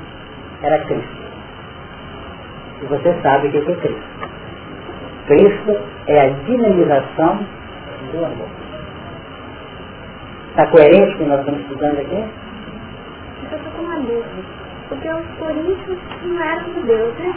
era 0.62 0.78
Cristo. 0.80 1.18
E 2.82 2.86
você 2.86 3.14
sabe 3.22 3.48
o 3.48 3.50
que 3.50 3.59
é 3.59 3.62
Cristo. 3.62 4.02
Cristo 5.26 5.78
é 6.06 6.20
a 6.20 6.28
dinamização 6.44 7.38
do 8.12 8.24
amor. 8.24 8.48
Está 10.50 10.66
coerente 10.68 11.16
com 11.16 11.22
o 11.22 11.24
que 11.24 11.24
nós 11.24 11.40
estamos 11.40 11.61
estudando 11.61 12.00
aqui? 12.00 12.24
Eu 13.50 13.59
estou 13.59 13.72
com 13.72 13.82
uma 13.82 13.96
dúvida. 13.96 14.59
Porque 14.88 15.09
os 15.09 15.26
coríntios 15.38 15.98
não 16.24 16.42
eram 16.42 16.74
judeus, 16.74 17.14
né? 17.18 17.34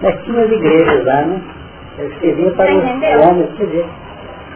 Mas 0.00 0.24
tinha 0.24 0.42
as 0.42 0.50
igrejas 0.50 1.04
lá, 1.04 1.22
né? 1.22 1.40
Eu 1.98 2.08
escrevia 2.08 2.50
para 2.52 2.72
Você 2.72 3.16
os 3.16 3.26
homens 3.26 3.50
escrever. 3.50 3.86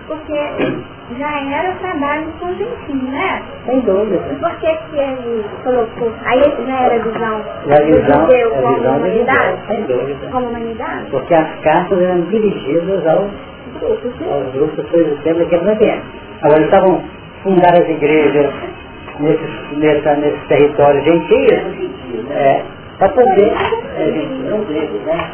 Porque 0.07 0.96
já 1.15 1.41
era 1.41 1.73
trabalho 1.75 2.27
com 2.41 2.49
gentil, 2.55 3.11
né? 3.11 3.43
Sem 3.65 3.81
dúvida. 3.81 4.21
E 4.33 4.35
por 4.37 4.51
que 4.57 4.67
que 4.67 4.99
ele 4.99 5.45
colocou? 5.63 6.13
Aí 6.25 6.43
já 6.67 6.81
era 6.81 6.99
visão 6.99 7.43
a 7.71 7.83
visão, 7.83 8.21
judeu 8.23 8.55
a 8.55 8.63
como 8.63 8.77
visão 8.77 8.97
humanidade? 8.97 9.59
sem 9.69 9.83
dúvida. 9.83 10.27
Como 10.33 10.47
humanidade? 10.49 11.11
Porque 11.11 11.35
as 11.35 11.61
cartas 11.61 12.03
eram 12.03 12.21
dirigidas 12.23 13.07
aos, 13.07 13.31
Grupos, 13.79 14.21
né? 14.21 14.33
aos 14.33 14.53
grupos 14.53 14.87
presbiterianos 14.87 15.51
daquele 15.51 15.71
ambiente. 15.71 16.03
Agora 16.43 16.59
eles 16.61 16.67
estavam 16.67 17.03
fundando 17.43 17.83
as 17.83 17.89
igrejas 17.89 18.53
nesse, 19.21 19.77
nessa, 19.77 20.15
nesse 20.17 20.47
território 20.49 21.01
gentil, 21.05 21.47
é, 22.31 22.63
para 22.99 23.09
poder, 23.11 23.53
é, 23.97 24.13
gentil, 24.13 25.01
né? 25.07 25.31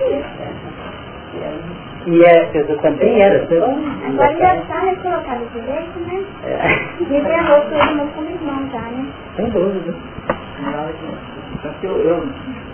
É. 1.41 1.82
E 2.05 2.25
é, 2.25 2.51
eu 2.55 2.79
também 2.79 3.21
era, 3.21 3.47
seu 3.47 3.65
Agora 3.65 4.37
já 4.37 4.57
está 4.57 4.83
né, 4.83 4.95
colocado 4.97 5.41
desse 5.41 5.67
jeito, 5.67 5.99
né? 6.01 6.25
é, 6.45 7.03
E 7.03 7.03
enterrou 7.05 7.61
todo 7.61 7.97
mundo 7.97 8.13
como 8.15 8.31
irmão 8.31 8.71
já, 8.73 8.81
né? 8.81 9.13
sem 9.37 9.51
dúvida. 9.51 9.95
Só 11.63 11.69
que 11.81 11.87
eu, 11.87 11.97
eu, 11.99 12.17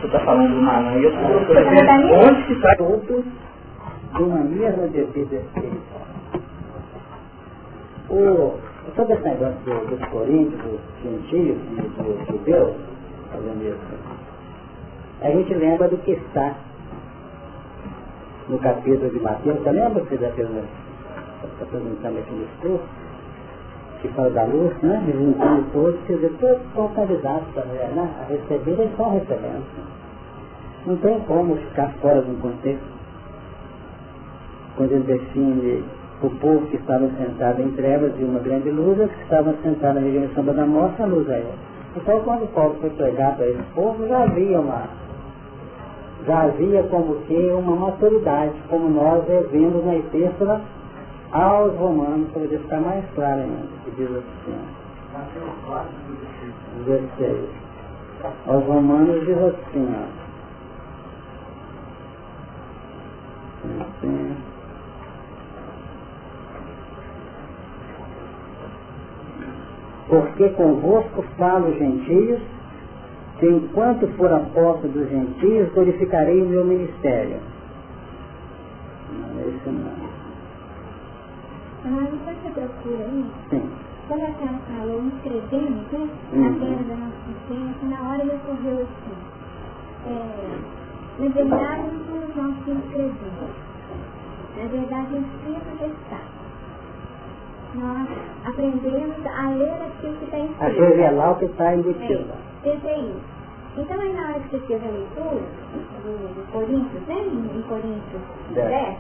você 0.00 0.06
está 0.06 0.18
falando 0.20 0.54
do 0.54 0.62
né? 0.62 0.92
eu 0.96 1.10
estou 1.10 1.40
Você 1.54 1.84
tá 1.86 1.96
onde 1.98 2.42
que 2.44 2.52
está 2.54 2.74
Todos 2.76 3.24
de 4.14 4.22
uma 4.22 4.38
mesma 4.44 4.86
bebida 4.86 5.36
espiritual. 5.36 6.06
O, 8.08 8.58
todo 8.96 9.12
esse 9.12 9.22
negócio 9.22 9.58
do- 9.66 9.86
dos 9.96 10.08
coríntios, 10.08 10.62
dos 10.62 10.80
gentios 11.02 11.58
e 11.72 12.02
dos 12.02 12.26
judeus, 12.28 12.76
fazendo 13.30 13.62
isso, 13.68 13.78
a 15.20 15.30
gente 15.30 15.52
lembra 15.54 15.88
do 15.88 15.98
que 15.98 16.12
está 16.12 16.54
no 18.49 18.59
capítulo 18.59 19.11
de 19.11 19.20
Mateus. 19.20 19.59
Você 19.59 19.70
lembra 19.70 20.05
que 20.05 20.16
já 20.16 20.28
está 20.28 20.42
apresentando 21.62 22.18
aqui 22.18 22.32
no 22.32 22.44
estudo? 22.44 22.80
Que 24.01 24.09
fala 24.09 24.30
da 24.30 24.44
luz, 24.44 24.72
né? 24.82 25.03
Juntando 25.12 25.66
todos, 25.72 26.01
quer 26.07 26.14
dizer, 26.14 26.32
todos 26.40 26.62
são 26.74 26.88
convidados 26.88 27.49
para 27.53 27.64
né? 27.64 28.11
a 28.20 28.30
receber, 28.30 28.72
eles 28.72 28.90
estão 28.90 29.11
recebendo. 29.11 29.64
Não 30.86 30.96
tem 30.96 31.20
como 31.20 31.57
ficar 31.57 31.90
fora 32.01 32.22
de 32.22 32.30
um 32.30 32.36
contexto 32.36 32.99
quando 34.78 34.92
ele 34.92 35.05
define 35.05 35.84
o 36.22 36.30
povo 36.30 36.66
que 36.68 36.76
estava 36.76 37.09
sentado 37.18 37.61
em 37.61 37.70
trevas 37.72 38.12
e 38.18 38.22
uma 38.22 38.38
grande 38.38 38.70
luz, 38.70 38.99
os 38.99 39.11
que 39.11 39.22
estavam 39.22 39.55
sentados 39.62 39.96
na 39.96 40.01
região 40.01 40.28
sombra 40.34 40.55
da 40.55 40.64
morte, 40.64 41.03
a 41.03 41.07
luz 41.07 41.28
é 41.28 41.40
ela. 41.40 41.55
Então, 41.96 42.20
quando 42.20 42.53
Paulo 42.55 42.76
foi 42.80 42.90
pregar 42.90 43.36
para 43.36 43.49
esse 43.49 43.62
povo, 43.74 44.07
já 44.07 44.22
havia 44.22 44.61
uma, 44.61 44.84
já 46.28 46.42
havia 46.42 46.82
como 46.84 47.16
que 47.22 47.50
uma 47.52 47.74
maturidade, 47.74 48.52
como 48.68 48.90
nós 48.90 49.24
vemos 49.50 49.84
na 49.86 49.96
epístola 49.96 50.60
aos 51.32 51.74
romanos, 51.76 52.28
para 52.32 52.42
poder 52.42 52.58
ficar 52.58 52.80
mais 52.80 53.04
claro 53.14 53.40
ainda, 53.40 53.62
que 53.84 53.90
diz 53.92 54.10
assim, 54.10 54.54
ó, 55.68 55.84
16. 56.84 57.48
Aos 58.46 58.64
romanos 58.66 59.24
diz 59.26 59.38
assim, 59.38 59.94
ó, 59.96 60.18
porque 70.08 70.48
convosco 70.50 71.22
falo 71.38 71.72
gentios, 71.72 72.40
que 73.39 73.47
enquanto 73.47 74.07
for 74.16 74.32
apóstolo 74.32 74.93
dos 74.93 75.09
gentios, 75.09 75.72
glorificarei 75.72 76.43
o 76.43 76.47
meu 76.47 76.64
ministério. 76.64 77.39
Não, 79.12 79.41
é 79.41 79.47
isso 79.49 79.70
não. 79.70 80.09
Ah, 81.84 81.89
não 81.89 82.18
você 82.18 82.51
procura 82.51 83.05
aí? 83.05 83.24
Sim. 83.51 83.70
Quando 84.09 84.22
a 84.22 84.32
senhora 84.32 84.59
falou 84.76 85.03
inscrevendo, 85.03 85.84
né? 85.93 86.09
Uhum. 86.32 86.43
Na 86.43 86.59
terra 86.59 86.82
da 86.89 86.97
nossa 86.97 87.16
consciência, 87.26 87.89
na 87.89 88.09
hora 88.11 88.22
ele 88.22 88.32
ocorreu 88.34 88.82
assim. 88.82 89.16
É, 90.07 91.22
na 91.22 91.28
verdade, 91.28 91.82
não 91.82 92.05
somos 92.07 92.36
nós 92.36 92.64
que 92.64 92.70
inscrevemos. 92.70 93.68
Na 94.57 94.66
verdade, 94.66 95.14
o 95.14 95.18
Espírito 95.18 95.78
já 95.78 95.86
está. 95.86 96.20
nós 97.74 98.09
aprendemos 98.45 99.26
a 99.26 99.51
ler 99.51 99.70
aquilo 99.70 100.14
que 100.16 100.24
está 100.24 100.39
escrito. 100.39 100.62
A 100.62 100.68
revelar 100.68 101.32
o 101.32 101.36
que 101.36 101.45
está 101.45 101.74
embutido. 101.76 102.47
TCI. 102.62 103.14
Então 103.76 104.00
aí 104.00 104.12
na 104.12 104.22
hora 104.28 104.40
que 104.40 104.48
você 104.50 104.66
fez 104.66 104.82
a 104.82 104.88
leitura, 104.88 105.42
do 106.04 106.52
Coríntios, 106.52 107.02
né? 107.06 107.20
Em 107.56 107.62
Coríntios 107.62 108.22
10, 108.54 108.98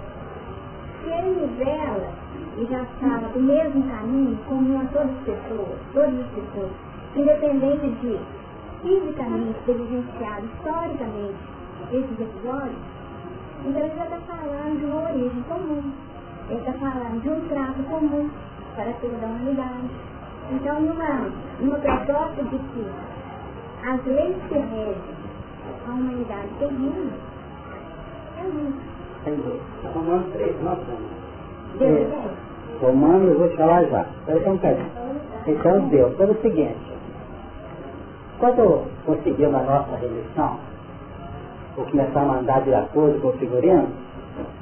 se 1.02 1.10
ele 1.10 1.40
revela 1.40 2.12
e 2.58 2.66
já 2.66 2.82
estava 2.82 3.28
do 3.28 3.40
mesmo 3.40 3.82
caminho, 3.90 4.38
como 4.48 4.76
a 4.78 4.84
todas 4.92 5.10
as 5.10 5.24
pessoas, 5.24 5.78
todas 5.92 6.20
as 6.20 6.26
pessoas, 6.28 6.70
independente 7.16 7.88
de 8.00 8.18
fisicamente 8.82 9.58
ter 9.66 9.74
vivenciado 9.74 10.46
historicamente 10.46 11.36
esses 11.92 12.20
episódios, 12.20 12.98
então 13.64 13.82
ele 13.82 13.96
já 13.96 14.04
está 14.04 14.18
falando 14.20 14.78
de 14.78 14.84
uma 14.84 15.10
origem 15.10 15.42
comum. 15.48 15.82
Ele 16.48 16.58
está 16.60 16.72
falando 16.74 17.20
de 17.20 17.28
um 17.28 17.40
trato 17.48 17.82
comum 17.90 18.30
para 18.76 18.92
toda 18.92 19.16
a 19.16 19.28
humanidade. 19.28 19.90
Então, 20.50 20.80
numa, 20.80 21.30
numa 21.60 21.78
proposta 21.78 22.42
de 22.44 22.58
que 22.58 22.86
as 23.84 24.04
leis 24.06 24.36
que 24.48 24.54
regem 24.54 24.96
a 25.86 25.90
humanidade 25.90 26.48
terrível 26.58 27.10
é 28.38 28.42
muito. 28.42 28.88
Romanos 29.94 30.32
3, 30.32 30.62
9 30.62 30.82
é. 31.80 32.06
Romanos, 32.80 33.28
eu 33.30 33.38
vou 33.38 33.50
falar 33.50 33.84
já. 33.84 34.06
Espera 34.20 34.44
só 34.44 34.50
um 34.50 34.54
bocadinho. 34.54 34.90
Então, 35.46 35.88
Deus, 35.88 36.16
pelo 36.16 36.34
seguinte. 36.40 36.76
Quando 38.38 38.84
conseguimos 39.04 39.54
a 39.54 39.62
nossa 39.62 39.96
remissão, 39.96 40.58
ou 41.76 41.84
começar 41.84 42.20
a 42.20 42.24
mandar 42.24 42.62
de 42.62 42.74
acordo 42.74 43.20
com 43.20 43.28
o 43.28 43.32
figurino, 43.32 43.88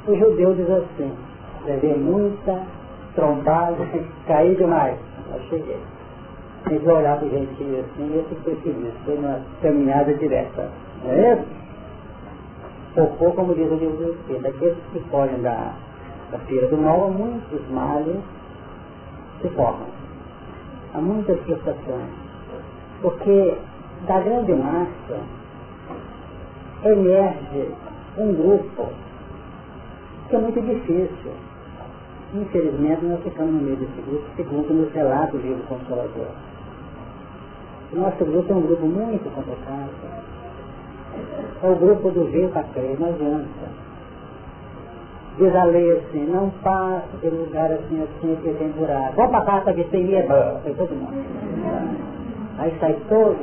o 0.06 0.14
judeu 0.14 0.54
diz 0.54 0.70
assim, 0.70 1.12
levei 1.66 1.96
muita 1.96 2.62
trombada, 3.14 3.76
caí 4.26 4.56
demais. 4.56 4.98
Eu 5.34 5.40
cheguei. 5.48 5.78
A 6.66 6.70
gente 6.70 6.84
vai 6.84 6.96
olhar 6.96 7.16
para 7.16 7.28
o 7.28 7.30
gentil 7.30 7.78
assim, 7.78 8.24
foi 8.42 8.56
feliz, 8.56 8.92
foi 9.04 9.16
uma 9.16 9.40
caminhada 9.62 10.12
direta. 10.14 10.68
Não 11.04 11.10
é 11.12 11.34
isso? 11.34 13.16
Como 13.36 13.54
diz 13.54 13.70
o 13.70 13.74
livro 13.76 13.96
do 13.98 14.12
Espírito, 14.14 14.48
aqueles 14.48 14.76
que 14.92 14.98
fogem 15.10 15.40
da, 15.42 15.74
da 16.32 16.38
feira 16.38 16.66
do 16.66 16.76
mal, 16.76 17.08
muitos 17.10 17.70
males 17.70 18.16
se 19.40 19.48
formam. 19.50 19.86
Há 20.92 20.98
muitas 20.98 21.38
frustrações. 21.42 22.10
Porque 23.00 23.58
da 24.08 24.18
grande 24.18 24.52
massa 24.54 25.20
emerge 26.84 27.70
um 28.18 28.34
grupo 28.34 28.88
que 30.28 30.34
é 30.34 30.38
muito 30.40 30.60
difícil. 30.60 31.32
Infelizmente 32.34 33.04
nós 33.04 33.22
ficamos 33.22 33.54
no 33.54 33.60
meio 33.60 33.76
desse 33.76 34.02
grupo, 34.02 34.24
segundo 34.34 34.74
nos 34.74 34.92
relata 34.92 35.36
o 35.36 35.40
livro 35.40 35.62
Consolador. 35.68 36.55
O 37.92 37.96
nosso 37.98 38.24
grupo 38.24 38.52
é 38.52 38.56
um 38.56 38.62
grupo 38.62 38.86
muito 38.86 39.32
complicado. 39.34 39.90
É 41.62 41.68
o 41.68 41.76
grupo 41.76 42.10
do 42.10 42.24
para 42.52 42.62
crer, 42.64 42.98
não 42.98 43.08
adianta. 43.08 43.86
Diz 45.38 45.54
a 45.54 45.64
lei 45.64 45.98
assim, 45.98 46.24
não 46.26 46.50
passe 46.62 47.16
pelo 47.20 47.44
lugar 47.44 47.70
assim, 47.70 48.02
assim, 48.02 48.36
que 48.42 48.54
tem 48.54 48.68
buraco. 48.70 49.16
Vou 49.16 49.28
passar 49.28 49.62
é 50.14 50.22
bom. 50.22 50.60
Foi 50.62 50.74
todo 50.74 50.94
mundo. 50.94 51.24
Aí 52.58 52.74
sai 52.80 52.96
todo 53.08 53.36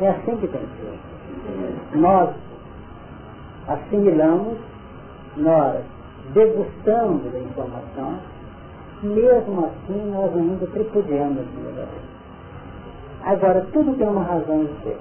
É 0.00 0.08
assim 0.08 0.36
que 0.36 0.46
tem 0.48 0.60
que 0.60 0.76
ser. 0.76 1.98
Nós 1.98 2.30
assimilamos, 3.66 4.58
nós 5.36 5.80
degustamos 6.34 7.34
a 7.34 7.38
informação, 7.38 8.18
mesmo 9.02 9.66
assim 9.66 10.10
nós 10.12 10.36
ainda 10.36 10.66
tripudiamos 10.66 11.44
Agora, 13.26 13.66
tudo 13.72 13.92
tem 13.98 14.06
uma 14.06 14.22
razão 14.22 14.64
de 14.64 14.82
ser. 14.82 14.96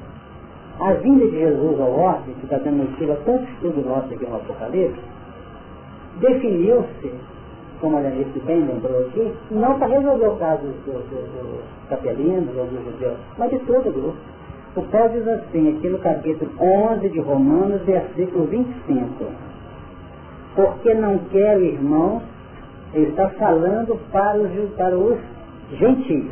A 0.80 0.94
vinda 0.94 1.26
de 1.26 1.38
Jesus 1.38 1.80
ao 1.80 1.92
ordem, 1.92 2.34
que 2.36 2.44
está 2.44 2.58
dando 2.58 2.78
motivo 2.78 3.14
a 3.14 3.16
tanto 3.18 3.44
estudo 3.44 3.88
nosso 3.88 4.14
aqui 4.14 4.26
no 4.26 4.36
Apocalipse, 4.36 5.00
definiu-se 6.20 7.14
como 7.80 7.98
a 7.98 8.02
Janice 8.02 8.40
bem 8.40 8.66
lembrou 8.66 9.06
aqui, 9.08 9.32
não 9.52 9.78
para 9.78 9.88
resolver 9.88 10.28
o 10.28 10.36
caso 10.38 10.64
dos 10.64 10.76
do, 10.86 10.94
do, 10.94 11.62
do 11.62 11.90
capelinos 11.90 12.56
ou 12.58 12.66
dos 12.66 12.84
judeus, 12.84 13.18
mas 13.38 13.52
de 13.52 13.60
todo 13.60 13.90
o 13.90 13.94
grupo. 13.94 14.18
O 14.76 14.82
Paulo 14.82 15.10
diz 15.10 15.28
assim, 15.28 15.78
aqui 15.78 15.88
no 15.88 16.00
capítulo 16.00 16.52
11 16.60 17.10
de 17.10 17.20
Romanos, 17.20 17.82
versículo 17.84 18.46
25. 18.46 19.26
Porque 20.56 20.94
não 20.96 21.20
quero, 21.32 21.64
irmãos, 21.64 22.24
ele 22.94 23.10
está 23.10 23.30
falando 23.30 24.00
para 24.12 24.38
os, 24.38 24.72
para 24.76 24.98
os 24.98 25.18
gentios. 25.78 26.32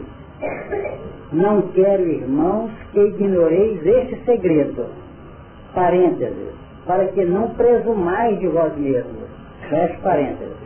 Não 1.34 1.62
quero, 1.74 2.04
irmãos, 2.04 2.72
que 2.92 3.00
ignoreis 3.00 3.86
este 3.86 4.24
segredo. 4.24 4.86
Parênteses. 5.74 6.54
Para 6.86 7.08
que 7.08 7.26
não 7.26 7.50
presumais 7.50 8.40
de 8.40 8.48
vós 8.48 8.76
mesmos. 8.78 9.28
Feche 9.70 9.98
parênteses 10.02 10.64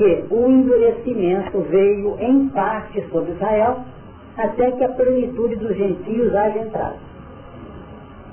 que 0.00 0.24
o 0.30 0.48
endurecimento 0.48 1.60
veio 1.62 2.16
em 2.20 2.48
parte 2.48 3.06
sobre 3.10 3.32
Israel, 3.32 3.80
até 4.38 4.70
que 4.72 4.84
a 4.84 4.88
plenitude 4.88 5.56
dos 5.56 5.76
gentios 5.76 6.34
haja 6.34 6.58
entrado. 6.58 6.96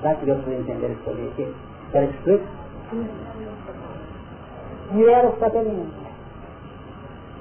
Será 0.00 0.14
que 0.14 0.24
deu 0.24 0.36
para 0.36 0.54
entender 0.54 0.90
isso 0.92 1.10
aqui? 1.10 1.54
Quer 1.92 2.06
que 2.06 2.14
explique? 2.14 2.44
Vieram 4.92 5.28
os 5.30 5.38
catolinos. 5.38 5.88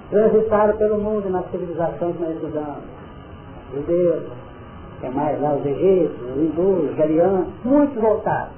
Transitaram 0.10 0.78
pelo 0.78 0.98
mundo 1.00 1.30
na 1.30 1.44
civilização 1.44 2.12
que 2.14 2.22
nós 2.22 2.36
estudamos. 2.36 2.97
Judeus, 3.74 4.24
tem 5.02 5.12
mais 5.12 5.40
lá 5.42 5.54
os 5.54 5.66
egípcios, 5.66 6.32
os 6.32 6.38
hindus, 6.38 6.90
os 6.90 6.96
galianos, 6.96 7.48
muitos 7.64 8.02
voltaram. 8.02 8.50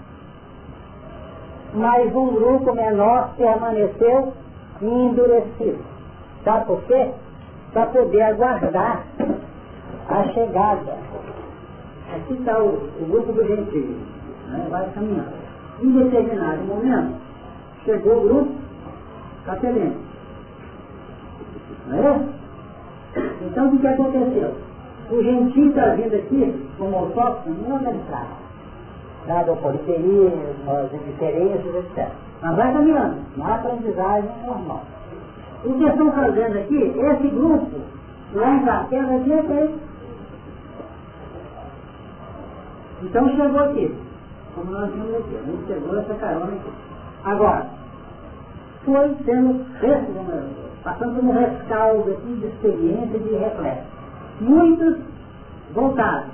Mas 1.74 2.16
um 2.16 2.28
grupo 2.34 2.74
menor 2.74 3.34
permaneceu 3.36 4.34
endurecido. 4.82 5.84
Sabe 6.44 6.66
por 6.66 6.82
quê? 6.84 7.12
Para 7.74 7.86
poder 7.88 8.22
aguardar 8.22 9.04
a 10.08 10.24
chegada. 10.30 10.98
Aqui 12.16 12.34
está 12.34 12.58
o, 12.60 12.90
o 13.02 13.06
grupo 13.10 13.34
do 13.34 13.46
gentio, 13.46 13.98
né? 14.48 14.68
vai 14.70 14.90
caminhando. 14.92 15.34
Em 15.82 15.92
determinado 15.92 16.64
momento, 16.64 17.16
chegou 17.86 18.18
o 18.18 18.28
grupo 18.28 18.52
capelino. 19.46 19.96
Não 21.88 21.98
é? 21.98 22.26
Então 23.42 23.70
o 23.70 23.80
que 23.80 23.88
aconteceu? 23.88 24.69
O 25.12 25.24
gentio 25.24 25.70
está 25.70 25.96
vindo 25.96 26.16
aqui, 26.16 26.70
como 26.78 26.96
autóctone, 26.96 27.58
não 27.68 27.78
de 27.80 28.00
trás. 28.08 28.28
Dado 29.28 29.54
o 29.54 29.58
politeísmo, 29.58 30.54
as 30.68 30.94
indiferenças, 30.94 31.76
etc. 31.76 32.10
Mas 32.42 32.56
vai 32.56 32.72
caminhando, 32.72 33.18
na 33.38 33.56
aprendizagem 33.56 34.30
normal. 34.46 34.84
O 35.66 35.74
que 35.74 35.84
estão 35.84 36.12
fazendo 36.12 36.58
aqui, 36.58 36.94
esse 36.96 37.28
grupo, 37.30 37.82
lá 38.34 38.56
em 38.56 38.66
Cartela, 38.66 39.16
aqui 39.16 39.34
é 39.34 39.70
Então 43.02 43.30
chegou 43.30 43.60
aqui, 43.62 43.96
como 44.56 44.72
nós 44.72 44.92
vimos 44.92 45.16
aqui, 45.16 45.38
a 45.38 45.42
gente 45.42 46.00
essa 46.00 46.14
carona 46.16 46.46
aqui. 46.46 46.72
Agora, 47.26 47.66
foi 48.86 49.16
sendo 49.26 49.66
passando 50.84 51.16
por 51.16 51.26
um 51.26 51.32
rescaldo 51.32 52.12
aqui 52.12 52.36
de 52.36 52.46
experiência 52.46 53.20
de 53.20 53.36
reflexo. 53.36 53.99
Muitos 54.42 54.98
voltaram. 55.74 56.28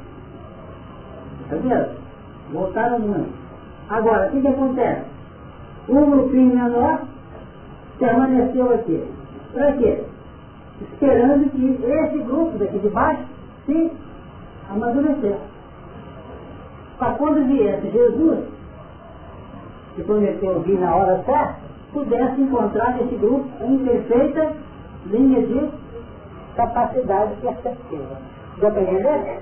Entendeu? 1.45 1.89
Voltaram 2.51 2.99
muito. 2.99 3.33
Agora, 3.89 4.27
o 4.27 4.31
que, 4.31 4.41
que 4.41 4.47
acontece? 4.47 5.15
um 5.87 6.09
grupinho 6.09 6.55
menor 6.55 7.01
permaneceu 7.99 8.73
aqui. 8.73 9.03
Para 9.53 9.71
quê? 9.73 10.03
Esperando 10.81 11.49
que 11.51 11.79
esse 11.85 12.17
grupo 12.19 12.57
daqui 12.57 12.79
de 12.79 12.89
baixo 12.89 13.23
se 13.65 13.91
amadurecesse. 14.69 15.55
Para 16.97 17.11
quando 17.13 17.47
viesse 17.47 17.89
Jesus, 17.91 18.39
que 19.95 20.03
prometeu 20.03 20.61
vir 20.61 20.79
na 20.79 20.95
hora 20.95 21.23
certa, 21.23 21.55
pudesse 21.93 22.41
encontrar 22.41 22.99
esse 23.01 23.15
grupo 23.15 23.47
em 23.63 23.77
perfeita 23.79 24.53
linha 25.07 25.41
de 25.45 25.69
capacidade 26.55 27.35
perceptiva. 27.41 28.17
Dá 28.59 28.71
para 28.71 28.81
entender? 28.81 29.41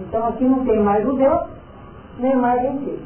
Então 0.00 0.26
aqui 0.28 0.44
não 0.44 0.64
tem 0.64 0.80
mais 0.80 1.04
judeu, 1.04 1.46
nem 2.18 2.36
mais 2.36 2.62
gentil. 2.62 2.98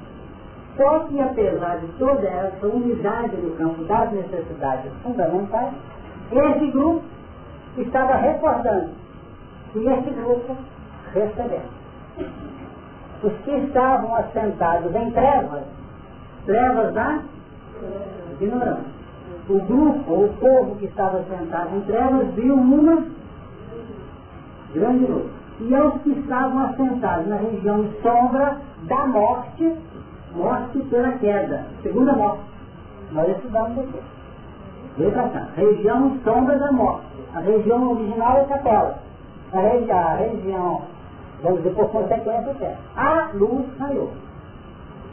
Só 0.76 1.00
que 1.00 1.20
apesar 1.20 1.78
de 1.78 1.86
toda 1.98 2.26
essa 2.26 2.66
unidade 2.66 3.36
no 3.36 3.56
campo 3.56 3.84
das 3.84 4.10
necessidades 4.12 4.92
fundamentais, 5.02 5.72
esse 6.32 6.66
grupo 6.72 7.02
estava 7.78 8.14
recordando 8.14 8.90
e 9.74 9.88
esse 9.88 10.10
grupo 10.10 10.56
recebendo. 11.12 11.84
Os 13.22 13.32
que 13.44 13.50
estavam 13.50 14.14
assentados 14.16 14.94
em 14.94 15.10
trevas, 15.12 15.62
trevas 16.44 16.94
da 16.94 17.20
ignorância. 18.40 18.94
o 19.48 19.58
grupo, 19.60 20.12
o 20.12 20.28
povo 20.40 20.76
que 20.76 20.86
estava 20.86 21.22
sentado 21.24 21.76
em 21.76 21.80
trevas, 21.82 22.34
viu 22.34 22.54
uma 22.54 23.06
grande 24.74 25.06
luz. 25.06 25.26
E 25.60 25.74
aos 25.74 26.02
que 26.02 26.10
estavam 26.10 26.58
assentados 26.64 27.28
na 27.28 27.36
região 27.36 27.88
sombra 28.02 28.58
da 28.82 29.06
morte, 29.06 29.72
morte 30.34 30.78
pela 30.90 31.12
queda, 31.12 31.64
segunda 31.82 32.12
morte. 32.12 32.42
Nós 33.12 33.28
estudamos 33.28 33.78
aqui. 33.78 34.00
Vem 34.98 35.10
pra 35.10 35.28
cá. 35.28 35.48
Região 35.56 36.18
sombra 36.24 36.58
da 36.58 36.72
morte. 36.72 37.06
A 37.34 37.40
região 37.40 37.92
original 37.92 38.38
é 38.38 38.44
capela. 38.44 38.98
A, 39.52 39.60
regi 39.60 39.90
a 39.90 40.14
região, 40.14 40.82
vamos 41.42 41.58
dizer, 41.58 41.74
por 41.74 41.88
consequência, 41.90 42.56
é 42.60 42.76
a 42.96 43.30
luz 43.34 43.66
raiou. 43.78 44.10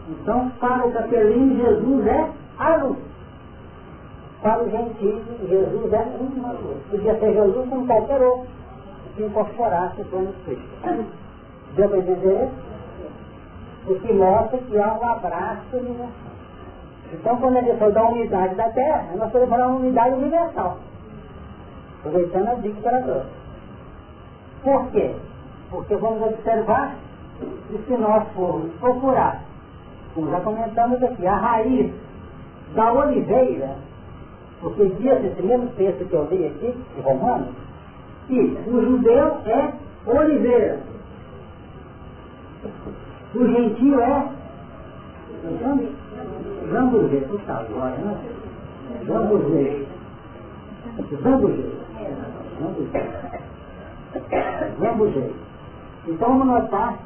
Então, 0.09 0.51
para 0.59 0.88
o 0.88 0.91
capelinho, 0.91 1.57
Jesus 1.57 2.07
é 2.07 2.30
a 2.57 2.76
luz. 2.78 2.97
Para 4.41 4.64
o 4.64 4.70
gentil, 4.72 5.22
Jesus 5.47 5.93
é 5.93 6.07
uma 6.20 6.51
luz. 6.53 6.78
Podia 6.89 7.20
ser 7.20 7.34
Jesus 7.34 7.70
como 7.70 7.86
qualquer 7.86 8.22
outro 8.22 8.47
que 9.22 9.28
incorporasse 9.28 10.01
o 10.01 10.05
plano 10.05 10.34
Cristo. 10.45 11.05
Deu 11.76 11.89
para 11.89 11.97
entender 11.99 12.49
O 13.88 13.95
que 13.95 14.13
mostra 14.13 14.57
que 14.57 14.80
há 14.80 14.93
um 14.93 15.09
abraço 15.09 15.78
universal. 15.78 16.32
Então, 17.13 17.38
quando 17.38 17.57
ele 17.57 17.78
foi 17.78 17.91
da 17.91 18.07
unidade 18.07 18.55
da 18.55 18.69
Terra, 18.69 19.07
nós 19.15 19.28
estamos 19.28 19.49
falando 19.49 19.69
uma 19.72 19.80
unidade 19.80 20.15
universal. 20.15 20.78
Aproveitando 21.99 22.47
a 22.47 22.53
dica 22.55 22.82
para 22.82 23.01
todos. 23.01 23.28
Por 24.63 24.91
quê? 24.91 25.15
Porque 25.69 25.95
vamos 25.95 26.22
observar 26.22 26.95
que 27.39 27.78
se 27.88 27.97
nós 27.97 28.24
formos 28.34 28.72
procurar, 28.80 29.41
como 30.13 30.30
já 30.30 30.39
comentamos 30.41 31.03
aqui, 31.03 31.28
a 31.28 31.36
raiz 31.36 31.91
da 32.76 32.93
oliveira, 32.93 33.76
porque 34.61 34.86
diz 34.86 35.26
esse 35.26 35.41
mesmo 35.41 35.67
texto 35.72 36.05
que 36.07 36.13
eu 36.13 36.28
li 36.30 36.47
aqui, 36.47 36.78
de 36.95 37.01
Romanos, 37.01 37.49
o 38.30 38.82
judeu 38.82 39.38
é 39.45 39.74
oliveira, 40.05 40.80
o 43.36 43.47
gentio 43.47 43.99
é 44.01 44.30
jambuzeiro, 46.72 47.28
puxa 47.28 47.53
agora, 47.53 47.95
né? 47.97 48.17
Jambuzeiro. 49.07 49.88
Jambuzeiro. 51.24 51.82
Jambuzeiro. 54.80 55.36
Então 56.07 56.30
vamos 56.30 56.47
notar 56.47 56.97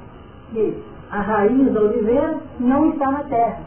que 0.51 0.83
a 1.11 1.21
raiz 1.21 1.73
da 1.73 1.81
oliveira 1.81 2.37
não 2.59 2.89
está 2.89 3.11
na 3.11 3.23
terra. 3.23 3.59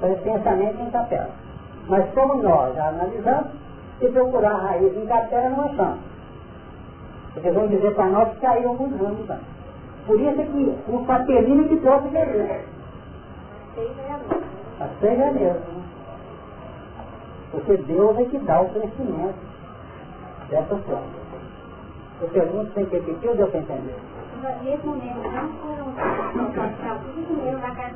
Para 0.00 0.14
pensamento 0.16 0.80
em 0.82 0.90
capela. 0.90 1.30
Mas 1.88 2.10
como 2.12 2.42
nós 2.42 2.76
analisamos, 2.76 3.46
se 3.98 4.08
procurar 4.08 4.50
a 4.50 4.62
raiz 4.70 4.96
em 4.96 5.06
capela 5.06 5.48
não 5.50 5.64
achamos. 5.64 6.15
Porque 7.36 7.50
vão 7.50 7.68
dizer 7.68 7.94
para 7.94 8.06
nós 8.06 8.30
que 8.30 8.40
caíram 8.40 8.70
alguns 8.70 8.98
ramos 8.98 9.28
lá. 9.28 9.38
Por 10.06 10.18
isso 10.18 10.40
é 10.40 10.44
que 10.44 10.74
o 10.88 11.04
papelino 11.04 11.68
que 11.68 11.76
trouxe 11.76 12.08
Jesus. 12.08 12.50
A 14.80 14.88
cega 15.00 15.24
é. 15.24 15.32
Né? 15.32 15.60
Porque 17.50 17.76
Deus 17.76 18.18
é 18.18 18.24
que 18.24 18.38
dá 18.38 18.62
o 18.62 18.70
crescimento 18.70 19.34
dessa 20.48 20.76
forma. 20.76 21.26
Eu 22.22 22.28
pergunto 22.28 22.72
sem 22.72 22.84
repetir 22.84 23.28
ou 23.28 23.36
deu 23.36 23.48
para 23.48 23.60
entender? 23.60 23.94
Nesse 24.64 24.86
momento, 24.86 25.28
não 25.30 25.48
foram 25.60 25.92
da 25.92 27.70
casa 27.70 27.90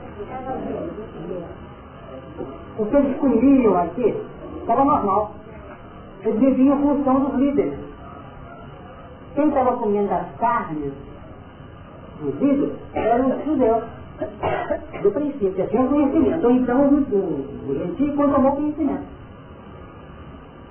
O 2.79 2.87
que 2.87 2.97
eles 2.97 3.19
comiam 3.19 3.77
aqui 3.79 4.15
estava 4.61 4.85
normal. 4.85 5.33
Eles 6.25 6.39
viviam 6.39 6.77
em 6.77 6.83
função 6.83 7.21
dos 7.21 7.35
líderes. 7.41 7.90
Quem 9.35 9.49
estava 9.49 9.77
comendo 9.77 10.13
as 10.13 10.27
carnes 10.39 10.93
dos 12.21 12.35
líderes 12.41 12.75
eram 12.95 13.31
os 13.31 13.45
judeus 13.45 13.85
do 15.03 15.11
princípio, 15.13 15.69
é 15.71 15.81
um 15.81 15.89
conhecimento. 15.89 16.47
Ou 16.47 16.53
então 16.53 16.81
o, 16.81 16.95
o, 16.95 17.71
o 17.71 17.75
gentio 17.75 18.17
tomou 18.17 18.53
conhecimento. 18.53 19.21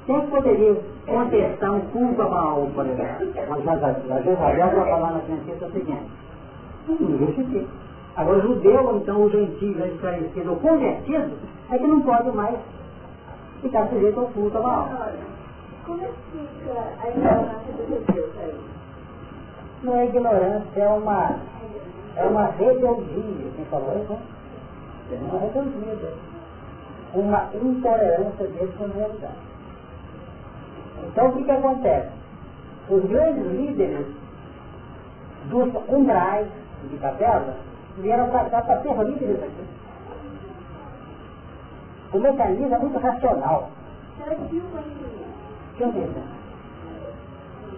Quem 0.05 0.21
poderia 0.27 0.75
contestar 1.05 1.71
um 1.71 1.81
culto 1.81 2.21
a 2.21 2.25
Baal, 2.25 2.67
por 2.73 2.85
exemplo? 2.85 3.27
A 3.37 4.21
Jezabel 4.21 4.69
vai 4.75 4.89
falar 4.89 5.11
na 5.11 5.19
ciência 5.21 5.67
o 5.67 5.71
seguinte. 5.71 6.09
Ninguém 6.87 7.33
se 7.33 7.67
Agora 8.15 8.39
o 8.39 8.41
judeu, 8.41 8.85
ou 8.85 8.97
então 8.97 9.23
o 9.23 9.29
gentio, 9.29 9.77
já 9.77 9.85
esclarecido 9.85 10.49
ou 10.49 10.57
convertido, 10.57 11.31
é 11.71 11.77
que 11.77 11.87
não 11.87 12.01
pode 12.01 12.35
mais 12.35 12.57
ficar 13.61 13.87
sujeito 13.87 14.19
ao 14.19 14.25
culto 14.27 14.57
a 14.57 14.61
Baal. 14.61 14.89
Como 15.89 16.03
é 16.03 16.07
que 16.07 16.37
fica 16.37 16.79
a 17.01 17.09
ignorância 17.09 17.73
dos 17.73 17.89
judeus 17.89 18.29
aí? 18.37 18.59
Não 19.81 19.95
é 19.95 20.05
ignorância, 20.05 20.79
é 20.79 20.87
uma, 20.87 21.35
é 22.15 22.23
uma 22.25 22.45
rebeldia. 22.45 23.51
Quem 23.55 23.65
falou 23.71 23.99
isso? 23.99 24.15
É 25.11 25.15
uma 25.15 25.39
rebeldia. 25.39 26.13
Uma 27.15 27.49
intolerância 27.55 28.45
deles 28.45 28.75
com 28.77 28.83
a 28.83 28.87
realidade. 28.87 29.33
Então 31.07 31.29
o 31.29 31.33
que, 31.33 31.43
que 31.43 31.51
acontece? 31.51 32.11
Os 32.87 33.05
grandes 33.05 33.47
líderes 33.47 34.05
dos 35.45 35.73
umbrais 35.89 36.47
de 36.87 36.97
capela 36.97 37.55
vieram 37.97 38.29
para 38.29 38.47
cá 38.51 38.61
para 38.61 38.81
ser 38.83 38.93
líderes 38.93 39.41
aqui. 39.41 39.65
O 42.13 42.19
mecanismo 42.19 42.75
é 42.75 42.77
muito 42.77 42.99
racional. 42.99 43.71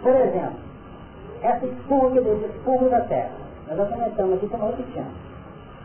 Por 0.01 0.15
exemplo, 0.15 0.59
essa 1.43 1.65
expurga 1.65 2.21
desse 2.21 2.45
expurgo 2.45 2.89
da 2.89 3.01
terra. 3.01 3.31
Nós 3.67 3.77
já 3.77 3.85
comentamos 3.85 4.33
aqui, 4.35 4.45
estamos 4.45 4.69
repetindo. 4.71 5.31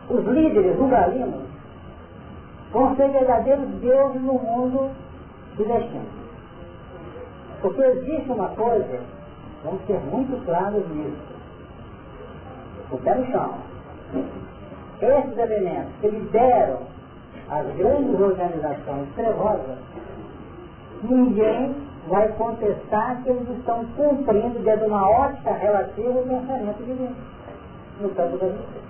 Os 0.09 0.25
líderes 0.25 0.79
umbralinos 0.79 1.43
vão 2.71 2.95
ser 2.95 3.09
verdadeiros 3.09 3.67
deuses 3.81 4.21
no 4.21 4.33
mundo 4.33 4.89
do 5.55 5.63
destino. 5.63 6.05
Porque 7.61 7.81
existe 7.81 8.31
uma 8.31 8.49
coisa, 8.49 8.99
vamos 9.63 9.85
ser 9.85 9.99
muito 9.99 10.43
claros 10.45 10.83
nisso. 10.89 11.37
O 12.91 12.97
pé 12.97 13.15
no 13.15 13.31
chão. 13.31 13.53
Esses 15.01 15.37
elementos 15.37 15.91
que 16.01 16.07
lideram 16.07 16.79
as 17.49 17.67
grandes 17.75 18.19
organizações 18.19 19.07
trevosas, 19.15 19.77
ninguém 21.03 21.86
vai 22.07 22.27
contestar 22.33 23.21
que 23.23 23.29
eles 23.29 23.49
estão 23.57 23.85
cumprindo 23.95 24.59
dentro 24.59 24.81
de 24.81 24.87
uma 24.87 25.09
ótica 25.09 25.51
relativa 25.53 26.19
ao 26.19 26.23
pensamento 26.23 26.83
divino. 26.85 27.15
No 28.01 28.09
campo 28.09 28.37
da 28.37 28.47
justiça. 28.47 28.87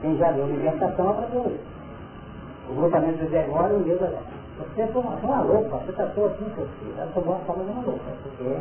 Quem 0.00 0.16
já 0.16 0.30
leu 0.30 0.46
libertação 0.46 1.10
aprendeu 1.10 1.46
isso. 1.46 1.74
O 2.70 2.74
grupamento 2.74 3.18
de 3.18 3.26
Gregório 3.26 3.78
e 3.78 3.82
o 3.82 3.84
livro 3.84 4.00
da 4.00 4.34
você 4.56 4.82
é 4.82 4.86
uma, 4.94 5.40
louca, 5.40 5.78
você 5.78 5.92
tratou 5.92 6.26
assim 6.26 6.44
seu 6.54 6.66
filho. 6.66 6.94
Ela 6.96 7.10
tomou 7.12 7.34
a 7.34 7.38
forma 7.40 7.64
de 7.64 7.70
uma 7.70 7.82
louca. 7.82 8.04
Porque... 8.22 8.56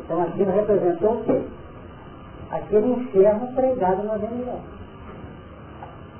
Então 0.00 0.22
aquilo 0.22 0.52
representou 0.52 1.14
o 1.14 1.24
quê? 1.24 1.42
Aquele 2.50 2.92
inferno 2.92 3.52
pregado 3.54 4.04
na. 4.04 4.16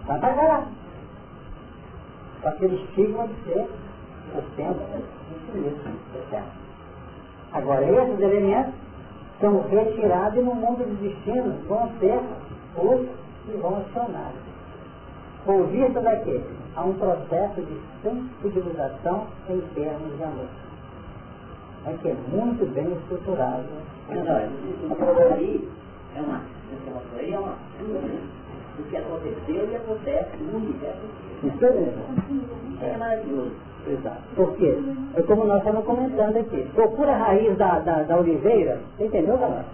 Vai 0.07 0.21
pagar 0.21 0.43
lá. 0.43 0.67
Com 2.43 2.49
aquele 2.49 2.77
estigma 2.77 3.27
de 3.29 3.35
ser 3.45 3.67
o 4.35 4.43
centro 5.53 5.93
do 6.13 6.57
Agora, 7.53 7.85
esses 7.85 8.21
elementos 8.21 8.75
são 9.41 9.61
retirados 9.69 10.45
no 10.45 10.55
mundo 10.55 10.85
dos 10.85 10.99
destinos, 10.99 11.55
vão 11.67 11.91
ser 12.01 12.21
os 12.77 13.07
que 13.45 13.57
vão 13.59 13.79
acionar. 13.79 14.33
Com 15.45 15.65
vista 15.65 16.01
daquele 16.01 16.45
a 16.75 16.83
um 16.83 16.93
processo 16.95 17.63
de 17.63 17.81
sensibilização 18.03 19.27
em 19.49 19.61
termos 19.75 20.17
de 20.17 20.25
amor. 20.25 20.49
É 21.87 21.93
que 22.03 22.09
é 22.09 22.15
muito 22.29 22.67
bem 22.75 22.93
estruturado. 22.93 23.65
Mas 24.09 24.19
olha, 24.19 24.51
isso 24.91 25.35
aí 25.35 25.69
é 26.17 26.21
uma, 26.21 26.43
é 27.19 27.39
uma 27.39 27.55
do 28.77 28.91
que 28.91 28.97
aconteceu 28.97 29.71
e 29.71 29.77
acontece 29.77 30.37
no 30.39 30.57
universo. 30.59 31.01
Isso 31.45 31.65
é, 31.65 32.93
é 32.93 32.97
maravilhoso. 32.97 33.53
Exato. 33.87 34.23
Por 34.35 34.57
quê? 34.57 34.77
É 35.15 35.23
como 35.23 35.45
nós 35.45 35.59
estamos 35.59 35.85
comentando 35.85 36.37
aqui. 36.37 36.69
Procura 36.75 37.13
a 37.13 37.19
raiz 37.19 37.57
da, 37.57 37.79
da, 37.79 38.03
da 38.03 38.17
oliveira, 38.17 38.81
você 38.97 39.07
entendeu, 39.07 39.39
galera? 39.39 39.65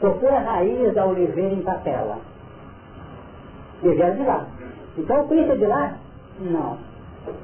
Procura 0.00 0.36
a 0.36 0.40
raiz 0.40 0.94
da 0.94 1.06
oliveira 1.06 1.54
em 1.54 1.62
capela. 1.62 2.18
E 3.82 3.88
vieram 3.88 4.16
de 4.16 4.22
lá. 4.22 4.46
Então 4.98 5.24
o 5.24 5.28
de 5.28 5.66
lá 5.66 5.94
não. 6.40 6.78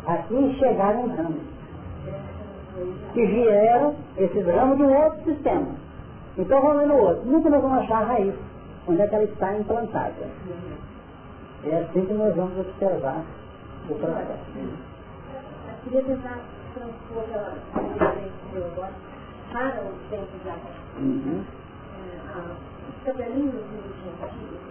Aqui 0.07 0.57
chegaram 0.59 1.07
ramos. 1.09 1.43
Que 3.13 3.27
vieram 3.27 3.95
esses 4.19 4.47
ramos 4.47 4.77
de 4.77 4.83
um 4.83 4.95
outro 4.95 5.25
sistema. 5.25 5.69
Então 6.37 6.61
vamos 6.61 6.89
no 6.89 6.97
outro. 6.97 7.25
Nunca 7.25 7.49
nós 7.49 7.63
vamos 7.63 7.79
achar 7.79 8.03
a 8.03 8.07
raiz. 8.07 8.35
Onde 8.87 9.01
é 9.01 9.07
que 9.07 9.15
ela 9.15 9.25
está 9.25 9.57
implantada. 9.57 10.13
É 11.65 11.79
assim 11.79 12.05
que 12.05 12.13
nós 12.13 12.35
vamos 12.35 12.59
observar 12.59 13.23
o 13.89 13.95
processo. 13.95 14.94
Queria 15.85 16.03
tentar 16.03 16.41
transpor 16.75 17.25
aquela 17.25 17.55
experiência 17.57 18.33
para 19.53 19.85
os 19.85 20.11
tempos 20.11 20.43
de 20.43 20.49
agora. 20.49 20.81
Uhum. 20.99 21.45
Os 22.89 23.05
cabelinhos 23.05 23.55
antigos, 23.55 23.95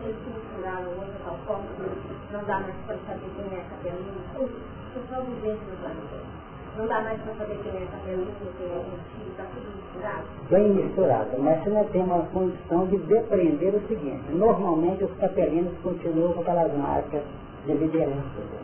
eles 0.04 0.18
se 0.18 0.30
misturaram 0.30 0.90
hoje 1.00 1.12
de 1.12 1.24
tal 1.24 1.38
forma 1.46 1.64
que 1.78 2.34
não 2.34 2.44
dá 2.44 2.60
mais 2.60 2.76
para 2.86 2.98
saber 3.08 3.30
quem 3.36 3.46
é 3.58 3.64
cabelinho. 3.70 4.22
São 4.34 5.02
só 5.10 5.24
no 5.24 5.36
planeta. 5.78 6.44
Não 6.76 6.88
dá 6.88 7.02
mais 7.02 7.22
para 7.22 7.36
saber 7.36 7.60
quem 7.62 7.72
é 7.72 7.88
cabelinho, 7.92 8.34
quem 8.58 8.68
é 8.68 8.76
antigo, 8.76 9.30
está 9.30 9.44
tudo 9.54 9.70
misturado. 9.78 10.26
Bem 10.50 10.70
misturado, 10.74 11.38
mas 11.40 11.64
você 11.64 11.70
não 11.70 11.86
tem 11.86 12.02
uma 12.02 12.26
condição 12.34 12.88
de 12.88 12.98
depreender 12.98 13.76
o 13.76 13.88
seguinte. 13.88 14.32
Normalmente 14.32 15.04
os 15.04 15.14
capelinos 15.20 15.74
continuam 15.84 16.34
com 16.34 16.42
aquelas 16.42 16.76
marcas 16.76 17.22
de 17.66 17.74
liderança. 17.74 18.63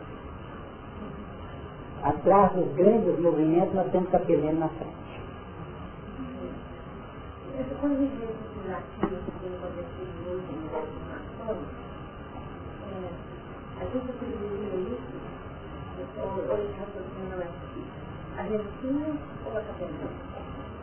Atrás 2.02 2.52
dos 2.52 2.72
grandes 2.74 3.18
movimentos 3.20 3.74
nós 3.74 3.90
temos 3.92 4.08
na 4.58 4.68
frente. 4.68 5.00
A 7.52 7.56
gente 7.56 7.74
que 9.24 9.30
têm 9.40 9.54
acontecido 9.54 10.16
hoje 10.26 10.48
em 10.50 10.64
informações, 10.64 11.68
a 13.76 13.84
gente 13.84 14.10
atribuiu 14.10 14.74
isso, 14.92 15.12
não 17.28 17.40
é 17.40 17.46
ou? 18.46 19.18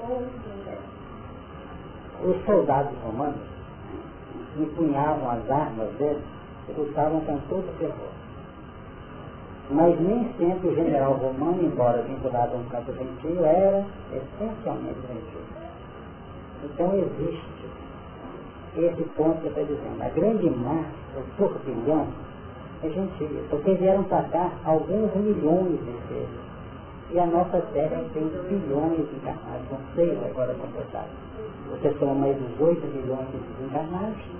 Ou 0.07 0.21
o 2.23 2.29
Os 2.29 2.45
soldados 2.45 2.97
romanos 2.99 3.41
empunhavam 4.55 5.31
as 5.31 5.49
armas 5.49 5.89
deles 5.95 6.23
e 6.69 6.73
lutavam 6.73 7.21
com 7.21 7.39
todo 7.49 7.67
o 7.67 7.77
terror. 7.79 8.16
Mas 9.69 9.99
nem 9.99 10.23
sempre 10.37 10.69
o 10.69 10.75
general 10.75 11.13
romano, 11.13 11.61
embora 11.61 12.01
vinculado 12.03 12.53
a 12.53 12.57
um 12.57 12.63
campo 12.65 12.93
gentil, 12.93 13.45
era 13.45 13.83
essencialmente 14.13 14.99
gentil. 15.01 15.41
Então 16.63 16.93
existe 16.95 17.45
esse 18.77 19.03
ponto 19.15 19.41
que 19.41 19.47
eu 19.47 19.49
estou 19.49 19.65
dizendo. 19.65 20.01
A 20.01 20.09
grande 20.09 20.49
massa, 20.49 20.87
o 21.17 21.37
turbilhão, 21.37 22.07
é 22.83 22.89
gentil, 22.89 23.29
porque 23.49 23.73
vieram 23.73 24.03
para 24.03 24.23
cá 24.23 24.51
alguns 24.63 25.13
milhões 25.15 25.79
de 25.79 26.07
seres. 26.07 26.47
E 27.11 27.19
a 27.19 27.25
nossa 27.25 27.61
Terra 27.73 28.03
tem 28.13 28.23
bilhões 28.23 29.09
de 29.09 29.15
encarnados, 29.15 29.71
não 29.71 29.79
sei 29.95 30.17
agora 30.29 30.53
completados. 30.53 31.09
Você 31.71 31.93
soma 31.99 32.13
mais 32.15 32.37
18 32.57 32.81
bilhões 32.87 33.27
de 33.31 33.37
desencarnados. 33.37 34.36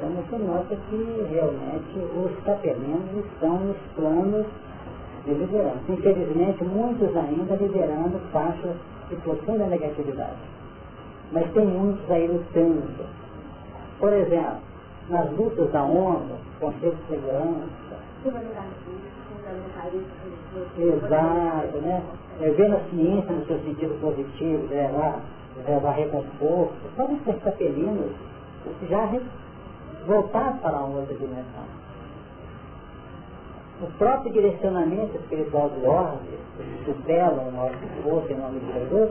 Então 0.00 0.12
você 0.12 0.38
nota 0.38 0.74
que 0.88 1.26
realmente 1.30 1.98
os 2.16 2.44
capelinos 2.44 3.26
estão 3.26 3.58
nos 3.58 3.76
planos 3.94 4.46
de 5.26 5.34
liderança. 5.34 5.80
Infelizmente, 5.90 6.64
muitos 6.64 7.14
ainda 7.14 7.54
liderando 7.56 8.18
faixas 8.32 8.76
de 9.10 9.16
profunda 9.16 9.66
negatividade. 9.66 10.38
Mas 11.32 11.52
tem 11.52 11.66
muitos 11.66 12.10
aí 12.10 12.26
lutando. 12.26 13.04
Por 13.98 14.10
exemplo, 14.14 14.60
nas 15.10 15.30
lutas 15.32 15.70
da 15.70 15.82
ONU, 15.82 16.38
Conselho 16.58 16.96
de 16.96 17.14
Segurança, 17.14 18.00
Exato, 20.78 21.78
né? 21.78 22.02
É, 22.40 22.50
vendo 22.50 22.76
a 22.76 22.80
ciência 22.90 23.32
no 23.34 23.46
seu 23.46 23.58
sentido 23.60 24.00
positivo, 24.00 24.66
levar, 24.70 25.20
levar 25.66 25.92
reconforto, 25.92 26.96
podem 26.96 27.18
ser 27.24 27.34
capelinos 27.40 28.12
já 28.88 29.04
voltar 30.06 30.58
para 30.60 30.78
uma 30.78 31.00
outra 31.00 31.14
dimensão. 31.14 31.64
O 33.82 33.86
próprio 33.98 34.32
direcionamento 34.32 35.16
espiritual 35.16 35.70
do 35.70 35.86
orbe, 35.86 36.38
que 36.58 36.84
tutela 36.84 37.42
o 37.42 37.50
nosso 37.50 38.02
corpo 38.02 38.30
em 38.30 38.36
nome 38.36 38.60
de 38.60 38.72
Jesus, 38.72 39.10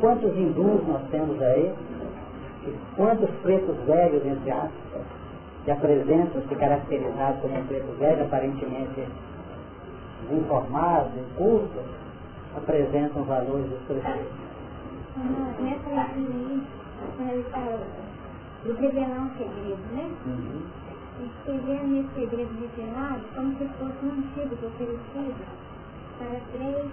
quantos 0.00 0.36
hindus 0.36 0.86
nós 0.86 1.02
temos 1.10 1.40
aí, 1.40 1.74
quantos 2.96 3.30
pretos 3.42 3.76
velhos, 3.86 4.24
entre 4.26 4.50
aspas, 4.50 5.02
que 5.64 5.70
apresentam-se 5.70 6.54
caracterizados 6.54 7.40
como 7.40 7.58
um 7.58 7.66
preto 7.66 7.98
velho, 7.98 8.24
aparentemente 8.24 9.08
informados, 10.30 11.12
incultos, 11.16 11.82
apresentam 12.56 13.22
valores 13.24 13.66
expressivos. 13.72 14.32
Nessa 15.60 15.88
aí, 15.88 16.62
quando 17.16 17.30
ele 17.30 17.42
fala 17.44 17.80
revelar 18.64 19.22
um 19.22 19.30
segredo, 19.36 19.82
né? 19.92 20.10
Uhum. 20.26 20.62
Escrevendo 21.24 21.96
esse 22.00 22.14
segredo 22.14 22.52
revelado 22.60 23.22
como 23.34 23.52
se 23.58 23.64
fosse 23.78 24.06
um 24.06 24.10
antídoto 24.10 24.66
oferecido 24.66 25.44
para 26.18 26.40
três 26.52 26.90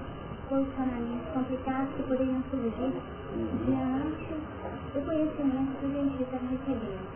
posicionamentos 0.50 1.30
complicados 1.34 1.94
que 1.96 2.04
poderiam 2.04 2.44
surgir 2.50 2.94
uhum. 3.36 3.58
diante 3.66 4.34
do 4.94 5.06
conhecimento 5.06 5.80
que 5.80 5.86
o 5.86 5.92
gentil 5.92 6.22
estava 6.22 6.46
recebendo. 6.50 7.10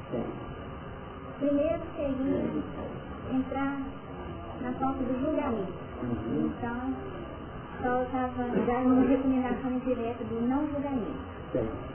Primeiro 1.39 1.81
seria 1.95 3.35
entrar 3.35 3.81
na 4.61 4.71
falta 4.73 5.03
do 5.03 5.19
julgamento. 5.19 5.73
Uhum. 6.03 6.51
Então, 6.57 6.93
Paulo 7.81 8.03
estava 8.03 8.43
dando 8.43 8.93
uma 8.93 9.05
recomendação 9.07 9.79
direta 9.79 10.23
do 10.23 10.47
não 10.47 10.67
julgamento. 10.67 11.19
Sim. 11.51 11.92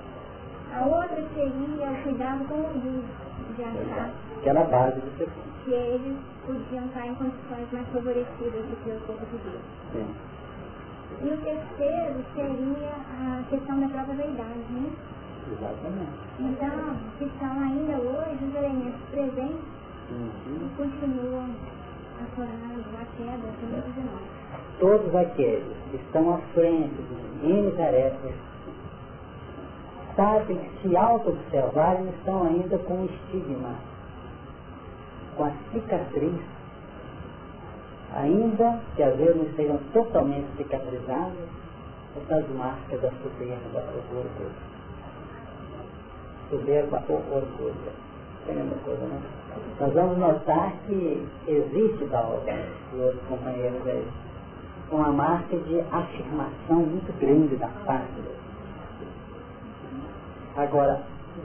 A 0.74 0.84
outra 0.84 1.22
seria 1.34 1.90
o 1.90 2.02
cuidado 2.02 2.44
com 2.46 2.54
o 2.54 2.64
orgulho, 2.64 3.04
de 3.56 3.62
achar 3.62 4.10
Aquela 4.38 4.64
base 4.64 5.00
do 5.00 5.18
seu 5.18 5.28
que 5.64 5.74
eles 5.74 6.16
podiam 6.46 6.86
estar 6.86 7.06
em 7.06 7.14
condições 7.14 7.72
mais 7.72 7.88
favorecidas 7.88 8.64
do 8.64 8.84
que 8.84 8.90
o 8.90 9.00
povo 9.06 9.26
de 9.26 9.38
Deus. 9.38 9.62
Sim. 9.92 10.06
E 11.20 11.28
o 11.28 11.36
terceiro 11.38 12.24
seria 12.34 12.94
a 13.20 13.42
questão 13.50 13.80
da 13.80 13.88
própria 13.88 14.14
vaidade, 14.14 14.64
né? 14.70 14.90
Exatamente. 15.50 16.18
Então, 16.38 16.96
que 17.18 17.24
estão 17.24 17.50
ainda 17.60 17.96
hoje 17.98 18.44
os 18.44 18.54
elementos 18.54 19.00
presentes 19.10 19.60
uhum. 20.10 20.56
e 20.56 20.76
continuam 20.76 21.50
aflorando 22.22 22.84
a 22.94 23.04
queda 23.16 23.48
muitos 23.70 23.94
de 23.94 24.00
nós. 24.00 24.38
Todos 24.78 25.14
aqueles 25.14 25.76
que 25.90 25.96
estão 25.96 26.34
à 26.34 26.38
frente 26.54 26.94
de 26.94 27.46
N 27.46 27.72
tarefas 27.72 28.34
sabem 30.18 30.56
que 30.56 30.88
se 30.88 30.96
auto-observarem 30.96 32.08
estão 32.08 32.42
ainda 32.42 32.76
com 32.78 32.94
o 32.94 33.04
estigma, 33.04 33.74
com 35.36 35.44
a 35.44 35.52
cicatriz, 35.72 36.40
ainda 38.16 38.80
que 38.96 39.02
às 39.04 39.16
vezes 39.16 39.36
não 39.36 39.44
estejam 39.44 39.78
totalmente 39.92 40.48
cicatrizadas, 40.56 41.48
essas 42.16 42.50
marcas 42.56 43.00
da 43.00 43.10
soberba, 43.22 43.68
da 43.72 43.80
procura 43.80 44.28
soberba 46.50 47.04
ou 47.08 47.16
orgulho. 47.36 47.74
É 48.48 48.50
a 48.50 48.54
mesma 48.54 48.76
coisa, 48.84 49.04
né? 49.04 49.20
Nós 49.78 49.92
vamos 49.92 50.18
notar 50.18 50.72
que 50.86 51.28
existe 51.46 52.04
da 52.06 52.22
obra 52.22 52.66
de 52.92 53.00
outros 53.00 53.22
companheiros 53.28 53.86
aí 53.86 54.08
uma 54.90 55.12
marca 55.12 55.56
de 55.56 55.80
afirmação 55.92 56.76
muito 56.76 57.12
grande 57.20 57.54
da 57.56 57.68
deles. 57.68 58.37
Agora, 60.58 61.00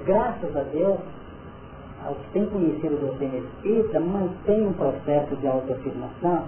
graças 0.05 0.57
a 0.57 0.63
Deus, 0.63 0.99
aos 2.05 2.17
que 2.17 2.31
têm 2.33 2.45
conhecido 2.47 2.95
o 2.95 2.99
doutrina 2.99 3.37
espírita, 3.37 3.99
mantém 3.99 4.67
um 4.67 4.73
processo 4.73 5.35
de 5.35 5.47
autoafirmação 5.47 6.47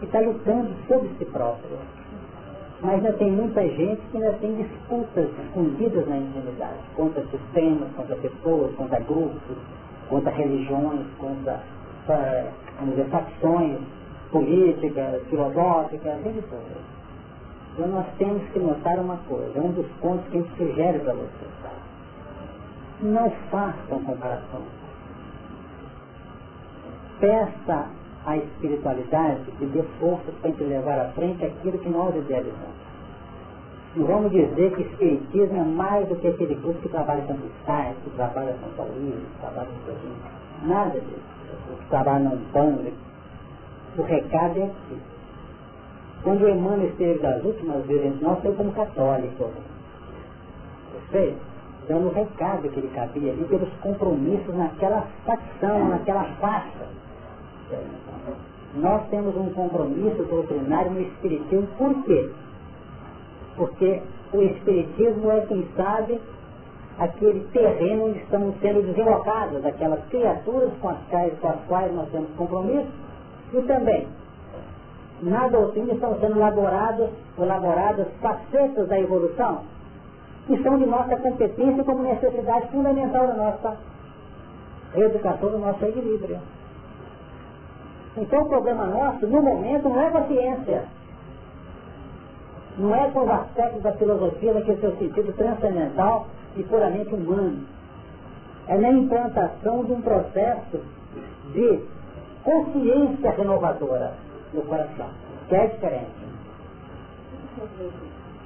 e 0.00 0.04
está 0.04 0.20
lutando 0.20 0.70
sobre 0.88 1.10
si 1.18 1.24
próprio 1.26 1.78
mas 2.82 2.94
ainda 2.94 3.12
tem 3.14 3.30
muita 3.30 3.60
gente 3.62 4.00
que 4.10 4.16
ainda 4.16 4.32
tem 4.38 4.54
disputas 4.54 5.28
escondidas 5.44 6.08
na 6.08 6.16
intimidade, 6.16 6.78
contra 6.96 7.22
sistemas, 7.26 7.90
contra 7.94 8.16
pessoas, 8.16 8.74
contra 8.74 9.00
grupos, 9.00 9.58
contra 10.08 10.32
religiões, 10.32 11.06
contra 11.18 11.60
dizer, 12.88 13.04
facções 13.10 13.78
políticas, 14.32 15.22
filosóficas, 15.28 16.22
religiosas. 16.24 16.99
Então 17.80 17.92
nós 17.92 18.06
temos 18.18 18.42
que 18.50 18.58
notar 18.58 18.98
uma 18.98 19.16
coisa, 19.26 19.58
é 19.58 19.62
um 19.62 19.72
dos 19.72 19.86
pontos 20.02 20.28
que 20.28 20.36
a 20.36 20.40
gente 20.42 20.54
sugere 20.54 20.98
para 20.98 21.14
vocês. 21.14 21.50
Não 23.00 23.30
façam 23.50 24.04
comparação. 24.04 24.60
Peça 27.20 27.86
a 28.26 28.36
espiritualidade 28.36 29.50
que 29.52 29.64
dê 29.64 29.82
força 29.98 30.30
para 30.42 30.50
gente 30.50 30.62
levar 30.62 30.98
à 30.98 31.08
frente 31.12 31.42
aquilo 31.42 31.78
que 31.78 31.88
nós 31.88 32.14
idealizamos. 32.14 32.76
Não 33.96 34.06
vamos 34.06 34.30
dizer 34.30 34.76
que 34.76 34.82
espiritismo 34.82 35.56
é 35.56 35.64
mais 35.64 36.06
do 36.06 36.16
que 36.16 36.28
aquele 36.28 36.56
grupo 36.56 36.82
que 36.82 36.88
trabalha 36.90 37.22
com 37.22 37.34
cristais, 37.34 37.96
que 38.04 38.10
trabalha 38.10 38.54
com 38.62 38.68
taurino, 38.76 39.24
que 39.24 39.40
trabalha 39.40 39.68
com 39.68 39.86
coisinha. 39.86 40.16
Nada 40.64 41.00
disso. 41.00 41.80
Que 41.80 41.88
trabalha 41.88 42.28
num 42.28 42.36
bando. 42.52 42.92
O 43.96 44.02
recado 44.02 44.58
é 44.58 44.64
aqui. 44.64 45.09
Quando 46.22 46.46
Emmanuel 46.46 46.88
esteve 46.88 47.18
das 47.20 47.42
últimas 47.42 47.84
vezes 47.86 48.20
nós, 48.20 48.40
foi 48.42 48.54
como 48.54 48.72
católico. 48.72 49.50
Perfeito? 50.92 51.38
Dando 51.88 52.08
o 52.08 52.12
recado 52.12 52.68
que 52.68 52.78
ele 52.78 52.90
cabia 52.94 53.32
ali 53.32 53.44
pelos 53.44 53.72
compromissos 53.80 54.54
naquela 54.54 55.06
facção, 55.24 55.88
naquela 55.88 56.24
faixa. 56.40 56.86
nós 58.74 59.02
temos 59.08 59.34
um 59.36 59.50
compromisso 59.50 60.22
doutrinário 60.24 60.90
no 60.90 61.00
Espiritismo. 61.00 61.68
Por 61.78 62.04
quê? 62.04 62.30
Porque 63.56 64.02
o 64.32 64.42
Espiritismo 64.42 65.30
é, 65.30 65.40
quem 65.46 65.66
sabe, 65.74 66.20
aquele 66.98 67.40
terreno 67.52 68.08
onde 68.08 68.18
estamos 68.18 68.54
sendo 68.60 68.82
deslocadas, 68.94 69.64
aquelas 69.64 70.04
criaturas 70.10 70.70
com 70.80 70.90
as, 70.90 70.98
quais, 71.08 71.32
com 71.40 71.48
as 71.48 71.60
quais 71.66 71.94
nós 71.94 72.08
temos 72.10 72.28
compromisso, 72.36 72.88
e 73.54 73.62
também 73.62 74.06
na 75.22 75.48
doutrina 75.48 75.92
estão 75.92 76.18
sendo 76.20 76.36
elaboradas, 76.36 77.10
elaboradas 77.38 78.06
facetas 78.20 78.88
da 78.88 78.98
evolução 78.98 79.62
que 80.46 80.62
são 80.62 80.78
de 80.78 80.86
nossa 80.86 81.16
competência 81.16 81.84
como 81.84 82.02
necessidade 82.02 82.68
fundamental 82.68 83.26
da 83.26 83.34
nossa 83.34 83.76
educação, 84.96 85.50
do 85.50 85.58
nosso 85.58 85.84
equilíbrio. 85.84 86.38
Então 88.16 88.42
o 88.42 88.48
problema 88.48 88.86
nosso, 88.86 89.26
no 89.26 89.40
momento, 89.40 89.88
não 89.88 90.00
é 90.00 90.10
com 90.10 90.18
a 90.18 90.24
ciência. 90.24 90.84
Não 92.78 92.94
é 92.94 93.10
com 93.10 93.20
os 93.20 93.30
aspectos 93.30 93.82
da 93.82 93.92
filosofia 93.92 94.54
naquele 94.54 94.80
seu 94.80 94.96
sentido 94.96 95.32
transcendental 95.36 96.26
e 96.56 96.62
puramente 96.64 97.14
humano. 97.14 97.64
É 98.66 98.76
na 98.76 98.90
implantação 98.90 99.84
de 99.84 99.92
um 99.92 100.00
processo 100.00 100.80
de 101.52 101.80
consciência 102.42 103.30
renovadora 103.30 104.14
no 104.52 104.62
coração, 104.62 105.08
que 105.48 105.54
é 105.54 105.66
diferente. 105.66 106.10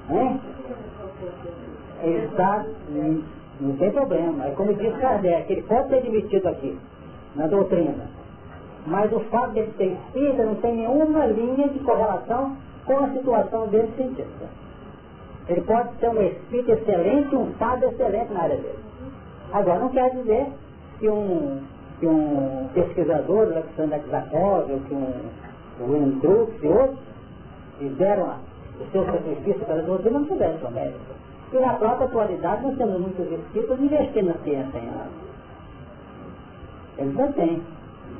Hein? 0.09 0.41
Ele 2.03 2.25
está, 2.25 2.65
não 3.59 3.75
tem 3.77 3.91
problema, 3.91 4.45
é 4.45 4.51
como 4.51 4.73
diz 4.73 4.95
Kardec, 4.97 5.51
ele 5.51 5.61
pode 5.63 5.89
ser 5.89 5.95
admitido 5.97 6.47
aqui, 6.47 6.77
na 7.35 7.47
doutrina. 7.47 8.05
Mas 8.85 9.11
o 9.11 9.19
fato 9.31 9.53
de 9.53 9.59
ele 9.59 9.73
ser 9.77 9.93
espírita 9.93 10.43
não 10.43 10.55
tem 10.55 10.75
nenhuma 10.75 11.25
linha 11.25 11.69
de 11.69 11.79
correlação 11.79 12.55
com 12.85 12.97
a 13.03 13.09
situação 13.09 13.67
dele 13.67 13.91
cientista. 13.95 14.45
Ele 15.47 15.61
pode 15.61 15.95
ser 15.99 16.09
um 16.09 16.21
espírito 16.21 16.71
excelente, 16.71 17.35
um 17.35 17.53
sábio 17.57 17.89
excelente 17.89 18.33
na 18.33 18.43
área 18.43 18.57
dele. 18.57 18.79
Agora, 19.53 19.79
não 19.79 19.89
quer 19.89 20.09
dizer 20.11 20.47
que 20.99 21.09
um, 21.09 21.61
que 21.99 22.07
um 22.07 22.67
pesquisador, 22.73 23.47
o 23.47 23.51
Alexander 23.51 24.01
Zakov, 24.09 24.71
ou 24.71 24.79
que 24.81 24.93
um 24.93 25.13
William 25.79 26.19
Crookes 26.19 26.63
e 26.63 26.67
outros, 26.67 26.99
fizeram 27.79 28.35
o 28.79 28.91
seu 28.91 29.05
sacrifício 29.05 29.65
para 29.65 29.81
doutrina, 29.81 30.19
não 30.19 30.25
tiveram 30.25 30.59
seu 30.59 30.71
mérito. 30.71 30.99
E 31.53 31.57
na 31.57 31.73
própria 31.73 32.07
atualidade 32.07 32.63
nós 32.63 32.77
temos 32.77 32.99
muitos 32.99 33.31
espíritos 33.31 33.79
investindo 33.79 34.27
na 34.27 34.33
ciência 34.43 34.79
ainda. 34.79 35.07
Eles 36.97 37.13
não 37.13 37.31
têm. 37.33 37.61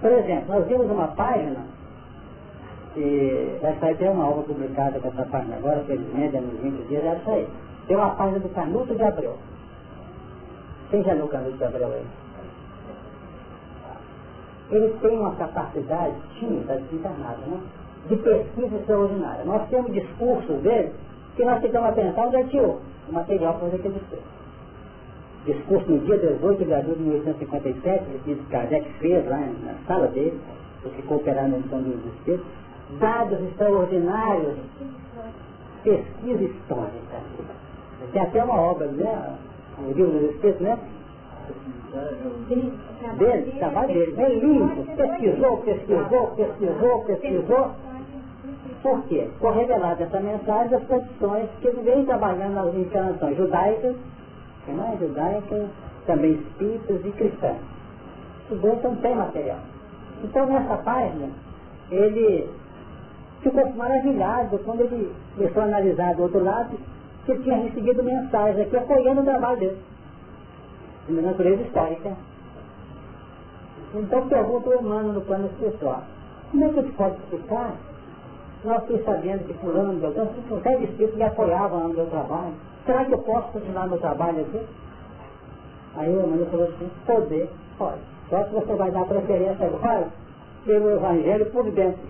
Por 0.01 0.11
exemplo, 0.11 0.55
nós 0.55 0.67
vimos 0.67 0.89
uma 0.89 1.07
página, 1.09 1.65
e 2.95 3.57
vai 3.61 3.75
sair 3.79 3.93
até 3.93 4.09
uma 4.09 4.29
obra 4.29 4.43
publicada 4.43 4.99
com 4.99 5.07
essa 5.09 5.25
página 5.25 5.55
agora, 5.57 5.83
felizmente, 5.85 6.37
nos 6.37 6.59
20 6.59 6.87
dias, 6.87 7.03
é 7.03 7.15
isso 7.15 7.29
aí. 7.29 7.47
Tem 7.87 7.97
uma 7.97 8.11
página 8.11 8.39
do 8.39 8.49
Canuto 8.49 8.95
de 8.95 9.03
Abreu. 9.03 9.37
Quem 10.89 11.03
já 11.03 11.13
viu 11.13 11.25
o 11.25 11.29
Canuto 11.29 11.57
de 11.57 11.63
Abreu 11.63 11.87
aí? 11.87 12.05
Ele 14.71 14.95
tem 15.01 15.17
uma 15.17 15.35
capacidade, 15.35 16.13
tinha, 16.39 16.61
está 16.61 16.73
desencarnado, 16.75 17.41
né? 17.47 17.59
De 18.09 18.15
pesquisa 18.17 18.75
extraordinária. 18.75 19.45
Nós 19.45 19.67
temos 19.69 19.91
discursos 19.93 20.61
dele 20.61 20.91
que 21.35 21.43
nós 21.43 21.61
ficamos 21.61 21.89
a 21.89 21.91
pensar 21.91 22.27
onde 22.27 22.57
é 22.57 22.61
o 22.61 22.79
material 23.11 23.53
para 23.55 23.69
fazer 23.69 23.75
aquele 23.77 24.01
discurso. 25.45 25.91
No 25.91 25.99
dia 25.99 26.17
18 26.17 26.65
de 26.65 26.73
abril 26.73 26.95
de 26.95 27.03
1857, 27.03 28.05
que 28.23 28.35
Kardec 28.49 28.89
fez 28.99 29.27
lá 29.27 29.37
na 29.37 29.75
sala 29.87 30.07
dele, 30.07 30.39
os 30.83 30.91
que 30.93 31.01
cooperaram 31.03 31.49
na 31.49 31.57
edição 31.57 31.81
dos 31.81 32.05
Espíritos, 32.15 32.45
dados 32.99 33.39
extraordinários, 33.41 34.55
pesquisa 35.83 36.43
histórica. 36.43 37.17
Tem 38.11 38.21
até 38.21 38.43
uma 38.43 38.59
obra, 38.59 38.87
né? 38.87 39.37
O 39.79 39.91
livro 39.91 40.11
dos 40.11 40.31
Espíritos, 40.31 40.61
né? 40.61 40.79
Dele, 43.17 43.51
trabalho 43.57 43.87
dele, 43.87 44.15
é 44.17 44.29
limpo, 44.29 44.85
pesquisou, 44.95 45.57
pesquisou, 45.57 46.27
pesquisou, 46.35 47.05
pesquisou. 47.05 47.71
Por 48.83 49.01
quê? 49.05 49.29
Foi 49.39 49.53
revelada 49.55 50.03
essa 50.03 50.19
mensagem 50.19 50.69
das 50.69 50.83
condições 50.83 51.49
que 51.61 51.67
ele 51.67 51.81
vem 51.81 52.05
trabalhando 52.05 52.53
nas 52.53 52.75
encarnações 52.75 53.37
judaicas, 53.37 53.95
não 54.67 54.93
é 54.93 54.97
judaica, 54.97 55.65
também 56.05 56.33
espíritas 56.33 57.05
e 57.05 57.11
cristãs. 57.11 57.57
Os 58.51 58.59
dois 58.59 58.83
não 58.83 58.95
tem 58.97 59.15
material. 59.15 59.59
Então 60.23 60.45
nessa 60.45 60.77
página, 60.77 61.29
ele 61.89 62.49
ficou 63.41 63.73
maravilhado 63.73 64.59
quando 64.59 64.81
ele 64.81 65.13
começou 65.35 65.61
a 65.61 65.65
analisar 65.65 66.15
do 66.15 66.23
outro 66.23 66.43
lado 66.43 66.77
que 67.25 67.35
tinha 67.39 67.57
recebido 67.57 68.03
mensagens 68.03 68.67
aqui 68.67 68.77
apoiando 68.77 69.21
o 69.21 69.25
trabalho 69.25 69.57
dele, 69.57 69.77
de 71.07 71.21
natureza 71.21 71.61
histórica. 71.61 72.13
Então 73.93 74.27
pergunta 74.27 74.69
o 74.69 74.79
humano 74.79 75.13
no 75.13 75.21
plano 75.21 75.47
espiritual, 75.47 76.03
como 76.51 76.65
é 76.65 76.69
que 76.69 76.79
ele 76.79 76.91
pode 76.93 77.15
explicar? 77.15 77.73
Nós 78.63 78.81
fiquei 78.81 79.03
sabendo 79.03 79.45
que 79.45 79.53
fulano, 79.55 79.99
Beltrano, 79.99 80.31
se 80.33 80.41
consegue 80.49 80.85
espírito 80.85 81.17
me 81.17 81.23
apoiava 81.23 81.77
no 81.77 81.89
meu 81.89 82.07
trabalho. 82.07 82.53
Será 82.85 83.05
que 83.05 83.11
eu 83.13 83.19
posso 83.19 83.51
continuar 83.51 83.87
meu 83.87 83.99
trabalho 83.99 84.41
aqui? 84.41 84.65
Aí 85.97 86.15
o 86.15 86.23
humano 86.23 86.45
falou 86.47 86.67
assim, 86.67 86.89
poder, 87.05 87.49
pode. 87.77 87.99
Só 88.29 88.43
que 88.43 88.53
você 88.53 88.73
vai 88.73 88.91
dar 88.91 89.05
preferência 89.05 89.65
agora 89.65 90.07
pelo 90.65 90.89
Evangelho 90.91 91.45
por 91.51 91.71
dentro. 91.71 92.01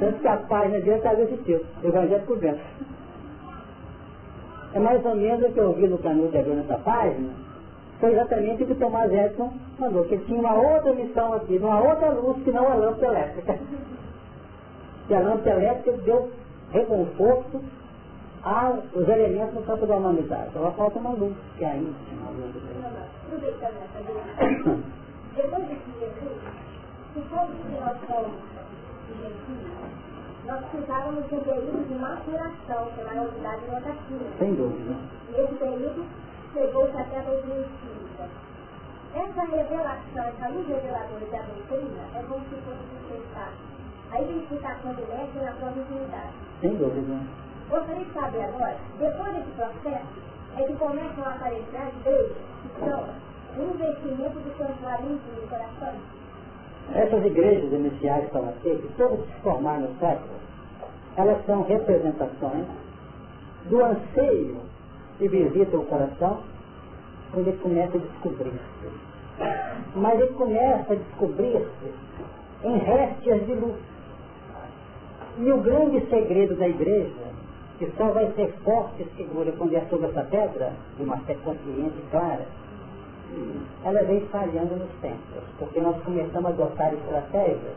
Tanto 0.00 0.18
que 0.18 0.28
a 0.28 0.36
página 0.38 0.80
dele 0.80 0.96
está 0.96 1.14
desse 1.14 1.36
tipo, 1.38 1.64
Evangelho 1.84 2.22
por 2.22 2.38
dentro. 2.38 2.62
É 4.74 4.78
mais 4.78 5.04
ou 5.04 5.14
menos 5.14 5.50
o 5.50 5.52
que 5.52 5.58
eu 5.58 5.72
vi 5.74 5.86
no 5.86 5.98
de 5.98 6.28
Deus 6.28 6.56
nessa 6.56 6.78
página, 6.78 7.28
foi 8.00 8.12
exatamente 8.12 8.64
o 8.64 8.66
que 8.66 8.74
Tomás 8.74 9.12
Edson 9.12 9.52
mandou, 9.78 10.04
que 10.04 10.14
ele 10.14 10.24
tinha 10.24 10.40
uma 10.40 10.54
outra 10.54 10.92
missão 10.92 11.34
aqui, 11.34 11.58
uma 11.58 11.80
outra 11.80 12.10
luz 12.10 12.42
que 12.42 12.50
não 12.50 12.68
a 12.68 12.74
lâmpada 12.74 13.06
elétrica. 13.06 13.58
E 15.10 15.14
a 15.14 15.20
lâmpada 15.20 15.50
elétrica 15.50 15.98
deu 16.04 16.30
reconforto 16.70 17.60
aos 18.42 19.08
elementos 19.08 19.54
no 19.54 19.62
campo 19.62 19.86
da 19.86 19.96
humanidade. 19.96 20.50
Só 20.52 20.70
falta 20.72 20.98
uma 20.98 21.10
luz, 21.10 21.34
que 21.58 21.64
ainda 21.64 21.90
uma 22.12 22.30
luz. 22.30 22.52
Depois 25.36 25.64
desse 25.64 25.90
Jesus, 25.98 26.32
se 27.14 27.20
que 27.20 27.34
nós 27.80 27.96
somos 28.06 28.32
de 29.06 29.12
Jesus, 29.22 29.71
nós 30.52 30.64
precisávamos 30.66 31.26
de 31.28 31.34
um 31.34 31.40
período 31.40 31.88
de 31.88 31.94
maturação, 31.94 32.84
que 32.92 33.00
é 33.00 33.08
a 33.08 33.14
novidade 33.14 33.64
rotativa. 33.64 34.24
Sem 34.38 34.54
dúvida. 34.54 34.94
E 35.30 35.40
esse 35.40 35.54
período 35.54 36.04
chegou-se 36.52 36.96
até 36.96 37.22
2030. 37.22 38.28
Essa 39.14 39.40
revelação, 39.48 40.24
essa 40.24 40.48
luz 40.48 40.68
reveladora 40.68 41.26
da 41.32 41.42
doutrina, 41.42 42.04
é 42.14 42.22
como 42.28 42.44
se 42.44 42.56
fosse 42.68 42.84
dispensar 42.92 43.52
a 44.10 44.20
identificação 44.20 44.92
do 44.92 45.08
mestre 45.08 45.40
na 45.40 45.52
sua 45.54 45.70
dignidade. 45.70 46.32
Sem 46.60 46.76
dúvida. 46.76 47.16
Gostaria 47.70 48.04
de 48.04 48.12
saber 48.12 48.44
agora, 48.44 48.76
depois 48.98 49.32
desse 49.32 49.50
processo, 49.56 50.20
é 50.58 50.62
que 50.64 50.76
começam 50.76 51.24
a 51.24 51.30
aparecer 51.30 51.80
as 51.80 51.94
igrejas 51.96 52.36
que 52.60 52.84
são 52.84 53.04
um 53.56 53.70
investimento 53.72 54.38
do 54.38 54.58
santuário 54.58 55.06
do 55.16 55.48
coração. 55.48 55.94
Essas 56.94 57.24
igrejas 57.24 57.72
iniciais 57.72 58.28
que 58.30 58.36
ela 58.36 58.54
teve, 58.62 58.88
todas 58.96 59.20
se 59.20 59.32
formaram 59.42 59.82
no 59.82 59.98
século, 59.98 60.34
elas 61.16 61.44
são 61.46 61.62
representações 61.62 62.66
do 63.68 63.84
anseio 63.84 64.56
que 65.18 65.28
visita 65.28 65.76
o 65.76 65.86
coração 65.86 66.40
quando 67.32 67.48
ele 67.48 67.58
começa 67.58 67.96
a 67.96 68.00
descobrir-se. 68.00 68.58
Mas 69.96 70.20
ele 70.20 70.32
começa 70.34 70.92
a 70.92 70.96
descobrir-se 70.96 71.92
em 72.64 72.76
réstias 72.78 73.46
de 73.46 73.54
luz. 73.54 73.80
E 75.38 75.50
o 75.50 75.58
grande 75.58 76.00
segredo 76.10 76.56
da 76.56 76.68
igreja, 76.68 77.32
que 77.78 77.90
só 77.96 78.08
vai 78.08 78.30
ser 78.32 78.52
forte 78.64 79.02
e 79.02 79.16
segura 79.16 79.52
quando 79.52 79.74
é 79.74 79.80
sobre 79.88 80.08
essa 80.08 80.24
pedra, 80.24 80.72
de 80.96 81.02
uma 81.02 81.16
fé 81.18 81.36
consciente 81.42 81.96
clara, 82.10 82.46
ela 83.84 84.02
vem 84.04 84.20
falhando 84.26 84.76
nos 84.76 84.90
tempos, 85.00 85.42
porque 85.58 85.80
nós 85.80 85.96
começamos 86.02 86.46
a 86.46 86.48
adotar 86.50 86.94
estratégias 86.94 87.74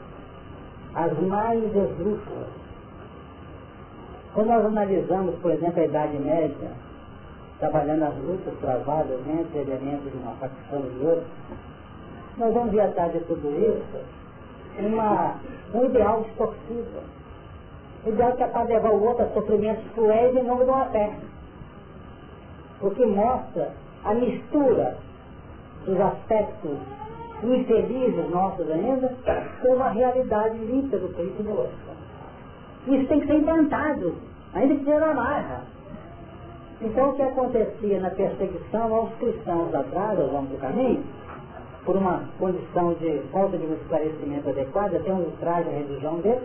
as 0.96 1.20
mais 1.20 1.62
esdrúxulas. 1.64 2.48
Quando 4.34 4.48
nós 4.48 4.66
analisamos, 4.66 5.36
por 5.42 5.52
exemplo, 5.52 5.82
a 5.82 5.86
Idade 5.86 6.18
Média, 6.18 6.72
trabalhando 7.60 8.04
as 8.04 8.16
lutas 8.18 8.54
travadas 8.60 9.20
entre 9.28 9.60
elementos 9.60 10.12
de 10.12 10.18
uma 10.18 10.34
facção 10.36 10.80
e 10.80 11.06
outra, 11.06 11.24
nós 12.38 12.54
vamos 12.54 12.72
ver 12.72 12.82
atrás 12.82 13.12
de 13.14 13.20
tudo 13.22 13.50
isso 13.50 14.16
uma, 14.80 15.36
um 15.74 15.86
ideal 15.86 16.22
distorcido. 16.22 17.02
O 18.06 18.10
ideal 18.10 18.30
é 18.30 18.36
capaz 18.36 18.68
de 18.68 18.74
levar 18.74 18.92
o 18.92 19.04
outro 19.04 19.24
a 19.24 19.30
sofrimentos 19.30 19.84
cruéis 19.94 20.36
em 20.36 20.44
nome 20.44 20.66
de 20.66 20.70
uma 20.70 20.86
fé. 20.86 21.14
O 22.82 22.92
que 22.92 23.06
mostra 23.06 23.72
a 24.04 24.14
mistura 24.14 24.98
dos 25.86 26.00
aspectos 26.00 26.78
infelizes 27.44 28.30
nossos 28.30 28.70
ainda, 28.72 29.14
com 29.62 29.74
uma 29.74 29.90
realidade 29.90 30.58
limpa 30.58 30.98
do 30.98 31.10
Cristo 31.14 31.44
de 31.44 31.50
hoje. 31.50 31.74
Isso 32.88 33.08
tem 33.08 33.20
que 33.20 33.28
ser 33.28 33.36
implantado, 33.36 34.16
ainda 34.54 34.76
que 34.76 34.86
seja 34.86 35.14
marra. 35.14 35.64
Então 36.82 37.10
o 37.10 37.14
que 37.14 37.22
acontecia 37.22 38.00
na 38.00 38.10
perseguição 38.10 38.94
aos 38.94 39.14
cristãos 39.16 39.74
atrás, 39.74 40.20
aos 40.20 40.32
homens 40.32 40.52
do 40.52 40.58
caminho, 40.60 41.04
por 41.86 41.96
uma 41.96 42.24
condição 42.40 42.94
de 42.96 43.22
falta 43.32 43.58
de 43.58 43.66
um 43.66 43.74
esclarecimento 43.74 44.50
adequado, 44.50 44.96
até 44.96 45.14
um 45.14 45.20
ultraje 45.20 45.70
à 45.70 45.72
religião 45.72 46.16
deles, 46.20 46.44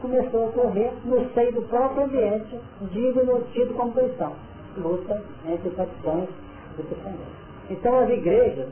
começou 0.00 0.42
a 0.42 0.46
ocorrer 0.46 0.92
no 1.04 1.28
seio 1.32 1.52
do 1.52 1.62
próprio 1.62 2.04
ambiente, 2.04 2.58
digno 2.92 3.42
tido 3.52 3.74
como 3.74 3.92
cristão. 3.92 4.32
Luta 4.76 5.22
entre 5.46 5.70
facções 5.70 6.28
do 6.76 6.82
cristianismo. 6.82 7.43
Então 7.70 7.98
as 7.98 8.10
igrejas, 8.10 8.68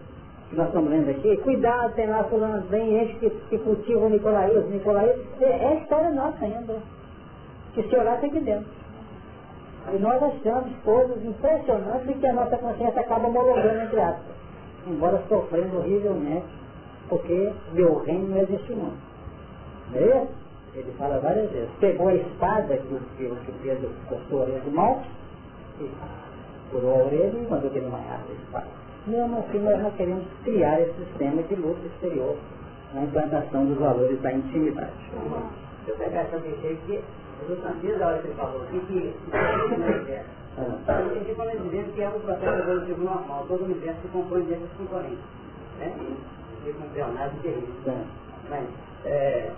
que 0.50 0.56
nós 0.56 0.66
estamos 0.66 0.90
lendo 0.90 1.10
aqui, 1.10 1.36
cuidado, 1.38 1.94
tem 1.94 2.06
lá 2.06 2.24
fulano 2.24 2.62
bem, 2.68 2.90
gente 2.90 3.18
que, 3.18 3.30
que 3.30 3.58
cultiva 3.58 4.06
o 4.06 4.10
Nicolaísmo, 4.10 4.70
é, 5.40 5.44
é 5.44 5.80
história 5.82 6.10
nossa 6.10 6.44
ainda. 6.44 6.76
Que 7.74 7.82
se 7.82 7.96
olhar 7.96 8.20
tem 8.20 8.30
que 8.30 8.40
dentro. 8.40 8.66
E 9.92 9.98
nós 9.98 10.22
achamos 10.22 10.70
coisas 10.84 11.24
impressionantes 11.24 12.08
e 12.08 12.14
que 12.14 12.26
a 12.26 12.32
nossa 12.32 12.56
consciência 12.56 13.00
acaba 13.00 13.26
homologando 13.26 13.82
entre 13.82 14.00
aspas. 14.00 14.32
Embora 14.86 15.22
sofrendo 15.28 15.78
horrivelmente, 15.78 16.46
porque 17.08 17.52
meu 17.72 17.98
reino 18.00 18.28
não 18.28 18.38
existe 18.38 18.72
muito. 18.72 18.98
Não 19.90 19.98
é 19.98 20.22
isso? 20.22 20.42
Ele 20.74 20.92
fala 20.98 21.18
várias 21.18 21.50
vezes. 21.50 21.70
Pegou 21.80 22.08
a 22.08 22.14
espada 22.14 22.76
que 22.76 22.94
o, 22.94 23.00
que, 23.16 23.28
que 23.44 23.52
Pedro 23.62 23.90
cortou 24.08 24.40
a 24.40 24.42
orelha 24.42 24.60
do 24.60 24.70
mal, 24.70 25.02
e 25.80 25.90
curou 26.70 26.94
a 26.94 27.04
orelha 27.04 27.38
e 27.38 27.46
mandou 27.50 27.70
que 27.70 27.78
ele 27.78 27.88
manhasse 27.88 28.30
a 28.30 28.34
espada. 28.34 28.81
Mesmo 29.06 29.38
assim, 29.38 29.58
nós 29.58 29.82
não 29.82 29.90
queremos 29.92 30.24
criar 30.44 30.80
esse 30.80 30.92
sistema 31.04 31.42
de 31.42 31.54
luta 31.56 31.86
exterior 31.86 32.36
na 32.94 33.02
implantação 33.02 33.66
dos 33.66 33.78
valores 33.78 34.20
da 34.20 34.32
intimidade. 34.32 34.92
Eu 35.86 35.96
pegar 35.96 36.20
essa 36.20 36.38
deixa 36.38 36.68
aqui, 36.68 37.02
eu 37.48 37.54
estou 37.54 37.72
desde 37.82 38.02
a 38.02 38.06
hora 38.06 38.18
que 38.18 38.28
ele 38.28 38.34
falou 38.34 38.62
aqui 38.62 38.80
que 38.80 39.14
ah. 39.32 41.00
eu 41.00 41.06
entendi 41.16 41.34
para 41.34 41.56
dizer 41.56 41.84
que 41.94 42.02
é 42.02 42.08
um 42.08 42.20
processo 42.20 42.58
evolutivo 42.58 43.02
normal, 43.02 43.44
todo 43.48 43.62
o 43.62 43.64
universo 43.64 44.00
se 44.02 44.08
compõe 44.08 44.42
desses 44.42 44.70
componentes. 44.78 45.18
Né? 45.80 45.92
E 46.64 46.72
com 46.72 46.94
Leonardo 46.94 47.36
terrível. 47.42 47.96
Mas, 48.48 48.64
é, 49.04 49.50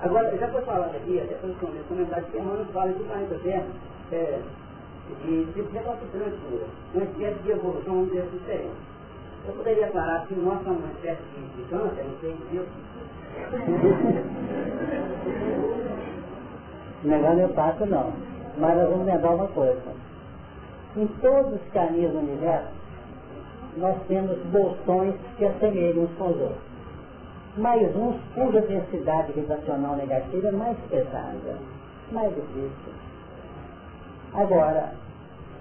Agora, 0.00 0.36
já 0.36 0.46
foi 0.48 0.62
falado 0.62 0.94
aqui, 0.94 1.20
até 1.20 1.34
pelos 1.34 1.56
comentários 1.88 2.30
que 2.30 2.38
Emmanuel 2.38 2.66
fala 2.66 2.92
do 2.92 3.04
planeta 3.04 3.34
Terra, 3.42 3.66
é, 4.12 4.40
de 5.24 5.52
tipo 5.52 5.70
de 5.70 5.78
recalcitrância, 5.78 6.38
uma 6.94 7.04
espécie 7.04 7.42
de 7.42 7.50
evolução, 7.50 8.02
assim, 8.02 8.22
diferente. 8.32 8.70
Eu 9.46 9.54
poderia 9.54 9.86
aclarar 9.86 10.26
que 10.26 10.34
nós 10.34 10.62
somos 10.62 10.80
uma 10.80 10.92
espécie 10.92 11.22
de, 11.22 11.40
de 11.56 11.68
câncer, 11.70 12.04
não 12.04 12.18
sei 12.20 12.36
dizer. 12.50 12.68
Negando 17.04 17.40
eu 17.40 17.48
passo 17.50 17.86
não. 17.86 18.12
Mas 18.58 18.76
nós 18.76 18.90
vamos 18.90 19.06
lembrar 19.06 19.34
uma 19.34 19.48
coisa. 19.48 19.80
Em 20.96 21.06
todos 21.20 21.54
os 21.54 21.72
caminhos 21.72 22.12
do 22.12 22.18
universo, 22.18 22.68
nós 23.76 23.96
temos 24.08 24.36
bolsões 24.46 25.14
que 25.36 25.44
assemelham 25.44 26.04
uns 26.04 26.10
com 26.18 26.30
os 26.30 26.40
outros 26.40 26.68
mais 27.58 27.94
uns 27.96 28.16
cuja 28.34 28.60
densidade 28.60 29.32
vibracional 29.32 29.96
negativa 29.96 30.48
é 30.48 30.52
mais 30.52 30.76
pesada, 30.88 31.56
mais 32.12 32.32
difícil. 32.34 32.97
Agora, 34.34 34.92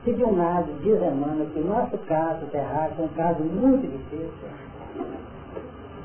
se 0.03 0.13
de 0.13 0.23
um 0.23 0.37
lado 0.37 0.71
diz 0.81 0.95
Emmanuel 0.95 1.47
que 1.53 1.59
o 1.59 1.65
nosso 1.65 1.97
caso 1.99 2.45
terráqueo 2.47 3.01
é 3.01 3.05
um 3.05 3.07
caso 3.09 3.43
muito 3.43 3.81
difícil, 3.81 4.49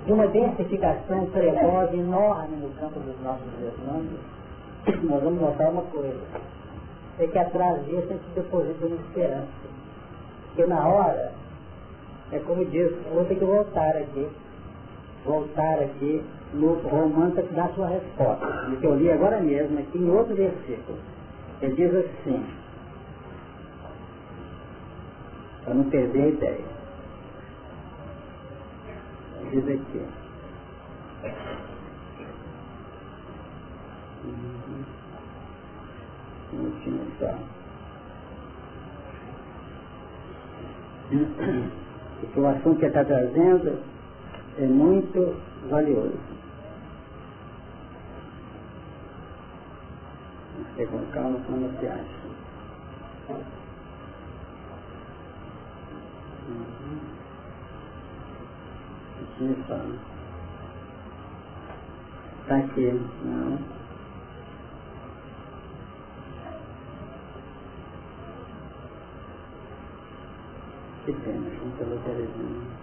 de 0.06 0.12
uma 0.12 0.26
densificação 0.26 1.26
trevosa 1.26 1.94
enorme 1.94 2.56
no 2.56 2.70
campo 2.80 2.98
dos 3.00 3.20
nossos 3.22 3.46
desmandos, 3.60 4.18
nós 5.04 5.22
vamos 5.22 5.40
notar 5.40 5.70
uma 5.70 5.82
coisa, 5.82 6.20
é 7.18 7.26
que 7.26 7.38
atrás 7.38 7.84
disso 7.84 8.06
a 8.10 8.14
gente 8.14 8.34
deposita 8.34 8.86
uma 8.86 8.96
esperança. 8.96 9.46
Porque 10.46 10.66
na 10.66 10.88
hora, 10.88 11.32
é 12.32 12.38
como 12.40 12.64
diz, 12.64 12.90
eu 12.90 13.14
vou 13.14 13.24
ter 13.24 13.36
que 13.36 13.44
voltar 13.44 13.96
aqui, 13.96 14.28
voltar 15.24 15.78
aqui 15.78 16.24
no 16.52 16.76
que 16.76 17.54
dá 17.54 17.68
sua 17.68 17.86
resposta. 17.88 18.46
Que 18.80 18.86
eu 18.86 18.96
li 18.96 19.10
agora 19.10 19.40
mesmo, 19.40 19.78
aqui 19.78 19.98
em 19.98 20.10
outro 20.10 20.34
versículo. 20.34 20.98
Ele 21.62 21.74
diz 21.76 21.94
assim, 21.94 22.44
para 25.62 25.74
não 25.74 25.84
perder 25.84 26.22
a 26.22 26.28
ideia. 26.28 26.64
Ele 29.40 29.60
diz 29.60 29.80
aqui. 29.80 30.02
Último 36.52 37.06
só. 37.20 37.34
Porque 42.20 42.40
o 42.40 42.46
assunto 42.48 42.78
que 42.78 42.84
ele 42.84 42.88
está 42.88 43.04
trazendo 43.04 43.78
é 44.58 44.66
muito 44.66 45.36
valioso. 45.70 46.31
Você 50.62 50.86
com 50.86 51.06
calma 51.12 51.40
como 51.46 51.68
você 51.68 51.88
acha. 51.88 52.20
Aqui 59.22 59.62
fala. 59.68 59.98
Está 62.42 62.56
aqui, 62.58 62.92
não. 63.24 63.58
Que 71.04 71.12
pena, 71.12 71.50
junto 71.50 71.82
a 71.82 72.04
Terezinha. 72.04 72.81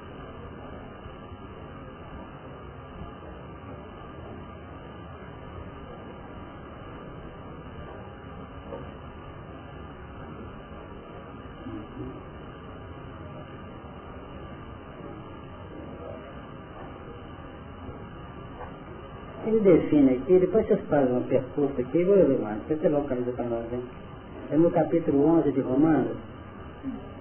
Ele 19.60 19.78
define 19.78 20.14
aqui, 20.14 20.39
depois 20.39 20.66
vocês 20.68 20.80
fazem 20.89 21.18
um 21.18 21.24
percurso 21.24 21.82
aqui, 21.82 22.03
vou 22.05 22.16
levar, 22.16 22.58
você 22.67 22.88
localiza 22.88 23.32
para 23.34 23.46
nós, 23.46 23.66
hein? 23.74 23.84
É 24.51 24.55
no 24.55 24.71
capítulo 24.71 25.25
11 25.39 25.51
de 25.51 25.59
Romanos, 25.59 26.16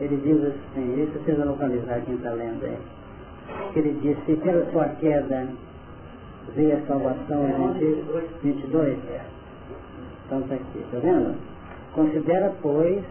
ele 0.01 0.17
diz 0.19 0.45
assim, 0.45 1.03
isso 1.03 1.19
vocês 1.19 1.37
vão 1.37 1.49
localizar 1.49 2.01
quem 2.03 2.15
está 2.15 2.31
lendo 2.31 2.65
aí. 2.65 2.79
Que 3.73 3.81
ele 3.81 3.99
diz, 4.01 4.17
se 4.25 4.37
pela 4.37 4.71
sua 4.71 4.85
queda 5.01 5.49
veio 6.55 6.77
a 6.77 6.81
salvação, 6.83 7.75
22, 8.43 8.99
então 10.27 10.39
está 10.41 10.55
aqui, 10.55 10.79
está 10.79 10.99
vendo? 11.01 11.35
Considera, 11.93 12.53
pois, 12.63 13.03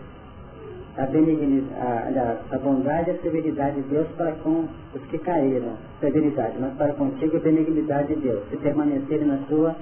a, 0.98 1.04
a, 1.04 2.56
a, 2.56 2.60
bondade 2.60 3.12
e 3.12 3.14
a 3.14 3.18
severidade 3.22 3.82
de 3.82 3.90
Deus 3.90 4.08
para 4.18 4.32
com 4.44 4.66
os 4.96 5.02
que 5.10 5.20
caíram, 5.20 5.74
severidade, 6.00 6.56
mas 6.60 6.74
para 6.74 6.94
contigo 6.94 7.38
a 7.38 7.40
benignidade 7.40 8.16
de 8.16 8.22
Deus, 8.22 8.42
se 8.50 8.58
permanecerem 8.58 9.28
na 9.28 9.38
sua 9.48 9.76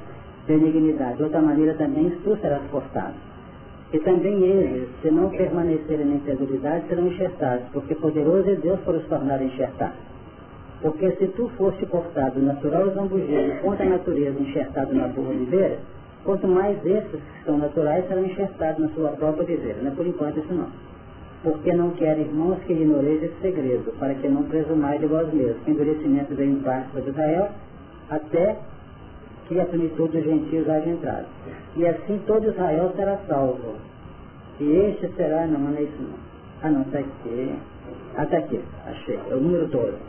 benignidade. 0.45 1.15
De 1.15 1.23
outra 1.23 1.41
maneira 1.41 1.73
também 1.75 2.09
tu 2.23 2.37
serás 2.41 2.61
forçado. 2.69 3.13
E 3.93 3.99
também 3.99 4.43
eles, 4.43 4.89
se 5.01 5.09
não 5.09 5.29
permanecerem 5.29 6.05
na 6.05 6.15
integridade, 6.15 6.85
serão 6.89 7.07
enxertados, 7.07 7.65
porque 7.71 7.95
poderoso 7.95 8.49
é 8.49 8.55
Deus 8.55 8.79
para 8.81 8.97
os 8.97 9.05
tornar 9.05 9.41
enxertados. 9.41 9.95
Porque 10.81 11.11
se 11.11 11.27
tu 11.27 11.47
fosse 11.57 11.85
cortado 11.85 12.41
natural 12.41 12.89
zambujeiro 12.89 13.61
contra 13.61 13.85
a 13.85 13.89
natureza 13.89 14.37
enxertado 14.37 14.93
na 14.93 15.07
boa 15.07 15.29
oliveira, 15.29 15.77
quanto 16.25 16.45
mais 16.45 16.77
esses 16.85 17.21
que 17.21 17.45
são 17.45 17.57
naturais 17.57 18.05
serão 18.09 18.25
enxertados 18.25 18.81
na 18.81 18.89
sua 18.89 19.09
própria 19.11 19.45
oliveira. 19.45 19.81
Não 19.81 19.91
é 19.91 19.95
por 19.95 20.05
enquanto 20.05 20.39
isso 20.39 20.53
não 20.53 20.67
porque 21.45 21.71
não 21.73 21.91
quer, 21.91 22.17
irmãos, 22.17 22.57
que 22.65 22.73
ignoreis 22.73 23.21
esse 23.21 23.39
segredo, 23.39 23.93
para 23.99 24.15
que 24.15 24.27
não 24.27 24.43
presumais 24.45 24.99
de 24.99 25.05
vós 25.05 25.31
mesmos, 25.31 25.67
endurecimento 25.67 26.33
veio 26.33 26.53
em 26.53 26.59
parte 26.61 26.89
para 26.89 27.01
Israel, 27.01 27.49
até 28.09 28.57
que 29.47 29.59
a 29.59 29.65
plenitude 29.65 30.17
dos 30.17 30.23
gentios 30.23 30.67
haja 30.67 30.89
entrado. 30.89 31.27
E 31.75 31.85
assim 31.85 32.19
todo 32.25 32.49
Israel 32.49 32.91
será 32.95 33.19
salvo. 33.27 33.75
E 34.59 34.71
este 34.71 35.07
será, 35.15 35.45
não, 35.45 35.59
não 35.59 35.77
é 35.77 35.83
isso 35.83 36.01
não. 36.01 36.17
Ah 36.63 36.69
não, 36.71 36.81
está 36.81 36.97
aqui. 36.97 37.55
Está 38.19 38.37
aqui, 38.37 38.59
achei, 38.87 39.19
é 39.29 39.35
o 39.35 39.39
número 39.39 39.67
todo. 39.67 39.99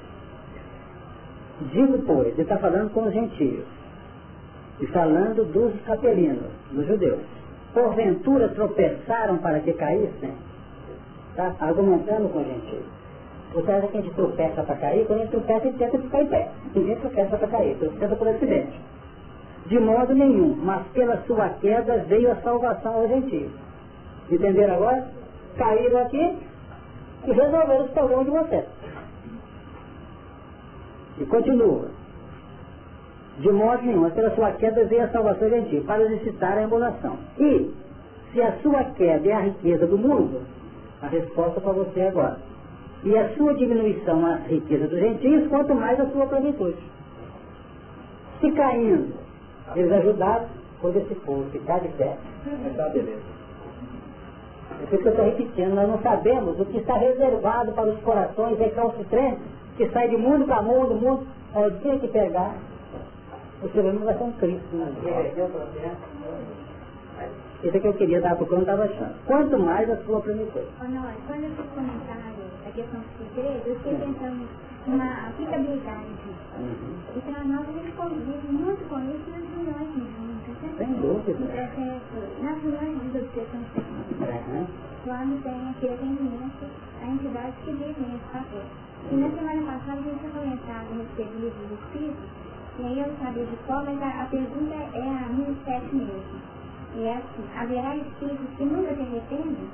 Digo, 1.71 1.99
pois, 2.07 2.29
ele 2.29 2.41
está 2.41 2.57
falando 2.57 2.91
com 2.95 3.03
os 3.03 3.13
gentios. 3.13 3.65
E 4.81 4.87
falando 4.87 5.45
dos 5.53 5.79
capelinos, 5.83 6.51
dos 6.73 6.87
judeus. 6.87 7.21
Porventura 7.75 8.49
tropeçaram 8.49 9.37
para 9.37 9.61
que 9.61 9.75
caíssem? 9.75 10.33
Está 11.37 11.55
argumentando 11.61 12.31
com 12.31 12.39
o 12.39 12.45
gentio. 12.45 12.83
Você 13.53 13.71
acha 13.71 13.87
que 13.89 13.99
a 13.99 14.01
gente 14.01 14.15
tropeça 14.15 14.63
para 14.63 14.77
cair? 14.77 15.07
Quando 15.07 15.19
a 15.19 15.23
gente 15.25 15.33
tropeça, 15.33 15.61
a 15.61 15.65
gente 15.65 15.77
tenta 15.79 15.99
ficar 15.99 16.23
em 16.23 16.27
pé. 16.29 16.49
Ninguém 16.75 16.97
tropeça 16.97 17.37
para 17.37 17.49
cair, 17.49 17.77
tropeça 17.77 18.17
por 18.17 18.29
acidente. 18.29 18.81
De 19.67 19.79
modo 19.79 20.15
nenhum, 20.15 20.57
mas 20.57 20.87
pela 20.95 21.19
sua 21.27 21.51
queda 21.61 21.99
veio 22.09 22.33
a 22.33 22.37
salvação 22.37 22.95
aos 22.95 23.09
gentios. 23.11 23.51
Entenderam 24.31 24.77
agora? 24.77 25.09
Caíram 25.59 26.01
aqui 26.01 26.39
e 27.27 27.33
resolveram 27.33 27.85
os 27.85 27.91
problemas 27.91 28.25
de 28.25 28.31
vocês. 28.31 28.65
E 31.19 31.27
continua. 31.27 31.91
De 33.41 33.53
modo 33.53 33.83
nenhum, 33.83 34.01
mas 34.01 34.15
pela 34.15 34.35
sua 34.35 34.53
queda 34.53 34.85
veio 34.87 35.05
a 35.05 35.09
salvação 35.09 35.43
aos 35.43 35.53
gentios, 35.53 35.85
para 35.85 36.03
exercitar 36.03 36.57
a 36.57 36.63
emulação. 36.63 37.19
E, 37.39 37.75
se 38.33 38.41
a 38.41 38.53
sua 38.63 38.85
queda 38.85 39.29
é 39.29 39.33
a 39.35 39.41
riqueza 39.41 39.87
do 39.87 39.99
mundo, 39.99 40.41
a 41.03 41.07
resposta 41.07 41.61
para 41.61 41.73
você 41.73 42.03
agora. 42.03 42.39
E 43.05 43.17
a 43.17 43.29
sua 43.37 43.55
diminuição 43.55 44.25
a 44.27 44.37
riqueza 44.37 44.89
dos 44.89 44.99
gentios, 44.99 45.49
quanto 45.49 45.75
mais 45.75 46.01
a 46.01 46.07
sua 46.07 46.27
plenitude. 46.27 46.79
Se 48.41 48.51
caindo, 48.53 49.15
eles 49.75 49.93
ajudaram, 49.93 50.47
quando 50.81 50.97
esse 50.97 51.15
povo 51.17 51.45
ficar 51.51 51.81
de 51.81 51.89
pé, 51.89 52.17
está 52.67 52.89
beleza. 52.89 53.37
É 54.83 54.87
por 54.87 54.99
que 54.99 55.07
eu 55.07 55.11
estou 55.11 55.25
repetindo, 55.25 55.75
nós 55.75 55.89
não 55.89 55.99
sabemos 56.03 56.59
o 56.61 56.65
que 56.67 56.79
está 56.79 56.97
reservado 56.97 57.73
para 57.73 57.91
os 57.91 58.01
corações 58.01 58.59
recalcitrantes, 58.59 59.41
que 59.77 59.89
sai 59.91 60.09
de 60.09 60.17
mundo 60.17 60.45
para 60.45 60.63
mundo, 60.63 60.95
mundo, 60.95 61.27
ao 61.55 61.71
dia 61.71 61.99
que 61.99 62.09
pegar, 62.09 62.55
o 63.63 63.81
humano 63.81 64.05
vai 64.05 64.17
ser 64.17 64.25
um 64.25 64.33
Cristo. 64.33 64.77
Né? 64.77 64.93
Isso 67.63 67.77
é 67.77 67.81
que 67.81 67.87
eu 67.87 67.95
queria 67.95 68.21
dar 68.21 68.37
porque 68.37 68.53
eu 68.53 68.59
não 68.59 68.63
estava 68.63 68.85
achando. 68.85 69.15
Quanto 69.27 69.59
mais 69.59 69.89
a 69.91 69.97
sua. 70.05 70.19
Oh, 70.19 70.89
não, 70.89 71.03
quando 71.27 71.45
eu 71.45 71.51
fiz 71.51 71.67
comentário 71.75 72.47
da 72.65 72.71
questão 72.71 73.01
dos 73.01 73.35
segredos, 73.35 73.67
eu 73.67 73.77
fiquei 73.77 73.95
pensando 73.95 74.49
na 74.87 75.29
aplicabilidade 75.29 76.09
disso. 76.23 76.47
Uhum. 76.59 76.95
E 77.17 77.21
para 77.21 77.45
nós, 77.45 77.69
a 77.69 77.73
gente 77.73 77.93
convive 77.97 78.49
muito 78.53 78.89
com 78.89 78.99
isso 79.03 79.27
nas 79.31 79.43
reuniões 79.43 79.91
mediúnicas. 79.97 80.57
Né? 80.63 80.75
Sem 80.79 80.93
dúvida. 80.95 81.39
Nas 82.43 82.63
reuniões 82.63 83.13
de 83.13 83.19
obsessão 83.19 83.61
uhum. 83.61 84.67
quando 85.05 85.43
tem 85.43 85.71
aquele 85.71 85.95
atendimento 85.95 86.67
a 87.03 87.07
entidades 87.07 87.55
que 87.65 87.71
vivem 87.73 88.15
esse 88.15 88.33
papel. 88.33 88.67
E 89.11 89.15
na 89.15 89.31
semana 89.31 89.63
passada 89.63 89.99
a 89.99 90.03
gente 90.03 90.19
tinha 90.19 90.33
comentado 90.33 90.87
a 90.91 90.97
respeito 90.99 91.31
do 91.31 91.41
livro 91.41 91.67
do 91.67 91.75
Espírito, 91.75 92.23
e 92.79 92.85
aí 92.85 93.01
eu 93.01 93.15
sabia 93.23 93.47
de 93.47 93.57
qual, 93.67 93.85
mas 93.85 94.03
a, 94.03 94.23
a 94.23 94.27
pergunta 94.27 94.75
é 94.75 95.03
a 95.03 95.29
1007 95.33 95.95
mesmo. 95.95 96.56
E 96.97 97.05
é 97.05 97.13
assim, 97.13 97.45
haverá 97.55 97.95
espíritos 97.97 98.49
que 98.57 98.65
nunca 98.65 98.95
se 98.95 99.03
arrependem? 99.03 99.69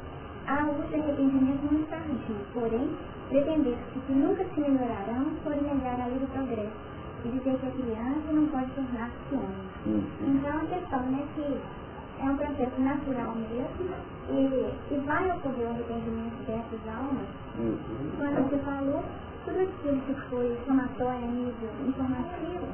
Há 0.49 0.66
o 0.66 0.82
arrependimento 0.82 1.62
muito 1.70 1.89
tardio, 1.89 2.36
porém, 2.53 2.90
pretender 3.28 3.77
que 4.07 4.12
nunca 4.12 4.44
se 4.44 4.61
melhorarão 4.61 5.31
por 5.44 5.55
negar 5.55 6.01
a 6.01 6.07
lei 6.07 6.19
do 6.19 6.27
progresso 6.32 6.93
e 7.24 7.28
dizer 7.28 7.57
que 7.59 7.66
a 7.66 7.70
criança 7.70 8.32
não 8.32 8.47
pode 8.49 8.70
tornar-se 8.73 9.35
homem. 9.35 9.62
Uhum. 9.86 10.03
Então 10.35 10.51
a 10.51 10.65
questão 10.66 11.01
é 11.15 11.23
que 11.36 11.61
é 12.19 12.24
um 12.24 12.36
processo 12.36 12.81
natural 12.81 13.35
mesmo 13.36 13.94
e, 14.31 14.94
e 14.94 14.99
vai 15.07 15.31
ocorrer 15.31 15.66
o 15.66 15.70
arrependimento 15.70 16.43
dessas 16.47 16.81
almas. 16.89 17.28
Uhum. 17.57 17.78
Quando 18.19 18.51
você 18.51 18.59
falou, 18.59 19.05
tudo 19.44 19.61
aquilo 19.61 20.01
que 20.03 20.15
foi 20.28 20.59
somatório 20.66 21.23
a 21.23 21.31
nível 21.31 21.70
informativo 21.86 22.66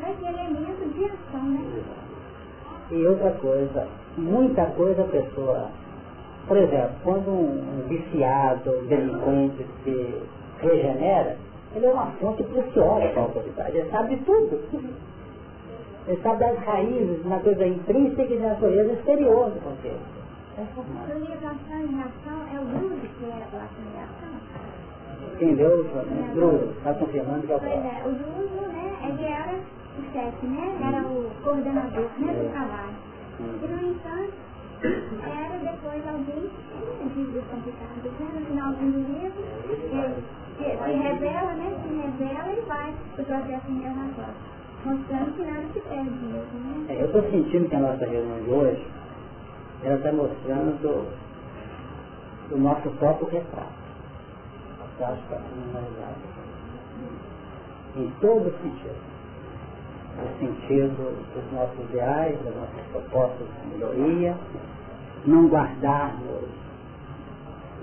vai 0.00 0.16
ser 0.16 0.28
elemento 0.28 0.94
de 0.94 1.04
ação, 1.04 1.44
né? 1.50 1.82
E 2.90 3.06
outra 3.06 3.30
coisa, 3.32 3.88
muita 4.16 4.64
coisa 4.66 5.02
a 5.02 5.06
pessoa, 5.06 5.70
por 6.46 6.56
exemplo, 6.56 6.92
quando 7.02 7.30
um, 7.30 7.84
viciado, 7.88 8.70
delinquente 8.88 9.66
se 9.82 10.22
regenera, 10.60 11.36
ele 11.74 11.86
é 11.86 11.90
uma 11.90 12.06
fonte 12.12 12.42
preciosa 12.44 13.08
para 13.08 13.20
a 13.20 13.24
autoridade, 13.24 13.76
ele 13.76 13.90
sabe 13.90 14.16
de 14.16 14.24
tudo. 14.24 14.60
Ele 16.06 16.20
sabe 16.22 16.38
das 16.38 16.58
raízes, 16.58 17.24
uma 17.24 17.40
coisa 17.40 17.66
intrínseca 17.66 18.22
e 18.22 18.28
de 18.28 18.36
natureza 18.38 18.92
exterior 18.92 19.50
do 19.50 19.60
contexto. 19.60 20.16
É 20.56 21.14
ligação 21.14 21.80
em 21.80 21.96
reação 21.96 22.46
é 22.54 22.60
o 22.60 22.64
Bruno 22.64 22.96
que 22.96 23.24
era 23.26 23.44
a 23.52 23.68
em 23.76 23.90
reação? 23.94 24.36
Quem 25.38 25.54
deu, 25.54 25.84
Bruno, 26.34 26.72
está 26.78 26.94
confirmando 26.94 27.46
que 27.46 27.52
é 27.52 27.56
o 27.56 27.60
Pois 27.60 27.72
é, 27.72 28.02
o 28.06 28.10
Bruno, 28.12 28.68
né, 28.68 28.96
ele 29.04 29.24
era 29.24 29.52
o 29.52 29.75
chefe, 30.16 30.46
né? 30.46 30.64
Era 30.80 31.06
o 31.06 31.30
coordenador 31.44 32.08
né, 32.18 32.32
do 32.32 32.50
trabalho. 32.50 32.96
E, 33.38 33.66
no 33.68 33.90
entanto, 33.90 34.32
era 34.82 35.58
depois 35.58 36.08
alguém 36.08 36.48
que 36.48 37.42
complicadas, 37.50 38.12
né? 38.18 38.26
No 38.34 38.40
finalzinho 38.46 38.92
do 38.92 38.98
livro, 38.98 39.44
ele 39.68 40.24
se 40.58 40.92
revela, 40.92 41.52
né? 41.52 41.76
Se 41.82 41.88
revela 41.94 42.52
e 42.52 42.60
vai 42.62 42.90
o 42.90 43.24
processo 43.24 43.70
internacional. 43.70 44.34
Mostrando 44.84 45.36
que 45.36 45.42
nada 45.42 45.66
se 45.74 45.80
perde 45.80 46.10
mesmo, 46.10 46.58
né? 46.64 46.86
É, 46.88 47.02
eu 47.02 47.06
estou 47.06 47.22
sentindo 47.30 47.68
que 47.68 47.76
a 47.76 47.80
nossa 47.80 48.06
reunião 48.06 48.42
de 48.42 48.50
hoje, 48.50 48.86
ela 49.82 49.96
está 49.96 50.12
mostrando 50.12 51.06
o 52.50 52.56
nosso 52.56 52.88
próprio 52.90 53.28
retrato. 53.28 53.86
Eu 54.98 55.06
acho 55.06 55.22
que 55.28 55.34
é 55.34 55.40
em 57.96 58.10
todo 58.20 58.52
sentido 58.62 59.15
no 60.16 60.38
sentido 60.38 61.14
dos 61.34 61.52
nossos 61.52 61.78
ideais, 61.90 62.36
das 62.44 62.54
nossas 62.54 62.80
propostas 62.92 63.46
de 63.62 63.74
melhoria, 63.74 64.34
não 65.26 65.48
guardarmos, 65.48 66.44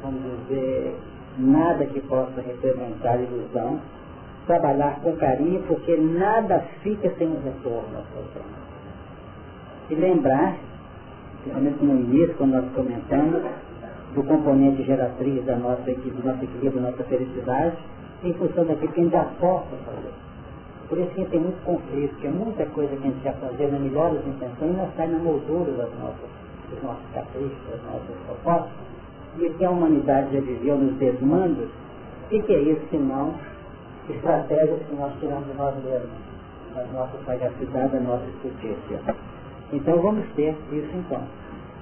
vamos 0.01 0.21
dizer, 0.47 0.95
nada 1.37 1.85
que 1.85 2.01
possa 2.01 2.41
representar 2.41 3.17
ilusão, 3.19 3.79
trabalhar 4.47 4.99
com 5.01 5.15
carinho, 5.15 5.63
porque 5.67 5.95
nada 5.95 6.59
fica 6.81 7.13
sem 7.17 7.27
um 7.27 7.41
retorno 7.41 7.97
ao 7.97 8.03
E 9.89 9.95
lembrar, 9.95 10.55
principalmente 11.41 11.83
no 11.83 11.99
início, 11.99 12.35
quando 12.35 12.53
nós 12.53 12.65
comentamos, 12.73 13.43
do 14.15 14.23
componente 14.23 14.83
geratriz 14.83 15.43
da 15.45 15.55
nossa, 15.55 15.81
do 15.81 16.23
nosso 16.23 16.43
equilíbrio, 16.43 16.81
da 16.81 16.91
nossa 16.91 17.03
felicidade, 17.03 17.77
em 18.23 18.33
função 18.33 18.65
daquilo 18.65 18.91
que 18.91 18.99
a 18.99 19.03
gente 19.03 19.11
já 19.11 19.23
possa 19.39 19.75
fazer. 19.85 20.22
Por 20.89 20.97
isso 20.97 21.11
que 21.11 21.25
tem 21.25 21.39
muito 21.39 21.63
conflito, 21.63 22.15
que 22.15 22.27
é 22.27 22.29
muita 22.29 22.65
coisa 22.67 22.95
que 22.95 23.07
a 23.07 23.11
gente 23.11 23.21
quer 23.21 23.33
fazer 23.35 23.71
nas 23.71 23.81
melhores 23.81 24.19
intenções 24.27 24.77
não 24.77 24.89
sai 24.95 25.07
na 25.07 25.19
moldura 25.19 25.71
das 25.71 25.89
nossas, 25.99 26.29
dos 26.69 26.83
nossos 26.83 27.03
caprichos, 27.13 27.57
das 27.71 27.81
nossas 27.83 28.15
propostas. 28.27 28.71
E 29.39 29.49
que 29.49 29.65
a 29.65 29.69
humanidade 29.69 30.33
já 30.33 30.41
viveu 30.41 30.77
nos 30.77 30.93
desmandos, 30.97 31.69
o 32.25 32.29
que, 32.29 32.41
que 32.41 32.53
é 32.53 32.59
isso 32.59 32.81
se 32.91 32.97
não 32.97 33.33
estratégias 34.09 34.79
que 34.83 34.95
nós 34.95 35.11
tiramos 35.19 35.47
de 35.47 35.53
nós 35.57 35.75
mesmos, 35.83 36.09
da 36.75 36.83
nossa 36.93 37.17
sagacidade, 37.25 37.93
da 37.93 37.99
nossa 38.01 38.25
justiça. 38.43 39.15
Então 39.71 39.97
vamos 40.01 40.25
ter 40.35 40.55
isso 40.71 40.89
então. 40.93 41.21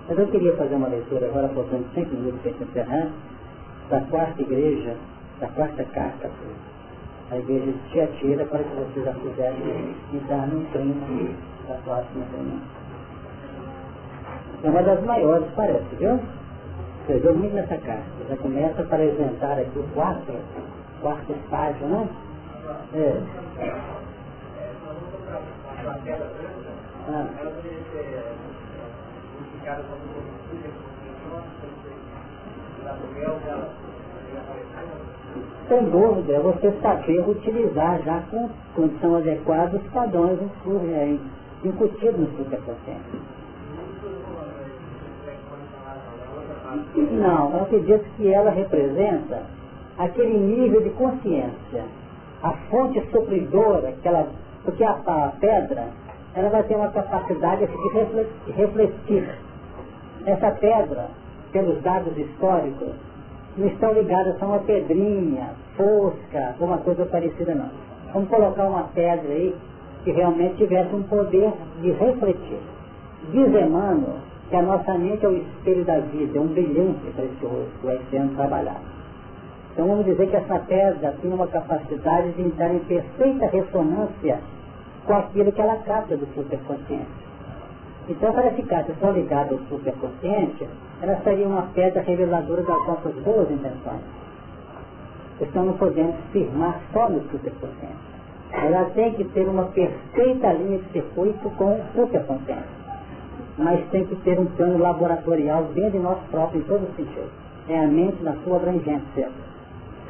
Mas 0.08 0.18
eu 0.18 0.28
queria 0.28 0.56
fazer 0.56 0.76
uma 0.76 0.88
leitura 0.88 1.28
agora, 1.28 1.50
faltando 1.50 1.86
cinco 1.94 2.16
minutos 2.16 2.40
para 2.42 2.66
encerrar, 2.66 3.10
da 3.90 4.02
quarta 4.02 4.42
igreja, 4.42 4.96
da 5.40 5.48
quarta 5.48 5.84
carta 5.86 6.30
a 7.32 7.38
igreja 7.38 7.72
de 7.72 7.80
Tiatira 7.92 8.46
para 8.46 8.60
que 8.60 8.76
vocês 8.76 9.06
já 9.06 9.14
pudessem 9.14 9.96
entrar 10.14 10.48
no 10.48 10.66
treino 10.72 11.34
da 11.68 11.76
próxima 11.76 12.26
reunião. 12.34 12.60
É 14.64 14.70
uma 14.70 14.84
das 14.84 15.04
maiores, 15.06 15.48
parece, 15.56 15.96
viu? 15.96 16.20
Você 17.08 17.20
viu 17.20 17.34
muito 17.34 17.56
nessa 17.56 17.78
carta. 17.78 18.04
Já 18.30 18.36
começa 18.36 18.84
para 18.84 19.04
apresentar 19.04 19.58
aqui 19.58 19.80
o 19.80 19.84
quarto, 19.94 20.34
quarto 21.02 21.32
estágio, 21.32 21.88
né? 21.88 22.10
É. 22.94 23.22
Ah. 27.08 27.28
Sem 35.72 35.86
dúvida, 35.86 36.34
é 36.34 36.40
você 36.42 36.70
saber 36.82 37.22
utilizar 37.30 38.02
já 38.04 38.22
com 38.30 38.50
condição 38.76 39.16
adequada 39.16 39.78
os 39.78 39.84
padrões 39.94 40.38
incutidos 41.64 42.20
no 42.20 42.28
superconsciente. 42.36 43.22
Não, 47.14 47.52
eu 47.54 47.62
acredito 47.64 48.04
que 48.18 48.34
ela 48.34 48.52
representa 48.52 49.44
aquele 49.98 50.38
nível 50.38 50.82
de 50.82 50.90
consciência, 50.90 51.86
a 52.44 52.52
fonte 52.70 53.02
supridora, 53.10 53.94
que 54.02 54.10
ela, 54.10 54.28
porque 54.66 54.84
a, 54.84 54.92
a 54.92 55.32
pedra, 55.40 55.86
ela 56.36 56.50
vai 56.50 56.64
ter 56.64 56.76
uma 56.76 56.90
capacidade 56.90 57.66
de 57.66 58.52
refletir. 58.52 59.38
Essa 60.26 60.52
pedra, 60.52 61.08
pelos 61.54 61.82
dados 61.82 62.18
históricos, 62.18 62.92
não 63.58 63.68
estão 63.68 63.94
ligadas 63.94 64.42
a 64.42 64.46
uma 64.46 64.60
pedrinha, 64.60 65.50
fosca, 65.76 66.48
alguma 66.60 66.78
coisa 66.80 67.06
parecida 67.06 67.54
não. 67.54 67.70
Vamos 68.14 68.30
colocar 68.30 68.66
uma 68.66 68.84
pedra 68.84 69.30
aí 69.30 69.56
que 70.04 70.12
realmente 70.12 70.56
tivesse 70.56 70.94
um 70.96 71.04
poder 71.04 71.52
de 71.82 71.92
refletir. 71.92 72.60
Diz 73.32 73.48
Emmanuel 73.48 74.20
que 74.50 74.56
a 74.56 74.62
nossa 74.62 74.94
mente 74.96 75.26
é 75.26 75.30
o 75.30 75.38
espelho 75.38 75.86
da 75.86 76.00
vida, 76.00 76.38
é 76.38 76.42
um 76.42 76.48
brilhante 76.48 77.00
rosto 77.42 77.72
que 77.80 77.86
vai 77.86 78.00
sendo 78.10 78.36
trabalhado. 78.36 78.92
Então 79.72 79.88
vamos 79.88 80.06
dizer 80.06 80.28
que 80.30 80.36
essa 80.36 80.60
pedra 80.60 81.16
tem 81.22 81.32
uma 81.32 81.48
capacidade 81.48 82.34
de 82.34 82.42
entrar 82.42 82.74
em 82.74 82.80
perfeita 82.80 83.46
ressonância 83.46 84.40
com 85.06 85.14
aquilo 85.14 85.52
que 85.52 85.62
ela 85.62 85.78
capta 85.78 86.18
do 86.18 86.26
superconsciente. 86.36 87.08
Então, 88.10 88.34
para 88.34 88.52
ficar 88.52 88.86
só 89.00 89.12
ligada 89.12 89.54
ao 89.54 89.60
superconsciente, 89.70 90.68
ela 91.02 91.20
seria 91.24 91.48
uma 91.48 91.64
pedra 91.74 92.02
reveladora 92.02 92.62
das 92.62 92.88
nossas 92.88 93.14
boas 93.24 93.50
intenções. 93.50 94.02
Então 95.40 95.66
não 95.66 95.74
podemos 95.74 96.16
firmar 96.32 96.80
só 96.94 97.10
no 97.10 97.22
superconsciente. 97.32 98.12
Ela 98.52 98.86
tem 98.94 99.14
que 99.14 99.24
ter 99.26 99.48
uma 99.48 99.64
perfeita 99.66 100.54
linha 100.54 100.78
de 100.78 100.92
circuito 100.92 101.50
com 101.52 101.74
o 101.74 101.82
superconsciente. 101.96 102.82
Mas 103.58 103.84
tem 103.90 104.06
que 104.06 104.16
ter 104.18 104.40
um 104.40 104.46
plano 104.46 104.78
laboratorial 104.78 105.64
dentro 105.74 105.92
de 105.92 106.00
nós 106.00 106.20
próprios, 106.30 106.64
em 106.64 106.68
todos 106.68 106.88
os 106.90 106.96
sentidos. 106.96 107.30
É 107.68 107.80
a 107.80 107.88
mente 107.88 108.22
na 108.22 108.36
sua 108.44 108.58
abrangência. 108.58 109.30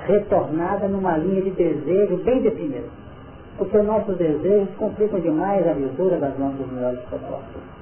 Retornada 0.06 0.88
numa 0.88 1.16
linha 1.18 1.42
de 1.44 1.52
desejo 1.52 2.18
bem 2.18 2.42
definida. 2.42 2.90
Porque 3.58 3.78
os 3.78 3.86
nossos 3.86 4.18
desejos 4.18 4.70
complicam 4.78 5.20
demais 5.20 5.66
a 5.68 5.74
lisura 5.74 6.18
das 6.18 6.38
nossas 6.38 6.68
melhores 6.72 7.00
propostas. 7.02 7.81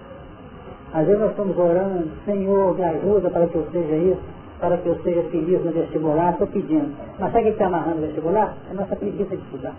Às 0.94 1.06
vezes 1.06 1.22
nós 1.22 1.30
estamos 1.32 1.58
orando, 1.58 2.10
Senhor, 2.26 2.76
me 2.76 2.84
ajuda 2.84 3.30
para 3.30 3.48
que 3.48 3.56
eu 3.56 3.68
seja 3.72 3.96
isso, 3.96 4.22
para 4.60 4.78
que 4.78 4.88
eu 4.88 5.00
seja 5.04 5.22
feliz 5.30 5.64
no 5.64 5.72
vestibular, 5.72 6.32
estou 6.32 6.48
pedindo. 6.48 6.96
Mas 7.20 7.32
sabe 7.32 7.44
o 7.44 7.48
que 7.48 7.50
está 7.52 7.68
amarrando 7.68 8.00
o 8.00 8.02
vestibular? 8.02 8.56
É 8.68 8.72
a 8.72 8.74
nossa 8.74 8.96
preguiça 8.96 9.36
de 9.36 9.44
estudar. 9.44 9.74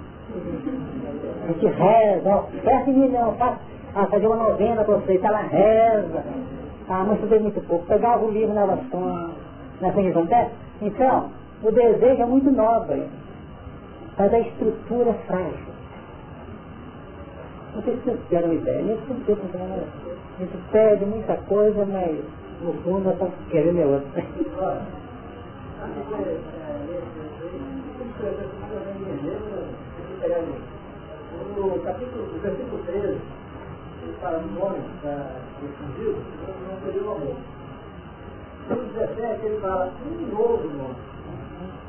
A 1.42 1.46
gente 1.48 1.66
reza, 1.66 2.30
ó, 2.30 2.44
peça 2.62 2.90
em 2.90 2.94
mim 2.94 3.08
não, 3.08 3.32
faz, 3.34 3.58
ah, 3.94 4.06
fazer 4.06 4.26
uma 4.26 4.36
novena 4.36 4.84
para 4.84 4.94
você, 4.94 5.14
está 5.14 5.30
lá, 5.30 5.40
reza. 5.42 6.24
Ah, 6.88 7.04
mas 7.06 7.16
estudei 7.16 7.40
muito 7.40 7.60
pouco. 7.66 7.84
Pegava 7.86 8.24
o 8.24 8.30
livro 8.30 8.54
na 8.54 8.64
oração, 8.64 9.30
assim 9.82 10.02
que 10.02 10.08
acontece? 10.08 10.50
Então, 10.80 11.30
o 11.62 11.72
desejo 11.72 12.22
é 12.22 12.26
muito 12.26 12.50
nobre, 12.50 13.02
mas 14.16 14.32
a 14.32 14.38
estrutura 14.38 15.10
é 15.10 15.14
frágil. 15.26 15.70
Vocês 17.74 17.98
tiveram 18.28 18.52
ideia, 18.52 18.82
nem 18.82 18.96
se 18.96 19.12
vocês 19.12 19.38
a 19.38 20.09
gente 20.40 20.56
pede 20.72 21.04
muita 21.04 21.36
coisa, 21.36 21.84
mas 21.84 22.18
no 22.62 22.72
fundo 22.82 23.10
estamos 23.10 23.34
querendo 23.50 23.80
é 23.80 23.86
outra. 23.86 24.24
No 31.56 31.78
capítulo, 31.80 32.26
no 32.32 32.38
versículo 32.40 32.82
13, 32.86 33.06
ele 33.06 33.20
fala 34.20 34.38
do 34.38 34.62
homem 34.62 34.80
escondido, 35.62 36.16
não 36.68 36.80
seria 36.84 37.02
o 37.02 37.12
amor. 37.12 37.36
No 38.70 38.76
17 38.76 39.46
ele 39.46 39.60
fala 39.60 39.92
um 40.06 40.34
novo 40.34 40.68
nome. 40.68 40.96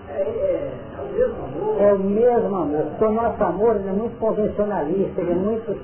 É, 0.10 0.14
é, 0.14 0.74
é, 0.98 1.02
o 1.02 1.14
mesmo 1.14 1.46
amor. 1.46 1.82
É 1.82 1.94
o 1.94 2.00
mesmo 2.00 2.56
amor. 2.56 2.86
Porque 2.86 3.06
o 3.06 3.12
nosso 3.12 3.44
amor 3.44 3.76
é 3.78 3.92
muito 3.92 4.20
convencionalista, 4.20 5.22
ele 5.22 5.32
é 5.32 5.36
muito 5.36 5.78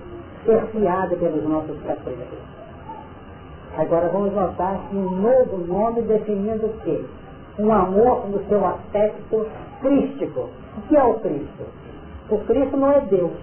cerceado 0.45 1.15
pelos 1.17 1.43
nossos 1.43 1.77
caprichos. 1.83 2.56
Agora 3.77 4.09
vamos 4.09 4.33
notar 4.33 4.79
que 4.89 4.95
um 4.95 5.11
novo 5.11 5.57
nome 5.67 6.01
definindo 6.01 6.65
o 6.65 6.73
quê? 6.83 6.99
Um 7.59 7.71
amor 7.71 8.27
no 8.27 8.43
seu 8.47 8.65
aspecto 8.65 9.47
crístico. 9.81 10.49
O 10.77 10.81
que 10.87 10.97
é 10.97 11.03
o 11.03 11.13
Cristo? 11.19 11.63
O 12.29 12.39
Cristo 12.39 12.75
não 12.75 12.91
é 12.91 13.01
Deus. 13.01 13.33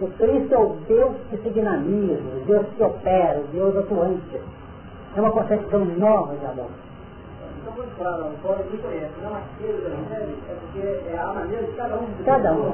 O 0.00 0.06
Cristo 0.08 0.54
é 0.54 0.58
o 0.58 0.76
Deus 0.86 1.16
que 1.30 1.38
se 1.38 1.50
dinamiza, 1.50 2.22
o 2.22 2.44
Deus 2.46 2.66
que 2.76 2.82
opera, 2.84 3.40
o 3.40 3.46
Deus 3.48 3.76
atuante. 3.76 4.40
É 5.16 5.20
uma 5.20 5.32
concepção 5.32 5.84
nova 5.84 6.36
de 6.36 6.46
amor. 6.46 6.70
Então 7.60 7.72
quando 7.74 7.98
fala, 7.98 8.26
o 8.26 8.46
Paulo 8.46 8.64
conhece, 8.80 9.12
não 9.22 9.34
aquele 9.34 9.82
da 9.82 9.88
é 9.88 10.56
porque 10.60 11.10
é 11.10 11.18
a 11.18 11.32
maneira 11.32 11.64
de 11.64 11.72
cada 11.72 11.96
um. 11.96 12.06
Cada 12.24 12.52
um. 12.52 12.72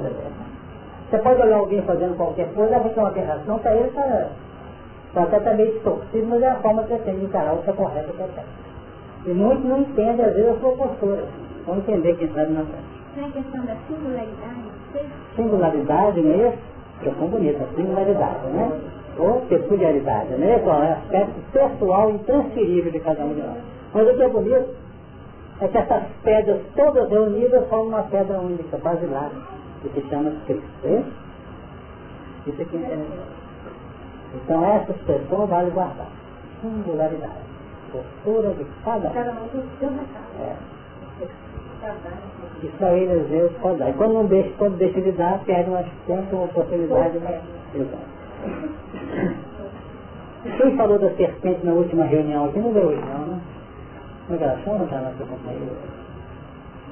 Você 1.09 1.19
pode 1.19 1.41
olhar 1.41 1.57
alguém 1.57 1.83
fazendo 1.83 2.17
qualquer 2.17 2.53
coisa, 2.53 2.79
ser 2.83 3.01
uma 3.01 3.09
aberração, 3.09 3.59
para 3.59 3.75
ele 3.75 3.91
está 5.13 5.21
Pode 5.21 5.27
até 5.27 5.37
estar 5.39 5.55
meio 5.55 5.73
distorcido, 5.73 6.27
mas 6.27 6.43
é 6.43 6.49
a 6.49 6.55
forma 6.57 6.83
que 6.85 6.89
você 6.89 6.99
tem 7.03 7.19
de 7.19 7.25
encarar 7.27 7.55
o 7.55 7.63
que 7.63 7.71
é 7.71 7.73
correto 7.75 8.13
que 8.13 8.23
é 8.23 8.45
E 9.27 9.31
muitos 9.31 9.65
não 9.65 9.81
entendem, 9.81 10.25
às 10.25 10.35
vezes, 10.35 10.51
a 10.51 10.61
sua 10.61 10.73
postura. 10.73 11.25
Vão 11.67 11.77
entender 11.77 12.17
quem 12.17 12.29
sabe 12.33 12.53
na 12.53 12.65
frente. 12.65 12.93
Tem 13.15 13.25
a 13.25 13.31
questão 13.31 13.65
da 13.65 13.77
singularidade? 13.87 15.07
Singularidade, 15.37 16.23
não 16.23 16.33
é 16.33 16.49
isso? 16.49 16.59
Ficou 17.01 17.29
bonita, 17.29 17.67
singularidade, 17.77 18.47
né? 18.49 18.81
Ou 19.19 19.41
peculiaridade, 19.43 20.33
né? 20.35 20.59
Qual 20.61 20.83
é 20.83 20.93
aspecto 20.93 21.35
pessoal 21.53 22.11
intransferível 22.11 22.91
de 22.91 23.01
cada 23.01 23.23
um 23.23 23.35
de 23.35 23.43
nós. 23.43 23.59
Mas 23.93 24.09
o 24.09 24.15
que 24.15 24.23
é 24.23 24.29
bonito 24.29 24.69
é 25.61 25.69
que 25.69 25.79
essas 25.79 26.03
pedras 26.23 26.61
todas 26.75 27.11
reunidas 27.11 27.69
formam 27.69 27.89
uma 27.89 28.03
pedra 28.05 28.39
única, 28.39 28.79
basilar, 28.79 29.31
que 29.83 29.89
se 29.91 30.09
chama 30.09 30.33
Cristo. 30.47 30.65
É 30.85 31.03
isso 32.47 32.63
aqui 32.63 32.77
é 32.77 32.81
interessante. 32.81 33.42
Então 34.35 34.65
essa 34.65 34.93
expressão 34.93 35.47
vale 35.47 35.71
guardar. 35.71 36.09
Singularidade. 36.61 37.53
Postura 37.93 38.55
de 38.55 38.65
cada 38.85 39.09
um. 39.09 39.49
É. 40.41 40.57
Isso 42.63 42.85
aí 42.85 43.11
às 43.11 43.29
vezes 43.29 43.53
pode 43.59 43.79
dar. 43.79 43.91
E 43.91 43.93
quando 43.95 44.15
não 44.15 44.27
deixa, 44.27 44.51
quando 44.57 44.79
deixa 44.79 45.01
de 45.01 45.13
dar, 45.13 45.41
perde 45.45 45.69
uma, 45.69 45.85
sempre 46.07 46.35
uma 46.35 46.45
oportunidade 46.45 47.19
de 47.19 47.87
Quem 50.57 50.77
falou 50.77 50.99
da 50.99 51.11
serpente 51.11 51.67
na 51.67 51.73
última 51.73 52.05
reunião 52.05 52.47
aqui 52.47 52.59
não 52.61 52.73
veio 52.73 52.87
hoje 52.87 53.01
não, 53.01 53.27
né? 53.27 53.41
Não 54.29 54.37
é 54.37 54.39
que 54.39 54.71
não 54.71 54.85
está 54.85 55.01
nossa 55.01 55.25
companheira? 55.25 55.75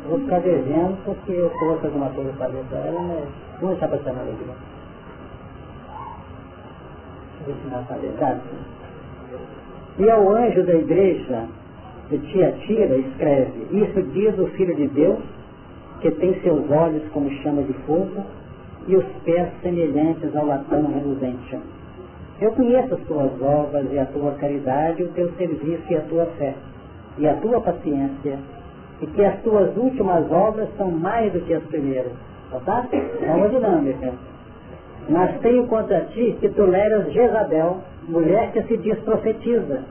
Eu 0.04 0.10
vou 0.10 0.20
ficar 0.20 0.40
devendo 0.40 1.04
porque 1.04 1.32
eu 1.32 1.50
trouxe 1.58 1.86
alguma 1.86 2.10
coisa 2.10 2.32
para 2.32 2.48
ver 2.48 2.64
para 2.68 2.78
ela, 2.78 3.00
mas 3.00 3.28
não 3.60 3.68
deixar 3.70 3.88
para 3.88 3.98
ser 3.98 4.12
na 4.12 4.20
alegria 4.20 4.79
E 9.98 10.10
ao 10.10 10.30
anjo 10.30 10.62
da 10.64 10.74
igreja 10.74 11.44
de 12.10 12.18
Tiatira 12.18 12.96
escreve, 12.96 13.66
isso 13.70 14.02
diz 14.12 14.38
o 14.38 14.46
Filho 14.48 14.74
de 14.74 14.88
Deus, 14.88 15.18
que 16.00 16.10
tem 16.12 16.34
seus 16.40 16.70
olhos 16.70 17.02
como 17.12 17.30
chama 17.42 17.62
de 17.62 17.72
fogo 17.84 18.24
e 18.86 18.96
os 18.96 19.04
pés 19.24 19.48
semelhantes 19.62 20.34
ao 20.34 20.46
latão 20.46 20.86
reluzente. 20.86 21.58
Eu 22.40 22.52
conheço 22.52 22.94
as 22.94 23.00
tuas 23.02 23.30
obras 23.42 23.86
e 23.92 23.98
a 23.98 24.06
tua 24.06 24.32
caridade, 24.32 25.02
o 25.02 25.08
teu 25.08 25.30
serviço 25.32 25.82
e 25.90 25.96
a 25.96 26.00
tua 26.00 26.26
fé, 26.38 26.54
e 27.18 27.28
a 27.28 27.34
tua 27.34 27.60
paciência, 27.60 28.38
e 29.02 29.06
que 29.06 29.24
as 29.24 29.38
tuas 29.42 29.76
últimas 29.76 30.30
obras 30.32 30.68
são 30.78 30.90
mais 30.90 31.32
do 31.32 31.40
que 31.40 31.52
as 31.52 31.62
primeiras. 31.64 32.12
Tá? 32.64 32.86
É 32.92 33.32
uma 33.32 33.48
dinâmica. 33.48 34.12
Mas 35.10 35.40
tenho 35.40 35.66
contra 35.66 36.02
ti 36.12 36.36
que 36.40 36.48
toleras 36.50 37.12
Jezabel, 37.12 37.78
mulher 38.08 38.52
que 38.52 38.62
se 38.62 38.76
diz 38.76 38.96
profetiza, 39.00 39.82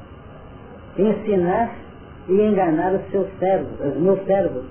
ensinar 0.97 1.75
e 2.29 2.33
enganar 2.33 2.93
os 2.93 3.01
seus 3.11 3.27
servos, 3.37 3.79
os 3.85 4.01
meus 4.01 4.25
servos, 4.25 4.63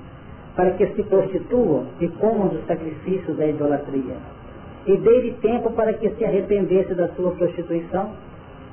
para 0.56 0.70
que 0.70 0.86
se 0.86 1.02
prostituam 1.02 1.84
e 2.00 2.08
comam 2.08 2.48
dos 2.48 2.64
sacrifícios 2.66 3.36
da 3.36 3.46
idolatria. 3.46 4.14
E 4.86 4.96
dei-lhe 4.96 5.32
tempo 5.42 5.70
para 5.72 5.92
que 5.92 6.08
se 6.08 6.24
arrependesse 6.24 6.94
da 6.94 7.08
sua 7.08 7.32
prostituição, 7.32 8.08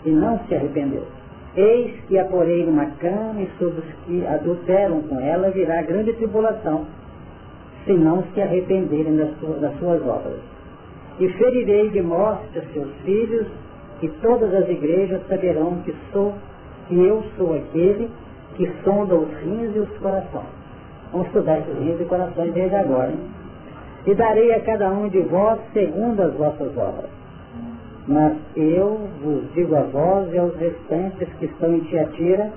e 0.06 0.10
não 0.11 0.39
se 0.47 0.56
arrependeu. 0.56 1.03
Eis 1.57 1.99
que 2.07 2.18
a 2.18 2.23
porei 2.23 2.65
numa 2.65 2.85
cama 3.02 3.41
e 3.41 3.49
sobre 3.60 3.80
os 3.80 3.93
que 4.06 4.26
adulteram 4.26 5.02
com 5.02 5.19
ela 5.19 5.49
virá 5.49 5.81
grande 5.81 6.14
tribulação, 6.14 6.85
se 7.84 7.91
não 7.91 8.23
se 8.34 8.41
arrependerem 8.41 9.18
das 9.18 9.77
suas 9.77 10.02
obras 10.07 10.55
e 11.19 11.29
ferirei 11.29 11.89
de 11.89 12.01
morte 12.01 12.57
os 12.57 12.73
seus 12.73 12.93
filhos, 13.05 13.47
e 14.01 14.09
todas 14.21 14.53
as 14.53 14.69
igrejas 14.69 15.21
saberão 15.27 15.75
que 15.83 15.95
sou, 16.11 16.33
que 16.87 16.95
eu 16.95 17.23
sou 17.37 17.55
aquele 17.55 18.09
que 18.55 18.69
sonda 18.83 19.15
os 19.15 19.29
rins 19.39 19.75
e 19.75 19.79
os 19.79 19.89
corações. 19.97 20.45
Vamos 21.11 21.27
estudar 21.27 21.59
esses 21.59 21.77
rins 21.77 21.99
e 22.01 22.05
corações 22.05 22.53
desde 22.53 22.75
agora. 22.75 23.11
Hein? 23.11 23.19
E 24.05 24.13
darei 24.13 24.53
a 24.53 24.59
cada 24.61 24.91
um 24.91 25.07
de 25.07 25.21
vós 25.21 25.59
segundo 25.73 26.21
as 26.21 26.33
vossas 26.33 26.77
obras. 26.77 27.09
Mas 28.07 28.33
eu 28.55 29.09
vos 29.23 29.51
digo 29.53 29.75
a 29.75 29.81
vós 29.81 30.31
e 30.31 30.37
aos 30.37 30.55
restantes 30.57 31.27
que 31.39 31.45
estão 31.45 31.73
em 31.73 31.79
Tiatira, 31.81 32.51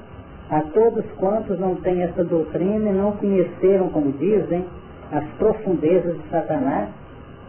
a 0.51 0.60
todos 0.60 1.05
quantos 1.18 1.59
não 1.59 1.76
têm 1.76 2.02
essa 2.02 2.24
doutrina 2.24 2.90
e 2.90 2.93
não 2.93 3.12
conheceram, 3.12 3.89
como 3.89 4.12
dizem, 4.12 4.64
as 5.10 5.24
profundezas 5.39 6.16
de 6.16 6.28
Satanás, 6.30 6.89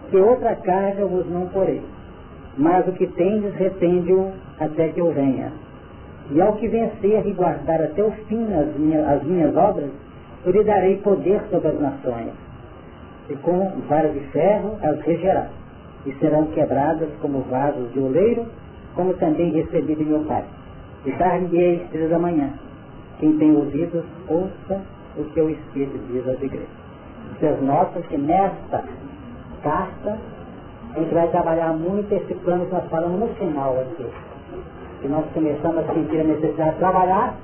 que 0.10 0.18
outra 0.18 0.56
carga 0.56 1.06
vos 1.06 1.26
não 1.30 1.48
porei. 1.48 1.82
Mas 2.58 2.88
o 2.88 2.92
que 2.92 3.08
tendes, 3.08 3.54
retende-o 3.56 4.32
até 4.60 4.90
que 4.90 5.00
eu 5.00 5.12
venha. 5.12 5.52
E 6.32 6.42
ao 6.42 6.54
que 6.54 6.68
vencer 6.68 7.26
e 7.26 7.32
guardar 7.32 7.82
até 7.82 8.04
o 8.04 8.12
fim 8.28 8.46
as 8.54 8.76
minhas, 8.76 9.08
as 9.08 9.24
minhas 9.24 9.56
obras, 9.56 9.90
eu 10.46 10.52
lhe 10.52 10.64
darei 10.64 10.98
poder 10.98 11.42
sobre 11.50 11.70
as 11.70 11.80
nações. 11.80 12.34
E 13.30 13.36
com 13.36 13.72
vara 13.88 14.10
de 14.10 14.20
ferro 14.32 14.78
as 14.82 15.00
regerá. 15.02 15.48
E 16.06 16.14
serão 16.14 16.46
quebradas 16.48 17.10
como 17.22 17.42
vasos 17.42 17.92
de 17.94 18.00
oleiro, 18.00 18.46
como 18.96 19.14
também 19.16 19.52
recebi 19.52 19.96
de 19.96 20.04
meu 20.04 20.22
Pai. 20.22 20.44
E 21.06 21.12
dar-lhe-ei 21.12 21.84
estrela 21.84 22.10
da 22.10 22.20
manhã. 22.20 22.50
Quem 23.20 23.38
tem 23.38 23.56
ouvidos, 23.56 24.04
ouça 24.28 24.82
o 25.18 25.24
que 25.26 25.42
o 25.42 25.50
Espírito 25.50 26.00
diz 26.12 26.28
às 26.28 26.42
igrejas. 26.42 26.68
Vocês 27.40 27.62
notam 27.62 28.02
que 28.04 28.18
nesta 28.18 28.84
carta 29.62 30.18
a 30.96 31.00
gente 31.00 31.14
vai 31.14 31.28
trabalhar 31.28 31.74
muito 31.74 32.12
esse 32.14 32.34
plano 32.36 32.66
que 32.66 32.74
nós 32.74 32.90
falamos 32.90 33.20
no 33.20 33.28
final 33.36 33.80
aqui. 33.80 34.06
Que 35.02 35.08
nós 35.08 35.24
começamos 35.34 35.78
a 35.78 35.94
sentir 35.94 36.22
a 36.22 36.24
necessidade 36.24 36.72
de 36.72 36.80
trabalhar 36.80 37.36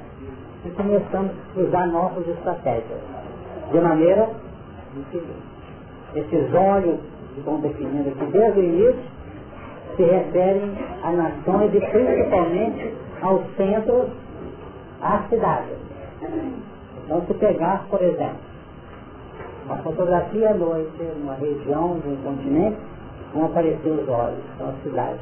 e 0.66 0.70
começamos 0.72 1.32
a 1.56 1.60
usar 1.60 1.88
nossas 1.88 2.28
estratégias. 2.28 3.00
De 3.72 3.80
maneira 3.80 4.30
esses 6.16 6.54
olhos 6.54 7.00
que 7.34 7.40
estão 7.40 7.60
definindo 7.60 8.10
aqui 8.10 8.26
desde 8.32 8.60
o 8.60 8.64
início 8.64 9.16
se 9.96 10.04
referem 10.04 10.72
a 11.04 11.12
nações 11.12 11.74
e 11.74 11.80
principalmente 11.80 12.94
aos 13.22 13.42
centros, 13.56 14.10
às 15.02 15.30
cidades. 15.30 15.78
Então 17.04 17.22
se 17.28 17.34
pegar, 17.36 17.86
por 17.90 18.02
exemplo, 18.02 18.38
uma 19.66 19.78
fotografia 19.78 20.52
à 20.52 20.54
noite, 20.54 20.92
uma 21.24 21.36
região 21.36 22.00
de 22.00 22.10
um 22.10 22.16
continente, 22.18 22.78
vão 23.34 23.46
aparecer 23.46 23.90
os 23.90 24.08
olhos, 24.08 24.44
são 24.58 24.70
as 24.70 24.84
cidades. 24.84 25.20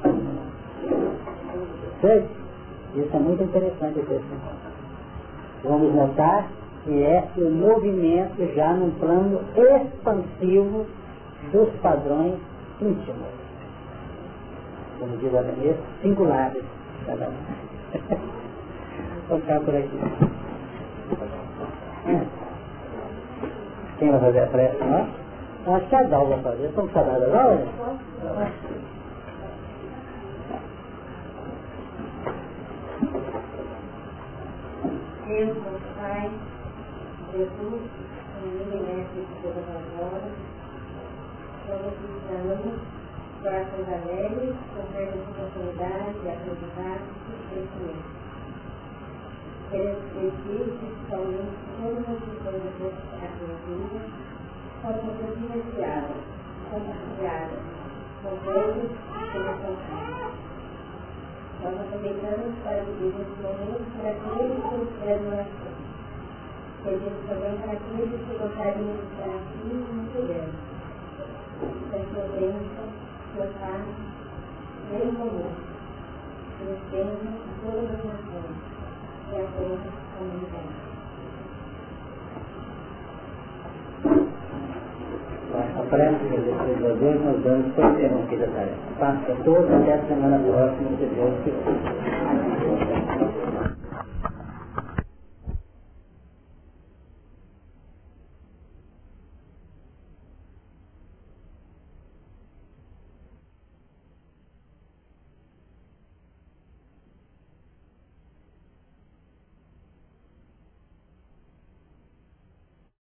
Isso 2.95 3.09
é 3.11 3.19
muito 3.19 3.43
interessante 3.43 3.99
Vamos 5.63 5.95
notar 5.95 6.47
que 6.83 7.03
é 7.03 7.27
o 7.37 7.49
movimento 7.49 8.53
já 8.55 8.73
num 8.73 8.91
plano 8.91 9.39
expansivo 9.55 10.85
dos 11.51 11.69
padrões 11.81 12.35
íntimos. 12.81 13.27
Como 14.99 15.17
diz 15.17 15.33
a 15.33 15.41
Vanessa, 15.41 15.79
singulares. 16.01 16.63
Cada 17.05 17.29
um. 17.29 17.33
Vou 19.29 19.39
ficar 19.39 19.59
por 19.61 19.75
aqui. 19.75 19.97
Quem 24.03 24.11
vai 24.11 24.19
fazer 24.19 24.39
a 24.41 24.47
prece? 24.47 24.83
Nós? 24.83 25.07
Acho 25.65 25.87
que 25.87 25.95
a 25.95 26.03
Dal 26.03 26.27
vai 26.27 26.41
fazer. 26.41 26.65
Estamos 26.65 26.91
saudades 26.91 27.21
da 27.21 27.27
Dal? 27.29 27.57
Deus, 35.25 35.55
nosso 35.55 35.87
Pai, 35.95 36.29
Jesus, 37.31 37.81
amigo 38.43 38.71
e 38.73 38.81
mestre 38.81 39.21
de 39.21 39.41
todas 39.41 39.63
as 39.69 39.85
horas, 40.01 40.33
nós 41.69 41.93
precisamos 41.95 42.81
corações 43.41 43.87
alegres, 43.87 44.55
com 44.75 44.83
perda 44.91 45.11
de 45.13 45.31
oportunidade, 45.31 46.19
de 46.19 46.27
aprendizado 46.27 47.03
e 47.29 47.55
crescimento. 47.55 48.12
Pedir, 49.73 50.69
principalmente, 50.77 51.57
todas 51.81 52.05
as 52.05 52.21
na 53.41 53.57
vida, 53.65 54.01
possam 54.83 55.09
ser 55.17 55.33
vivenciadas, 55.33 56.21
compartilhadas, 56.69 57.57
com 58.21 58.33
todos 58.45 58.85
e 58.85 58.93
com 59.33 59.39
a 59.41 59.53
consciência. 59.57 60.29
Nós 61.63 61.73
aproveitamos 61.81 62.53
para 62.61 62.85
pedir 62.85 63.17
nesse 63.17 63.37
momento 63.41 63.85
para 63.97 64.09
aqueles 64.11 64.61
que 64.61 64.77
esperam 64.93 65.25
oração. 65.33 65.73
Pedimos 66.83 67.25
também 67.27 67.55
para 67.57 67.73
aqueles 67.73 68.13
que 68.13 68.33
gostarem 68.37 68.77
de 68.77 69.01
estar 69.09 69.33
aqui 69.41 69.73
no 69.73 70.05
programa. 70.11 70.53
Que 71.89 71.95
a 71.95 72.05
sua 72.13 72.25
bênção, 72.37 72.85
sua 73.33 73.47
paz, 73.59 73.85
venha 74.91 75.09
conosco. 75.15 75.65
Que 76.59 76.63
nos 76.63 76.81
tenha 76.91 77.17
todas 77.63 77.89
as 77.89 78.05
nações 78.05 78.72
e 79.33 79.41
a 79.41 79.47
toda 79.57 79.73
a 79.73 80.17
comunidade. 80.17 80.83
a 85.53 85.83
prece 85.89 86.15
que 86.19 86.37
depois 86.37 86.77
de 86.77 86.99
Deus 86.99 87.19
nós 87.23 87.43
damos 87.43 87.73
por 87.73 87.85
interrompida 87.85 88.47
tarefa. 88.47 88.77
Passa 88.99 89.35
toda 89.43 89.77
até 89.77 89.93
a 89.93 90.01
semana 90.05 90.39
próxima, 90.39 90.89
se 90.97 91.05
Deus 91.05 91.33
quiser. 91.43 93.22